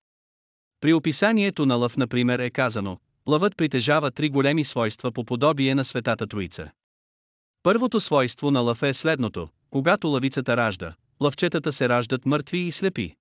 При 0.80 0.93
описанието 0.93 1.66
на 1.66 1.74
лъв, 1.74 1.97
например, 1.97 2.38
е 2.38 2.51
казано, 2.51 2.99
лъвът 3.30 3.56
притежава 3.56 4.10
три 4.10 4.28
големи 4.28 4.64
свойства 4.64 5.12
по 5.12 5.24
подобие 5.24 5.74
на 5.74 5.84
Светата 5.84 6.26
Троица. 6.26 6.70
Първото 7.62 8.00
свойство 8.00 8.50
на 8.50 8.60
лъв 8.60 8.82
е 8.82 8.92
следното 8.92 9.48
когато 9.70 10.08
лъвицата 10.08 10.56
ражда, 10.56 10.94
лъвчетата 11.22 11.72
се 11.72 11.88
раждат 11.88 12.26
мъртви 12.26 12.58
и 12.58 12.72
слепи. 12.72 13.14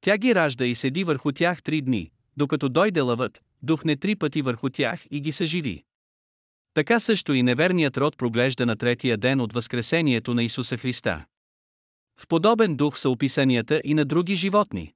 Тя 0.00 0.18
ги 0.18 0.34
ражда 0.34 0.64
и 0.64 0.74
седи 0.74 1.04
върху 1.04 1.32
тях 1.32 1.62
три 1.62 1.82
дни, 1.82 2.10
докато 2.36 2.68
дойде 2.68 3.00
лъвът, 3.00 3.42
духне 3.62 3.96
три 3.96 4.16
пъти 4.16 4.42
върху 4.42 4.70
тях 4.70 5.04
и 5.10 5.20
ги 5.20 5.32
съживи. 5.32 5.82
Така 6.74 7.00
също 7.00 7.34
и 7.34 7.42
неверният 7.42 7.96
род 7.96 8.18
проглежда 8.18 8.66
на 8.66 8.76
третия 8.76 9.16
ден 9.18 9.40
от 9.40 9.52
Възкресението 9.52 10.34
на 10.34 10.44
Исуса 10.44 10.76
Христа. 10.76 11.24
В 12.20 12.26
подобен 12.28 12.76
дух 12.76 12.98
са 12.98 13.10
описанията 13.10 13.80
и 13.84 13.94
на 13.94 14.04
други 14.04 14.34
животни. 14.34 14.92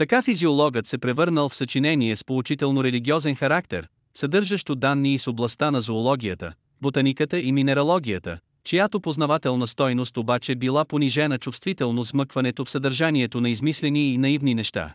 Така 0.00 0.22
физиологът 0.22 0.86
се 0.86 0.98
превърнал 0.98 1.48
в 1.48 1.54
съчинение 1.54 2.16
с 2.16 2.24
поучително 2.24 2.84
религиозен 2.84 3.34
характер, 3.34 3.88
съдържащо 4.14 4.74
данни 4.74 5.14
и 5.14 5.18
с 5.18 5.26
областта 5.26 5.70
на 5.70 5.80
зоологията, 5.80 6.52
ботаниката 6.80 7.40
и 7.40 7.52
минералогията, 7.52 8.38
чиято 8.64 9.00
познавателна 9.00 9.66
стойност 9.66 10.16
обаче 10.16 10.54
била 10.54 10.84
понижена 10.84 11.38
чувствително 11.38 12.04
смъкването 12.04 12.64
в 12.64 12.70
съдържанието 12.70 13.40
на 13.40 13.50
измислени 13.50 14.12
и 14.12 14.18
наивни 14.18 14.54
неща. 14.54 14.94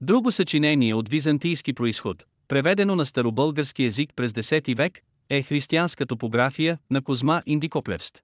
Друго 0.00 0.32
съчинение 0.32 0.94
от 0.94 1.08
византийски 1.08 1.72
происход, 1.72 2.24
преведено 2.48 2.96
на 2.96 3.06
старобългарски 3.06 3.84
език 3.84 4.10
през 4.16 4.32
10 4.32 4.76
век, 4.76 5.00
е 5.30 5.42
християнска 5.42 6.06
топография 6.06 6.78
на 6.90 7.02
Козма 7.02 7.42
Индикоплевст. 7.46 8.22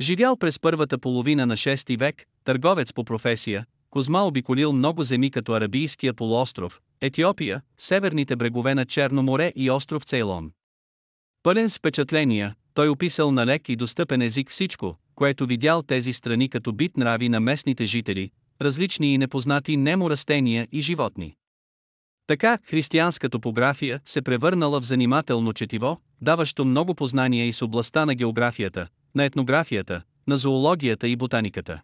Живял 0.00 0.36
през 0.36 0.58
първата 0.58 0.98
половина 0.98 1.46
на 1.46 1.56
6 1.56 1.98
век, 1.98 2.26
търговец 2.44 2.92
по 2.92 3.04
професия, 3.04 3.66
Козма 3.90 4.22
обиколил 4.22 4.72
много 4.72 5.02
земи 5.02 5.30
като 5.30 5.52
Арабийския 5.52 6.14
полуостров, 6.14 6.80
Етиопия, 7.00 7.62
северните 7.78 8.36
брегове 8.36 8.74
на 8.74 8.86
Черно 8.86 9.22
море 9.22 9.52
и 9.56 9.70
остров 9.70 10.04
Цейлон. 10.04 10.52
Пълен 11.42 11.68
с 11.68 11.78
впечатления, 11.78 12.54
той 12.74 12.88
описал 12.88 13.32
на 13.32 13.46
лек 13.46 13.68
и 13.68 13.76
достъпен 13.76 14.22
език 14.22 14.50
всичко, 14.50 14.96
което 15.14 15.46
видял 15.46 15.82
тези 15.82 16.12
страни 16.12 16.48
като 16.48 16.72
бит 16.72 16.96
нрави 16.96 17.28
на 17.28 17.40
местните 17.40 17.84
жители, 17.84 18.30
различни 18.62 19.14
и 19.14 19.18
непознати 19.18 19.76
немо 19.76 20.10
растения 20.10 20.68
и 20.72 20.80
животни. 20.80 21.36
Така, 22.26 22.58
християнска 22.64 23.28
топография 23.28 24.00
се 24.04 24.22
превърнала 24.22 24.80
в 24.80 24.84
занимателно 24.84 25.52
четиво, 25.52 26.00
даващо 26.20 26.64
много 26.64 26.94
познания 26.94 27.48
и 27.48 27.52
с 27.52 27.62
областта 27.62 28.06
на 28.06 28.14
географията, 28.14 28.88
на 29.14 29.24
етнографията, 29.24 30.02
на 30.26 30.36
зоологията 30.36 31.08
и 31.08 31.16
ботаниката. 31.16 31.82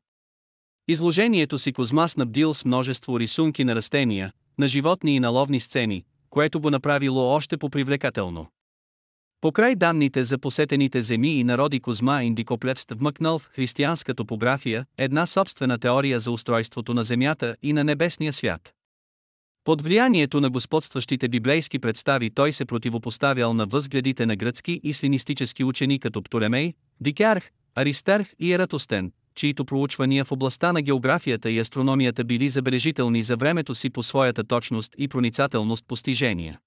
Изложението 0.88 1.58
си 1.58 1.72
Козма 1.72 2.08
снабдил 2.08 2.54
с 2.54 2.64
множество 2.64 3.20
рисунки 3.20 3.64
на 3.64 3.74
растения, 3.74 4.32
на 4.58 4.68
животни 4.68 5.16
и 5.16 5.20
на 5.20 5.28
ловни 5.28 5.60
сцени, 5.60 6.04
което 6.30 6.60
го 6.60 6.70
направило 6.70 7.34
още 7.34 7.56
по-привлекателно. 7.56 8.46
Покрай 9.40 9.76
данните 9.76 10.24
за 10.24 10.38
посетените 10.38 11.02
земи 11.02 11.34
и 11.34 11.44
народи 11.44 11.80
Козма 11.80 12.24
Индикоплевст 12.24 12.92
вмъкнал 12.92 13.38
в 13.38 13.48
християнска 13.48 14.14
топография 14.14 14.86
една 14.98 15.26
собствена 15.26 15.78
теория 15.78 16.20
за 16.20 16.30
устройството 16.30 16.94
на 16.94 17.04
Земята 17.04 17.56
и 17.62 17.72
на 17.72 17.84
небесния 17.84 18.32
свят. 18.32 18.72
Под 19.64 19.82
влиянието 19.82 20.40
на 20.40 20.50
господстващите 20.50 21.28
библейски 21.28 21.78
представи 21.78 22.30
той 22.30 22.52
се 22.52 22.64
противопоставял 22.64 23.54
на 23.54 23.66
възгледите 23.66 24.26
на 24.26 24.36
гръцки 24.36 24.80
и 24.82 24.92
слинистически 24.92 25.64
учени 25.64 25.98
като 25.98 26.22
Птолемей, 26.22 26.74
Дикярх, 27.00 27.50
Аристарх 27.74 28.34
и 28.38 28.52
Ератостен, 28.52 29.12
чието 29.36 29.64
проучвания 29.64 30.24
в 30.24 30.32
областта 30.32 30.72
на 30.72 30.82
географията 30.82 31.50
и 31.50 31.58
астрономията 31.58 32.24
били 32.24 32.48
забележителни 32.48 33.22
за 33.22 33.36
времето 33.36 33.74
си 33.74 33.90
по 33.90 34.02
своята 34.02 34.44
точност 34.44 34.94
и 34.98 35.08
проницателност 35.08 35.86
постижения. 35.86 36.58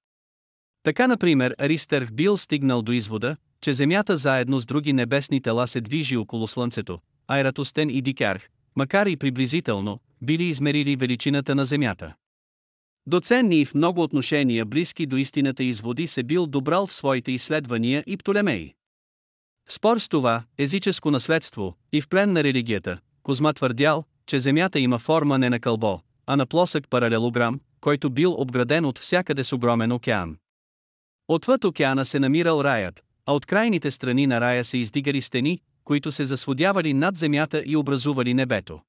Така, 0.83 1.07
например, 1.07 1.55
Аристарх 1.57 2.11
бил 2.11 2.37
стигнал 2.37 2.81
до 2.81 2.91
извода, 2.91 3.37
че 3.61 3.73
Земята 3.73 4.17
заедно 4.17 4.59
с 4.59 4.65
други 4.65 4.93
небесни 4.93 5.41
тела 5.41 5.67
се 5.67 5.81
движи 5.81 6.17
около 6.17 6.47
Слънцето, 6.47 6.99
а 7.27 7.39
Ератостен 7.39 7.89
и 7.89 8.01
Дикярх, 8.01 8.49
макар 8.75 9.05
и 9.05 9.17
приблизително, 9.17 9.99
били 10.21 10.43
измерили 10.43 10.95
величината 10.95 11.55
на 11.55 11.65
Земята. 11.65 12.13
Доценни 13.07 13.61
и 13.61 13.65
в 13.65 13.73
много 13.75 14.03
отношения 14.03 14.65
близки 14.65 15.05
до 15.05 15.17
истината 15.17 15.63
изводи 15.63 16.07
се 16.07 16.23
бил 16.23 16.47
добрал 16.47 16.87
в 16.87 16.93
своите 16.93 17.31
изследвания 17.31 18.03
и 18.07 18.17
Птолемей. 18.17 18.73
Спор 19.71 19.97
с 19.97 20.09
това, 20.09 20.43
езическо 20.57 21.11
наследство, 21.11 21.77
и 21.91 22.01
в 22.01 22.09
плен 22.09 22.33
на 22.33 22.43
религията, 22.43 22.99
Козма 23.23 23.53
твърдял, 23.53 24.03
че 24.25 24.39
Земята 24.39 24.79
има 24.79 24.99
форма 24.99 25.37
не 25.37 25.49
на 25.49 25.59
кълбо, 25.59 25.99
а 26.27 26.35
на 26.35 26.45
плосък 26.45 26.89
паралелограм, 26.89 27.59
който 27.81 28.09
бил 28.09 28.33
обграден 28.33 28.85
от 28.85 28.99
всякъде 28.99 29.43
с 29.43 29.53
огромен 29.53 29.91
океан. 29.91 30.37
Отвъд 31.27 31.63
океана 31.63 32.05
се 32.05 32.19
намирал 32.19 32.61
раят, 32.63 33.03
а 33.25 33.33
от 33.33 33.45
крайните 33.45 33.91
страни 33.91 34.27
на 34.27 34.41
рая 34.41 34.63
се 34.63 34.77
издигали 34.77 35.21
стени, 35.21 35.59
които 35.83 36.11
се 36.11 36.25
засводявали 36.25 36.93
над 36.93 37.17
земята 37.17 37.63
и 37.65 37.75
образували 37.75 38.33
небето. 38.33 38.79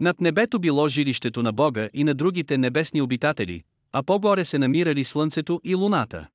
Над 0.00 0.20
небето 0.20 0.58
било 0.58 0.88
жилището 0.88 1.42
на 1.42 1.52
Бога 1.52 1.88
и 1.94 2.04
на 2.04 2.14
другите 2.14 2.58
небесни 2.58 3.02
обитатели, 3.02 3.62
а 3.92 4.02
по-горе 4.02 4.44
се 4.44 4.58
намирали 4.58 5.04
Слънцето 5.04 5.60
и 5.64 5.74
Луната. 5.74 6.26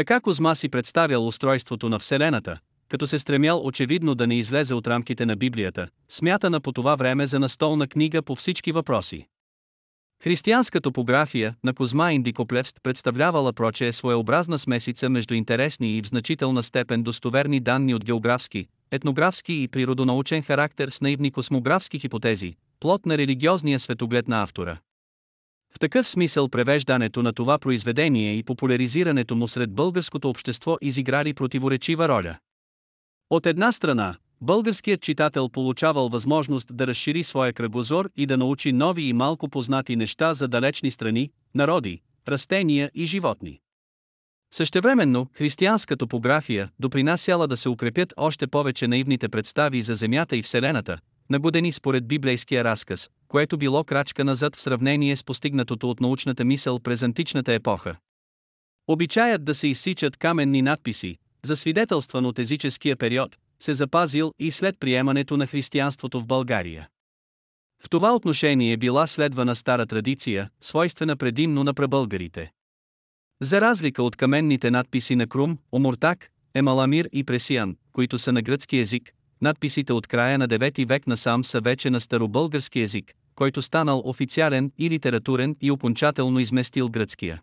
Така 0.00 0.20
Козма 0.20 0.56
си 0.56 0.68
представял 0.68 1.26
устройството 1.26 1.88
на 1.88 1.98
Вселената, 1.98 2.58
като 2.88 3.06
се 3.06 3.18
стремял 3.18 3.66
очевидно 3.66 4.14
да 4.14 4.26
не 4.26 4.38
излезе 4.38 4.74
от 4.74 4.86
рамките 4.86 5.26
на 5.26 5.36
Библията, 5.36 5.88
смятана 6.08 6.60
по 6.60 6.72
това 6.72 6.96
време 6.96 7.26
за 7.26 7.38
настолна 7.38 7.86
книга 7.86 8.22
по 8.22 8.34
всички 8.34 8.72
въпроси. 8.72 9.26
Християнска 10.22 10.80
топография 10.80 11.54
на 11.64 11.74
Козма 11.74 12.12
Индикоплевст 12.12 12.76
представлявала 12.82 13.52
проче 13.52 13.92
своеобразна 13.92 14.58
смесица 14.58 15.08
между 15.08 15.34
интересни 15.34 15.96
и 15.96 16.02
в 16.02 16.08
значителна 16.08 16.62
степен 16.62 17.02
достоверни 17.02 17.60
данни 17.60 17.94
от 17.94 18.04
географски, 18.04 18.66
етнографски 18.90 19.62
и 19.62 19.68
природонаучен 19.68 20.42
характер 20.42 20.88
с 20.88 21.00
наивни 21.00 21.30
космографски 21.30 21.98
хипотези, 21.98 22.54
плод 22.80 23.06
на 23.06 23.18
религиозния 23.18 23.78
светоглед 23.78 24.28
на 24.28 24.42
автора. 24.42 24.78
В 25.74 25.78
такъв 25.78 26.08
смисъл 26.08 26.48
превеждането 26.48 27.22
на 27.22 27.32
това 27.32 27.58
произведение 27.58 28.34
и 28.34 28.42
популяризирането 28.42 29.36
му 29.36 29.48
сред 29.48 29.72
българското 29.72 30.28
общество 30.28 30.76
изиграли 30.80 31.34
противоречива 31.34 32.08
роля. 32.08 32.38
От 33.30 33.46
една 33.46 33.72
страна, 33.72 34.16
българският 34.40 35.02
читател 35.02 35.48
получавал 35.48 36.08
възможност 36.08 36.76
да 36.76 36.86
разшири 36.86 37.22
своя 37.22 37.52
кръгозор 37.52 38.10
и 38.16 38.26
да 38.26 38.36
научи 38.36 38.72
нови 38.72 39.02
и 39.02 39.12
малко 39.12 39.48
познати 39.48 39.96
неща 39.96 40.34
за 40.34 40.48
далечни 40.48 40.90
страни, 40.90 41.30
народи, 41.54 42.00
растения 42.28 42.90
и 42.94 43.06
животни. 43.06 43.60
Същевременно, 44.52 45.26
християнска 45.32 45.96
топография 45.96 46.70
допринасяла 46.80 47.48
да 47.48 47.56
се 47.56 47.68
укрепят 47.68 48.12
още 48.16 48.46
повече 48.46 48.88
наивните 48.88 49.28
представи 49.28 49.82
за 49.82 49.94
Земята 49.94 50.36
и 50.36 50.42
Вселената, 50.42 50.98
нагодени 51.30 51.72
според 51.72 52.08
библейския 52.08 52.64
разказ, 52.64 53.10
което 53.30 53.58
било 53.58 53.84
крачка 53.84 54.24
назад 54.24 54.56
в 54.56 54.60
сравнение 54.60 55.16
с 55.16 55.24
постигнатото 55.24 55.90
от 55.90 56.00
научната 56.00 56.44
мисъл 56.44 56.78
през 56.78 57.02
античната 57.02 57.52
епоха. 57.52 57.96
Обичаят 58.88 59.44
да 59.44 59.54
се 59.54 59.68
изсичат 59.68 60.16
каменни 60.16 60.62
надписи, 60.62 61.18
засвидетелстван 61.44 62.26
от 62.26 62.38
езическия 62.38 62.96
период, 62.96 63.36
се 63.62 63.74
запазил 63.74 64.32
и 64.38 64.50
след 64.50 64.80
приемането 64.80 65.36
на 65.36 65.46
християнството 65.46 66.20
в 66.20 66.26
България. 66.26 66.88
В 67.82 67.88
това 67.90 68.14
отношение 68.14 68.76
била 68.76 69.06
следвана 69.06 69.56
стара 69.56 69.86
традиция, 69.86 70.50
свойствена 70.60 71.16
предимно 71.16 71.64
на 71.64 71.74
пребългарите. 71.74 72.52
За 73.42 73.60
разлика 73.60 74.02
от 74.02 74.16
каменните 74.16 74.70
надписи 74.70 75.16
на 75.16 75.26
Крум, 75.26 75.58
Омуртак, 75.72 76.30
Емаламир 76.54 77.08
и 77.12 77.24
Пресиян, 77.24 77.76
които 77.92 78.18
са 78.18 78.32
на 78.32 78.42
гръцки 78.42 78.76
език, 78.76 79.12
надписите 79.42 79.92
от 79.92 80.06
края 80.06 80.38
на 80.38 80.48
9 80.48 80.86
век 80.86 81.06
насам 81.06 81.44
са 81.44 81.60
вече 81.60 81.90
на 81.90 82.00
старобългарски 82.00 82.80
език, 82.80 83.14
който 83.34 83.62
станал 83.62 84.02
официален 84.04 84.72
и 84.78 84.90
литературен 84.90 85.56
и 85.60 85.70
окончателно 85.70 86.40
изместил 86.40 86.88
гръцкия. 86.88 87.42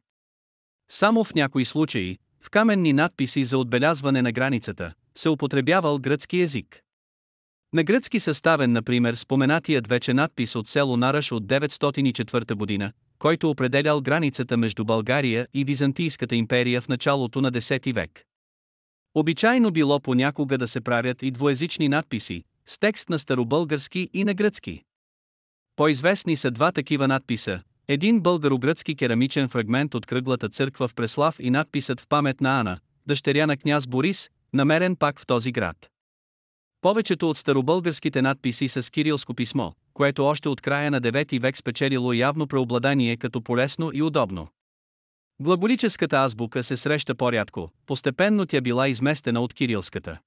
Само 0.89 1.23
в 1.23 1.33
някои 1.35 1.65
случаи, 1.65 2.17
в 2.41 2.49
каменни 2.49 2.93
надписи 2.93 3.43
за 3.43 3.57
отбелязване 3.57 4.21
на 4.21 4.31
границата, 4.31 4.93
се 5.17 5.29
употребявал 5.29 5.99
гръцки 5.99 6.41
език. 6.41 6.81
На 7.73 7.83
гръцки 7.83 8.19
съставен, 8.19 8.71
например, 8.71 9.13
споменатият 9.13 9.87
вече 9.87 10.13
надпис 10.13 10.55
от 10.55 10.67
село 10.67 10.97
Нараш 10.97 11.31
от 11.31 11.43
904 11.43 12.53
година, 12.53 12.91
който 13.19 13.49
определял 13.49 14.01
границата 14.01 14.57
между 14.57 14.85
България 14.85 15.47
и 15.53 15.63
Византийската 15.63 16.35
империя 16.35 16.81
в 16.81 16.87
началото 16.87 17.41
на 17.41 17.51
10 17.51 17.93
век. 17.93 18.26
Обичайно 19.15 19.71
било 19.71 19.99
понякога 19.99 20.57
да 20.57 20.67
се 20.67 20.81
правят 20.81 21.23
и 21.23 21.31
двоезични 21.31 21.89
надписи, 21.89 22.43
с 22.65 22.79
текст 22.79 23.09
на 23.09 23.19
старобългарски 23.19 24.09
и 24.13 24.23
на 24.23 24.33
гръцки. 24.33 24.83
По-известни 25.75 26.35
са 26.35 26.51
два 26.51 26.71
такива 26.71 27.07
надписа, 27.07 27.61
един 27.87 28.21
българо-гръцки 28.21 28.95
керамичен 28.95 29.49
фрагмент 29.49 29.95
от 29.95 30.05
кръглата 30.05 30.49
църква 30.49 30.87
в 30.87 30.95
Преслав 30.95 31.35
и 31.39 31.49
надписът 31.49 31.99
в 31.99 32.07
памет 32.09 32.41
на 32.41 32.59
Ана, 32.59 32.79
дъщеря 33.07 33.47
на 33.47 33.57
княз 33.57 33.87
Борис, 33.87 34.29
намерен 34.53 34.95
пак 34.95 35.19
в 35.19 35.25
този 35.25 35.51
град. 35.51 35.89
Повечето 36.81 37.29
от 37.29 37.37
старобългарските 37.37 38.21
надписи 38.21 38.67
са 38.67 38.83
с 38.83 38.89
кирилско 38.89 39.33
писмо, 39.33 39.71
което 39.93 40.25
още 40.25 40.49
от 40.49 40.61
края 40.61 40.91
на 40.91 41.01
9 41.01 41.39
век 41.39 41.57
спечелило 41.57 42.13
явно 42.13 42.47
преобладание 42.47 43.17
като 43.17 43.41
полезно 43.41 43.91
и 43.93 44.01
удобно. 44.01 44.47
Глаголическата 45.39 46.17
азбука 46.17 46.63
се 46.63 46.77
среща 46.77 47.15
по-рядко, 47.15 47.71
постепенно 47.85 48.45
тя 48.45 48.61
била 48.61 48.87
изместена 48.87 49.41
от 49.41 49.53
кирилската. 49.53 50.19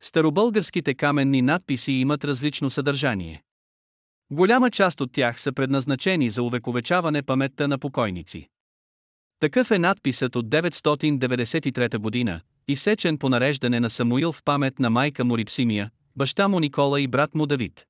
Старобългарските 0.00 0.94
каменни 0.94 1.42
надписи 1.42 1.92
имат 1.92 2.24
различно 2.24 2.70
съдържание. 2.70 3.42
Голяма 4.30 4.70
част 4.70 5.00
от 5.00 5.12
тях 5.12 5.40
са 5.40 5.52
предназначени 5.52 6.30
за 6.30 6.42
увековечаване 6.42 7.22
паметта 7.22 7.68
на 7.68 7.78
покойници. 7.78 8.48
Такъв 9.40 9.70
е 9.70 9.78
надписът 9.78 10.36
от 10.36 10.46
993 10.46 11.98
година, 11.98 12.40
изсечен 12.68 13.18
по 13.18 13.28
нареждане 13.28 13.80
на 13.80 13.90
Самуил 13.90 14.32
в 14.32 14.42
памет 14.44 14.78
на 14.78 14.90
майка 14.90 15.24
му 15.24 15.38
Рипсимия, 15.38 15.90
баща 16.16 16.48
му 16.48 16.60
Никола 16.60 17.00
и 17.00 17.08
брат 17.08 17.34
му 17.34 17.46
Давид. 17.46 17.86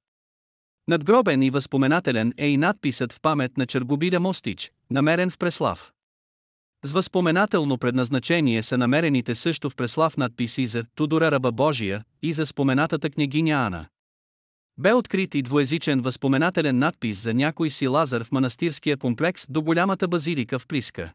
Надгробен 0.88 1.42
и 1.42 1.50
възпоменателен 1.50 2.32
е 2.36 2.46
и 2.46 2.56
надписът 2.56 3.12
в 3.12 3.20
памет 3.20 3.56
на 3.56 3.66
Чергобиля 3.66 4.20
Мостич, 4.20 4.72
намерен 4.90 5.30
в 5.30 5.38
Преслав. 5.38 5.92
С 6.84 6.92
възпоменателно 6.92 7.78
предназначение 7.78 8.62
са 8.62 8.78
намерените 8.78 9.34
също 9.34 9.70
в 9.70 9.76
Преслав 9.76 10.16
надписи 10.16 10.66
за 10.66 10.84
Тудора 10.94 11.30
Раба 11.30 11.52
Божия 11.52 12.04
и 12.22 12.32
за 12.32 12.46
споменатата 12.46 13.10
княгиня 13.10 13.52
Ана. 13.52 13.86
Бе 14.78 14.92
открит 14.92 15.34
и 15.34 15.42
двоезичен 15.42 16.00
възпоменателен 16.00 16.78
надпис 16.78 17.22
за 17.22 17.34
някой 17.34 17.70
си 17.70 17.88
Лазар 17.88 18.24
в 18.24 18.32
манастирския 18.32 18.96
комплекс 18.96 19.46
до 19.48 19.62
голямата 19.62 20.08
базилика 20.08 20.58
в 20.58 20.66
Плиска. 20.66 21.12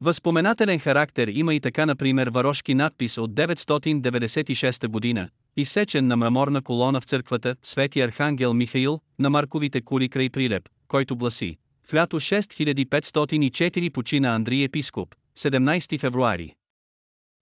Възпоменателен 0.00 0.78
характер 0.78 1.28
има 1.28 1.54
и 1.54 1.60
така 1.60 1.86
например 1.86 2.28
варошки 2.28 2.74
надпис 2.74 3.18
от 3.18 3.30
996 3.30 4.86
година, 4.88 5.28
изсечен 5.56 6.06
на 6.06 6.16
мраморна 6.16 6.62
колона 6.62 7.00
в 7.00 7.04
църквата 7.04 7.56
Свети 7.62 8.00
Архангел 8.00 8.54
Михаил 8.54 9.00
на 9.18 9.30
Марковите 9.30 9.80
кули 9.80 10.08
край 10.08 10.30
Прилеп, 10.30 10.68
който 10.88 11.16
гласи 11.16 11.58
В 11.86 11.94
лято 11.94 12.20
6504 12.20 13.90
почина 13.90 14.34
Андрий 14.34 14.64
епископ, 14.64 15.14
17 15.38 16.00
февруари. 16.00 16.54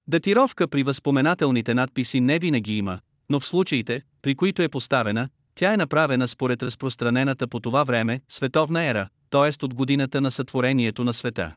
Датировка 0.07 0.69
при 0.69 0.83
възпоменателните 0.83 1.75
надписи 1.75 2.21
не 2.21 2.39
винаги 2.39 2.77
има, 2.77 3.01
но 3.31 3.41
в 3.41 3.47
случаите, 3.47 4.03
при 4.23 4.35
които 4.35 4.63
е 4.63 4.69
поставена, 4.69 5.29
тя 5.55 5.73
е 5.73 5.77
направена 5.77 6.29
според 6.29 6.63
разпространената 6.63 7.49
по 7.49 7.61
това 7.61 7.85
време 7.85 8.21
световна 8.29 8.85
ера, 8.85 9.09
т.е. 9.31 9.65
от 9.65 9.75
годината 9.75 10.21
на 10.21 10.31
сътворението 10.31 11.05
на 11.05 11.15
света. 11.15 11.55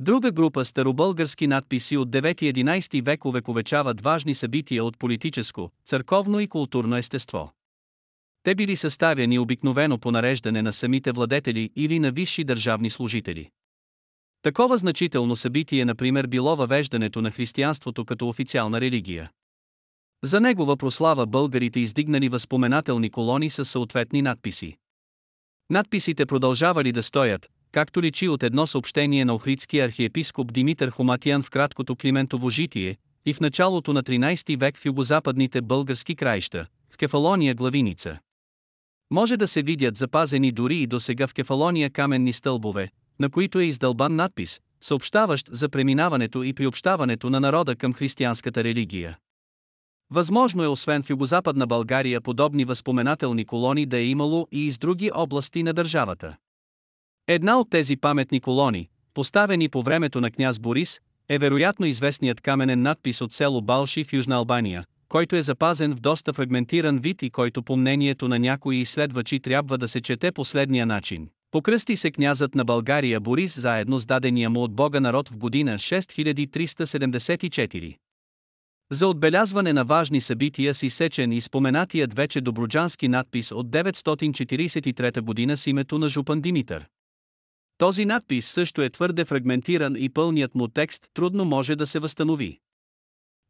Друга 0.00 0.32
група 0.32 0.64
старобългарски 0.64 1.46
надписи 1.46 1.96
от 1.96 2.10
9-11 2.10 3.02
век 3.02 3.24
увековечават 3.24 4.00
важни 4.00 4.34
събития 4.34 4.84
от 4.84 4.98
политическо, 4.98 5.70
църковно 5.86 6.40
и 6.40 6.48
културно 6.48 6.96
естество. 6.96 7.52
Те 8.44 8.54
били 8.54 8.76
съставяни 8.76 9.38
обикновено 9.38 9.98
по 9.98 10.10
нареждане 10.10 10.62
на 10.62 10.72
самите 10.72 11.12
владетели 11.12 11.70
или 11.76 11.98
на 11.98 12.10
висши 12.10 12.44
държавни 12.44 12.90
служители. 12.90 13.50
Такова 14.42 14.78
значително 14.78 15.36
събитие, 15.36 15.84
например, 15.84 16.26
било 16.26 16.56
въвеждането 16.56 17.22
на 17.22 17.30
християнството 17.30 18.04
като 18.04 18.28
официална 18.28 18.80
религия. 18.80 19.30
За 20.24 20.40
негова 20.40 20.76
прослава 20.76 21.26
българите 21.26 21.80
издигнали 21.80 22.28
възпоменателни 22.28 23.10
колони 23.10 23.50
с 23.50 23.64
съответни 23.64 24.22
надписи. 24.22 24.76
Надписите 25.70 26.26
продължавали 26.26 26.92
да 26.92 27.02
стоят, 27.02 27.50
както 27.72 28.02
личи 28.02 28.28
от 28.28 28.42
едно 28.42 28.66
съобщение 28.66 29.24
на 29.24 29.34
охридския 29.34 29.84
архиепископ 29.84 30.52
Димитър 30.52 30.90
Хоматиян 30.90 31.42
в 31.42 31.50
краткото 31.50 31.96
Климентово 31.96 32.50
житие, 32.50 32.96
и 33.26 33.34
в 33.34 33.40
началото 33.40 33.92
на 33.92 34.02
13 34.02 34.60
век 34.60 34.78
в 34.78 34.84
югозападните 34.84 35.62
български 35.62 36.16
краища, 36.16 36.66
в 36.90 36.96
Кефалония 36.96 37.54
главиница. 37.54 38.18
Може 39.10 39.36
да 39.36 39.48
се 39.48 39.62
видят 39.62 39.96
запазени 39.96 40.52
дори 40.52 40.76
и 40.76 40.86
до 40.86 41.00
сега 41.00 41.26
в 41.26 41.34
Кефалония 41.34 41.90
каменни 41.90 42.32
стълбове, 42.32 42.90
на 43.20 43.30
които 43.30 43.58
е 43.58 43.64
издълбан 43.64 44.14
надпис, 44.14 44.60
съобщаващ 44.80 45.48
за 45.52 45.68
преминаването 45.68 46.42
и 46.42 46.52
приобщаването 46.52 47.30
на 47.30 47.40
народа 47.40 47.76
към 47.76 47.92
християнската 47.92 48.64
религия. 48.64 49.18
Възможно 50.10 50.62
е 50.62 50.68
освен 50.68 51.02
в 51.02 51.10
югозападна 51.10 51.66
България 51.66 52.20
подобни 52.20 52.64
възпоменателни 52.64 53.44
колони 53.44 53.86
да 53.86 53.98
е 53.98 54.06
имало 54.06 54.48
и 54.52 54.66
из 54.66 54.78
други 54.78 55.10
области 55.14 55.62
на 55.62 55.72
държавата. 55.72 56.36
Една 57.26 57.60
от 57.60 57.70
тези 57.70 57.96
паметни 57.96 58.40
колони, 58.40 58.88
поставени 59.14 59.68
по 59.68 59.82
времето 59.82 60.20
на 60.20 60.30
княз 60.30 60.58
Борис, 60.58 61.00
е 61.28 61.38
вероятно 61.38 61.86
известният 61.86 62.40
каменен 62.40 62.82
надпис 62.82 63.20
от 63.20 63.32
село 63.32 63.62
Балши 63.62 64.04
в 64.04 64.12
Южна 64.12 64.36
Албания, 64.36 64.84
който 65.14 65.36
е 65.36 65.42
запазен 65.42 65.94
в 65.94 66.00
доста 66.00 66.32
фрагментиран 66.32 66.98
вид 66.98 67.22
и 67.22 67.30
който 67.30 67.62
по 67.62 67.76
мнението 67.76 68.28
на 68.28 68.38
някои 68.38 68.76
изследвачи 68.76 69.40
трябва 69.40 69.78
да 69.78 69.88
се 69.88 70.00
чете 70.00 70.32
последния 70.32 70.86
начин. 70.86 71.28
Покръсти 71.50 71.96
се 71.96 72.10
князът 72.10 72.54
на 72.54 72.64
България 72.64 73.20
Борис 73.20 73.60
заедно 73.60 73.98
с 73.98 74.06
дадения 74.06 74.50
му 74.50 74.62
от 74.62 74.74
Бога 74.74 75.00
народ 75.00 75.28
в 75.28 75.36
година 75.36 75.74
6374. 75.74 77.96
За 78.92 79.08
отбелязване 79.08 79.72
на 79.72 79.84
важни 79.84 80.20
събития 80.20 80.74
си 80.74 80.90
сечен 80.90 81.32
и 81.32 81.40
споменатият 81.40 82.14
вече 82.14 82.40
доброджански 82.40 83.08
надпис 83.08 83.52
от 83.52 83.66
943 83.66 85.20
година 85.20 85.56
с 85.56 85.66
името 85.66 85.98
на 85.98 86.08
Жупан 86.08 86.40
Димитър. 86.40 86.86
Този 87.78 88.04
надпис 88.04 88.46
също 88.46 88.82
е 88.82 88.90
твърде 88.90 89.24
фрагментиран 89.24 89.96
и 89.98 90.08
пълният 90.08 90.54
му 90.54 90.68
текст 90.68 91.06
трудно 91.14 91.44
може 91.44 91.76
да 91.76 91.86
се 91.86 91.98
възстанови. 91.98 92.58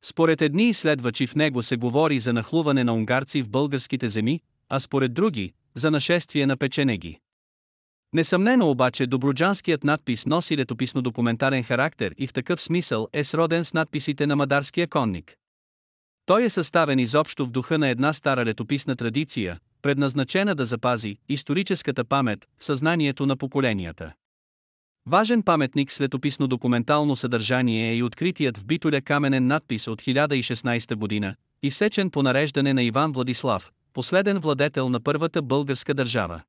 Според 0.06 0.42
едни 0.42 0.68
изследвачи 0.68 1.26
в 1.26 1.34
него 1.34 1.62
се 1.62 1.76
говори 1.76 2.18
за 2.18 2.32
нахлуване 2.32 2.84
на 2.84 2.94
унгарци 2.94 3.42
в 3.42 3.48
българските 3.48 4.08
земи, 4.08 4.40
а 4.68 4.80
според 4.80 5.14
други– 5.14 5.52
за 5.74 5.90
нашествие 5.90 6.46
на 6.46 6.56
печенеги. 6.56 7.18
Несъмнено 8.12 8.70
обаче 8.70 9.06
доброджанският 9.06 9.84
надпис 9.84 10.26
носи 10.26 10.56
летописно-документарен 10.56 11.62
характер 11.62 12.14
и 12.18 12.26
в 12.26 12.32
такъв 12.32 12.60
смисъл 12.60 13.08
е 13.12 13.24
сроден 13.24 13.64
с 13.64 13.74
надписите 13.74 14.26
на 14.26 14.36
Мадарския 14.36 14.88
конник. 14.88 15.36
Той 16.26 16.44
е 16.44 16.48
съставен 16.48 16.98
изобщо 16.98 17.46
в 17.46 17.50
духа 17.50 17.78
на 17.78 17.88
една 17.88 18.12
стара 18.12 18.44
летописна 18.44 18.96
традиция, 18.96 19.58
предназначена 19.82 20.54
да 20.54 20.64
запази 20.64 21.16
историческата 21.28 22.04
памет 22.04 22.48
в 22.58 22.64
съзнанието 22.64 23.26
на 23.26 23.36
поколенията. 23.36 24.12
Важен 25.06 25.42
паметник 25.42 25.90
светописно-документално 25.90 27.16
съдържание 27.16 27.90
е 27.90 27.96
и 27.96 28.02
откритият 28.02 28.58
в 28.58 28.64
Битоля 28.64 29.00
каменен 29.00 29.46
надпис 29.46 29.88
от 29.88 30.02
1016 30.02 30.94
година, 30.94 31.34
изсечен 31.62 32.10
по 32.10 32.22
нареждане 32.22 32.74
на 32.74 32.82
Иван 32.82 33.12
Владислав, 33.12 33.72
последен 33.92 34.38
владетел 34.38 34.88
на 34.88 35.00
първата 35.00 35.42
българска 35.42 35.94
държава. 35.94 36.40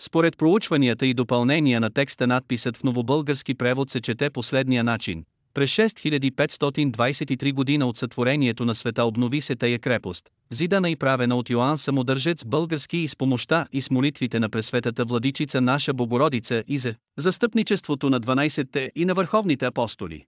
Според 0.00 0.38
проучванията 0.38 1.06
и 1.06 1.14
допълнения 1.14 1.80
на 1.80 1.90
текста 1.90 2.26
надписът 2.26 2.76
в 2.76 2.84
новобългарски 2.84 3.54
превод 3.54 3.90
се 3.90 4.00
чете 4.00 4.30
последния 4.30 4.84
начин. 4.84 5.24
През 5.58 5.70
6523 5.70 7.52
година 7.52 7.86
от 7.86 7.96
сътворението 7.96 8.64
на 8.64 8.74
света 8.74 9.04
обнови 9.04 9.40
се 9.40 9.56
тая 9.56 9.78
крепост, 9.78 10.30
зидана 10.50 10.90
и 10.90 10.96
правена 10.96 11.36
от 11.36 11.50
Йоанн 11.50 11.78
Самодържец 11.78 12.44
български 12.44 12.96
и 12.96 13.08
с 13.08 13.16
помощта 13.16 13.66
и 13.72 13.82
с 13.82 13.90
молитвите 13.90 14.40
на 14.40 14.48
пресветата 14.48 15.04
владичица 15.04 15.60
наша 15.60 15.94
Богородица 15.94 16.64
и 16.68 16.78
за 16.78 16.94
застъпничеството 17.16 18.10
на 18.10 18.20
12-те 18.20 18.92
и 18.96 19.04
на 19.04 19.14
върховните 19.14 19.66
апостоли. 19.66 20.24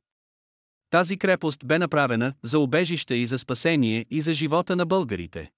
Тази 0.90 1.16
крепост 1.16 1.60
бе 1.64 1.78
направена 1.78 2.32
за 2.42 2.58
убежище 2.58 3.14
и 3.14 3.26
за 3.26 3.38
спасение 3.38 4.06
и 4.10 4.20
за 4.20 4.34
живота 4.34 4.76
на 4.76 4.86
българите. 4.86 5.50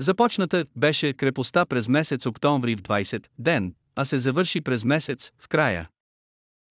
Започната 0.00 0.64
беше 0.76 1.12
крепостта 1.12 1.66
през 1.66 1.88
месец 1.88 2.26
октомври 2.26 2.76
в 2.76 2.82
20 2.82 3.26
ден, 3.38 3.74
а 3.96 4.04
се 4.04 4.18
завърши 4.18 4.60
през 4.60 4.84
месец 4.84 5.32
в 5.38 5.48
края. 5.48 5.88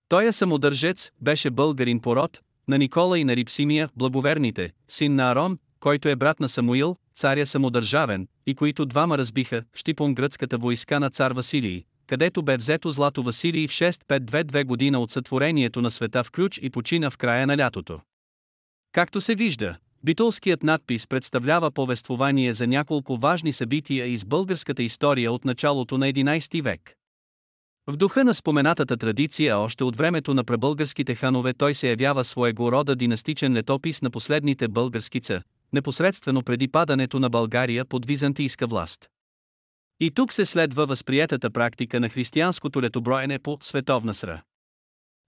Той 0.09 0.25
е 0.25 0.31
самодържец, 0.31 1.11
беше 1.21 1.49
българин 1.49 1.99
по 1.99 2.15
род, 2.15 2.39
на 2.67 2.77
Никола 2.77 3.19
и 3.19 3.23
на 3.23 3.35
Рипсимия, 3.35 3.89
благоверните, 3.95 4.73
син 4.87 5.15
на 5.15 5.31
Арон, 5.31 5.57
който 5.79 6.09
е 6.09 6.15
брат 6.15 6.39
на 6.39 6.49
Самуил, 6.49 6.95
царя 7.15 7.45
самодържавен, 7.45 8.27
и 8.45 8.55
които 8.55 8.85
двама 8.85 9.17
разбиха 9.17 9.63
Штипон 9.73 10.15
гръцката 10.15 10.57
войска 10.57 10.99
на 10.99 11.09
цар 11.09 11.31
Василий, 11.31 11.83
където 12.07 12.43
бе 12.43 12.57
взето 12.57 12.91
злато 12.91 13.23
Василий 13.23 13.67
в 13.67 13.71
6522 13.71 14.65
година 14.65 14.99
от 14.99 15.11
сътворението 15.11 15.81
на 15.81 15.91
света 15.91 16.23
в 16.23 16.31
ключ 16.31 16.59
и 16.61 16.69
почина 16.69 17.09
в 17.09 17.17
края 17.17 17.47
на 17.47 17.57
лятото. 17.57 17.99
Както 18.91 19.21
се 19.21 19.35
вижда, 19.35 19.75
Битулският 20.03 20.63
надпис 20.63 21.07
представлява 21.07 21.71
повествование 21.71 22.53
за 22.53 22.67
няколко 22.67 23.17
важни 23.17 23.53
събития 23.53 24.05
из 24.05 24.25
българската 24.25 24.83
история 24.83 25.31
от 25.31 25.45
началото 25.45 25.97
на 25.97 26.05
11 26.05 26.61
век. 26.61 26.97
В 27.89 27.97
духа 27.97 28.23
на 28.23 28.33
споменатата 28.33 28.97
традиция 28.97 29.57
още 29.57 29.83
от 29.83 29.95
времето 29.95 30.33
на 30.33 30.43
пребългарските 30.43 31.15
ханове 31.15 31.53
той 31.53 31.73
се 31.73 31.89
явява 31.89 32.23
своего 32.23 32.71
рода 32.71 32.95
династичен 32.95 33.53
летопис 33.53 34.01
на 34.01 34.09
последните 34.09 34.67
български 34.67 35.21
ца, 35.21 35.41
непосредствено 35.73 36.43
преди 36.43 36.67
падането 36.67 37.19
на 37.19 37.29
България 37.29 37.85
под 37.85 38.05
византийска 38.05 38.67
власт. 38.67 39.09
И 39.99 40.11
тук 40.11 40.33
се 40.33 40.45
следва 40.45 40.85
възприетата 40.85 41.51
практика 41.51 41.99
на 41.99 42.09
християнското 42.09 42.81
летоброене 42.81 43.39
по 43.39 43.57
световна 43.61 44.13
сра. 44.13 44.41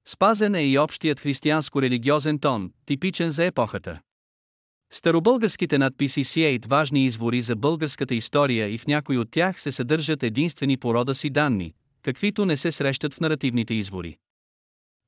Спазен 0.07 0.55
е 0.55 0.65
и 0.65 0.77
общият 0.77 1.19
християнско-религиозен 1.19 2.41
тон, 2.41 2.71
типичен 2.85 3.29
за 3.29 3.45
епохата. 3.45 3.99
Старобългарските 4.91 5.77
надписи 5.77 6.23
сияйт 6.23 6.65
важни 6.65 7.05
извори 7.05 7.41
за 7.41 7.55
българската 7.55 8.15
история 8.15 8.69
и 8.69 8.77
в 8.77 8.87
някои 8.87 9.17
от 9.17 9.31
тях 9.31 9.61
се 9.61 9.71
съдържат 9.71 10.23
единствени 10.23 10.77
по 10.77 10.93
рода 10.93 11.15
си 11.15 11.29
данни, 11.29 11.73
каквито 12.01 12.45
не 12.45 12.57
се 12.57 12.71
срещат 12.71 13.13
в 13.13 13.19
наративните 13.19 13.73
извори. 13.73 14.17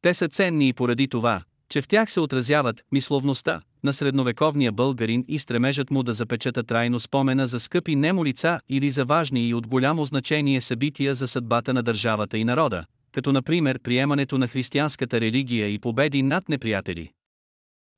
Те 0.01 0.13
са 0.13 0.27
ценни 0.27 0.67
и 0.67 0.73
поради 0.73 1.07
това, 1.07 1.43
че 1.69 1.81
в 1.81 1.87
тях 1.87 2.11
се 2.11 2.19
отразяват 2.19 2.81
мисловността 2.91 3.61
на 3.83 3.93
средновековния 3.93 4.71
българин 4.71 5.25
и 5.27 5.39
стремежът 5.39 5.91
му 5.91 6.03
да 6.03 6.13
запечата 6.13 6.63
трайно 6.63 6.99
спомена 6.99 7.47
за 7.47 7.59
скъпи 7.59 7.95
немо 7.95 8.25
лица 8.25 8.59
или 8.69 8.91
за 8.91 9.05
важни 9.05 9.47
и 9.47 9.53
от 9.53 9.67
голямо 9.67 10.05
значение 10.05 10.61
събития 10.61 11.15
за 11.15 11.27
съдбата 11.27 11.73
на 11.73 11.83
държавата 11.83 12.37
и 12.37 12.43
народа, 12.43 12.85
като 13.11 13.31
например 13.31 13.79
приемането 13.79 14.37
на 14.37 14.47
християнската 14.47 15.21
религия 15.21 15.69
и 15.69 15.79
победи 15.79 16.23
над 16.23 16.49
неприятели. 16.49 17.11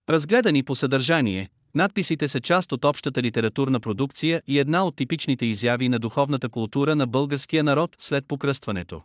Разгледани 0.09 0.63
по 0.63 0.75
съдържание, 0.75 1.49
Надписите 1.76 2.28
са 2.28 2.41
част 2.41 2.71
от 2.71 2.86
общата 2.86 3.21
литературна 3.21 3.80
продукция 3.80 4.41
и 4.47 4.59
една 4.59 4.86
от 4.86 4.95
типичните 4.95 5.45
изяви 5.45 5.89
на 5.89 5.99
духовната 5.99 6.49
култура 6.49 6.95
на 6.95 7.07
българския 7.07 7.63
народ 7.63 7.95
след 7.99 8.28
покръстването. 8.28 9.01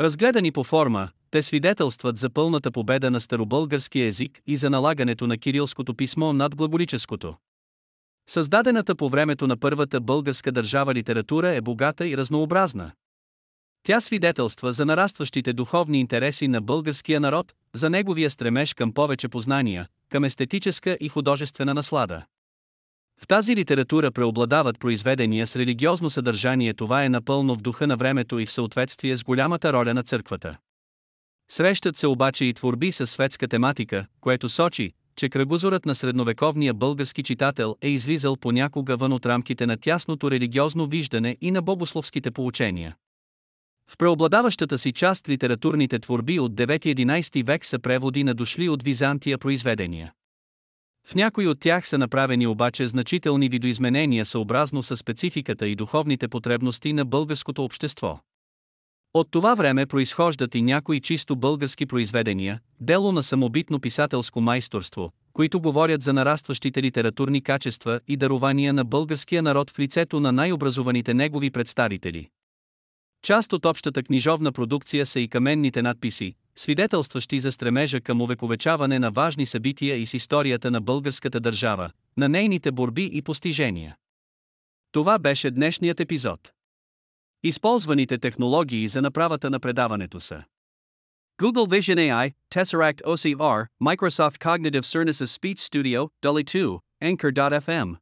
Разгледани 0.00 0.52
по 0.52 0.64
форма, 0.64 1.08
те 1.30 1.42
свидетелстват 1.42 2.18
за 2.18 2.30
пълната 2.30 2.70
победа 2.70 3.10
на 3.10 3.20
старобългарския 3.20 4.06
език 4.06 4.40
и 4.46 4.56
за 4.56 4.70
налагането 4.70 5.26
на 5.26 5.38
кирилското 5.38 5.94
писмо 5.94 6.32
над 6.32 6.56
глаголическото. 6.56 7.36
Създадената 8.28 8.94
по 8.94 9.08
времето 9.08 9.46
на 9.46 9.56
първата 9.56 10.00
българска 10.00 10.52
държава 10.52 10.94
литература 10.94 11.48
е 11.48 11.60
богата 11.60 12.08
и 12.08 12.16
разнообразна. 12.16 12.92
Тя 13.82 14.00
свидетелства 14.00 14.72
за 14.72 14.84
нарастващите 14.84 15.52
духовни 15.52 16.00
интереси 16.00 16.48
на 16.48 16.60
българския 16.60 17.20
народ, 17.20 17.54
за 17.74 17.90
неговия 17.90 18.30
стремеж 18.30 18.74
към 18.74 18.92
повече 18.92 19.28
познания, 19.28 19.86
към 20.08 20.24
естетическа 20.24 20.98
и 21.00 21.08
художествена 21.08 21.74
наслада. 21.74 22.24
В 23.20 23.26
тази 23.26 23.56
литература 23.56 24.10
преобладават 24.10 24.78
произведения 24.78 25.46
с 25.46 25.56
религиозно 25.56 26.10
съдържание, 26.10 26.74
това 26.74 27.04
е 27.04 27.08
напълно 27.08 27.54
в 27.54 27.62
духа 27.62 27.86
на 27.86 27.96
времето 27.96 28.38
и 28.38 28.46
в 28.46 28.52
съответствие 28.52 29.16
с 29.16 29.24
голямата 29.24 29.72
роля 29.72 29.94
на 29.94 30.02
църквата. 30.02 30.56
Срещат 31.50 31.96
се 31.96 32.06
обаче 32.06 32.44
и 32.44 32.54
творби 32.54 32.92
с 32.92 33.06
светска 33.06 33.48
тематика, 33.48 34.06
което 34.20 34.48
сочи, 34.48 34.92
че 35.16 35.28
кръгозорът 35.28 35.86
на 35.86 35.94
средновековния 35.94 36.74
български 36.74 37.22
читател 37.22 37.76
е 37.80 37.88
излизал 37.88 38.36
понякога 38.36 38.96
вън 38.96 39.12
от 39.12 39.26
рамките 39.26 39.66
на 39.66 39.76
тясното 39.76 40.30
религиозно 40.30 40.86
виждане 40.86 41.36
и 41.40 41.50
на 41.50 41.62
богословските 41.62 42.30
поучения. 42.30 42.96
В 43.90 43.96
преобладаващата 43.98 44.78
си 44.78 44.92
част 44.92 45.28
литературните 45.28 45.98
творби 45.98 46.40
от 46.40 46.52
9-11 46.52 47.46
век 47.46 47.66
са 47.66 47.78
преводи 47.78 48.24
на 48.24 48.34
дошли 48.34 48.68
от 48.68 48.82
Византия 48.82 49.38
произведения. 49.38 50.12
В 51.06 51.14
някои 51.14 51.46
от 51.46 51.60
тях 51.60 51.88
са 51.88 51.98
направени 51.98 52.46
обаче 52.46 52.86
значителни 52.86 53.48
видоизменения 53.48 54.24
съобразно 54.24 54.82
с 54.82 54.96
спецификата 54.96 55.68
и 55.68 55.74
духовните 55.74 56.28
потребности 56.28 56.92
на 56.92 57.04
българското 57.04 57.64
общество. 57.64 58.20
От 59.14 59.28
това 59.30 59.54
време 59.54 59.86
произхождат 59.86 60.54
и 60.54 60.62
някои 60.62 61.00
чисто 61.00 61.36
български 61.36 61.86
произведения, 61.86 62.60
дело 62.80 63.12
на 63.12 63.22
самобитно 63.22 63.80
писателско 63.80 64.40
майсторство, 64.40 65.12
които 65.32 65.60
говорят 65.60 66.02
за 66.02 66.12
нарастващите 66.12 66.82
литературни 66.82 67.42
качества 67.42 68.00
и 68.08 68.16
дарования 68.16 68.72
на 68.72 68.84
българския 68.84 69.42
народ 69.42 69.70
в 69.70 69.78
лицето 69.78 70.20
на 70.20 70.32
най-образованите 70.32 71.14
негови 71.14 71.50
представители. 71.50 72.28
Част 73.22 73.52
от 73.52 73.64
общата 73.64 74.02
книжовна 74.02 74.52
продукция 74.52 75.06
са 75.06 75.20
и 75.20 75.28
каменните 75.28 75.82
надписи, 75.82 76.34
свидетелстващи 76.56 77.40
за 77.40 77.52
стремежа 77.52 78.00
към 78.00 78.20
увековечаване 78.20 78.98
на 78.98 79.10
важни 79.10 79.46
събития 79.46 79.96
и 79.96 80.06
с 80.06 80.14
историята 80.14 80.70
на 80.70 80.80
българската 80.80 81.40
държава, 81.40 81.90
на 82.16 82.28
нейните 82.28 82.70
борби 82.70 83.10
и 83.12 83.22
постижения. 83.22 83.96
Това 84.92 85.18
беше 85.18 85.50
днешният 85.50 86.00
епизод. 86.00 86.52
Използваните 87.42 88.18
технологии 88.18 88.88
за 88.88 89.02
направата 89.02 89.50
на 89.50 89.60
предаването 89.60 90.20
са 90.20 90.44
Google 91.42 91.68
Vision 91.68 91.98
AI, 91.98 92.32
Tesseract 92.54 93.02
OCR, 93.02 93.66
Microsoft 93.82 94.38
Cognitive 94.38 94.84
Services 94.84 95.38
Speech 95.38 95.60
Studio, 95.60 96.08
Dolly 96.22 96.44
2, 96.44 96.80
Anchor.fm. 97.02 97.96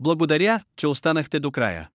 Благодаря, 0.00 0.60
че 0.76 0.86
останахте 0.86 1.40
до 1.40 1.50
края. 1.50 1.90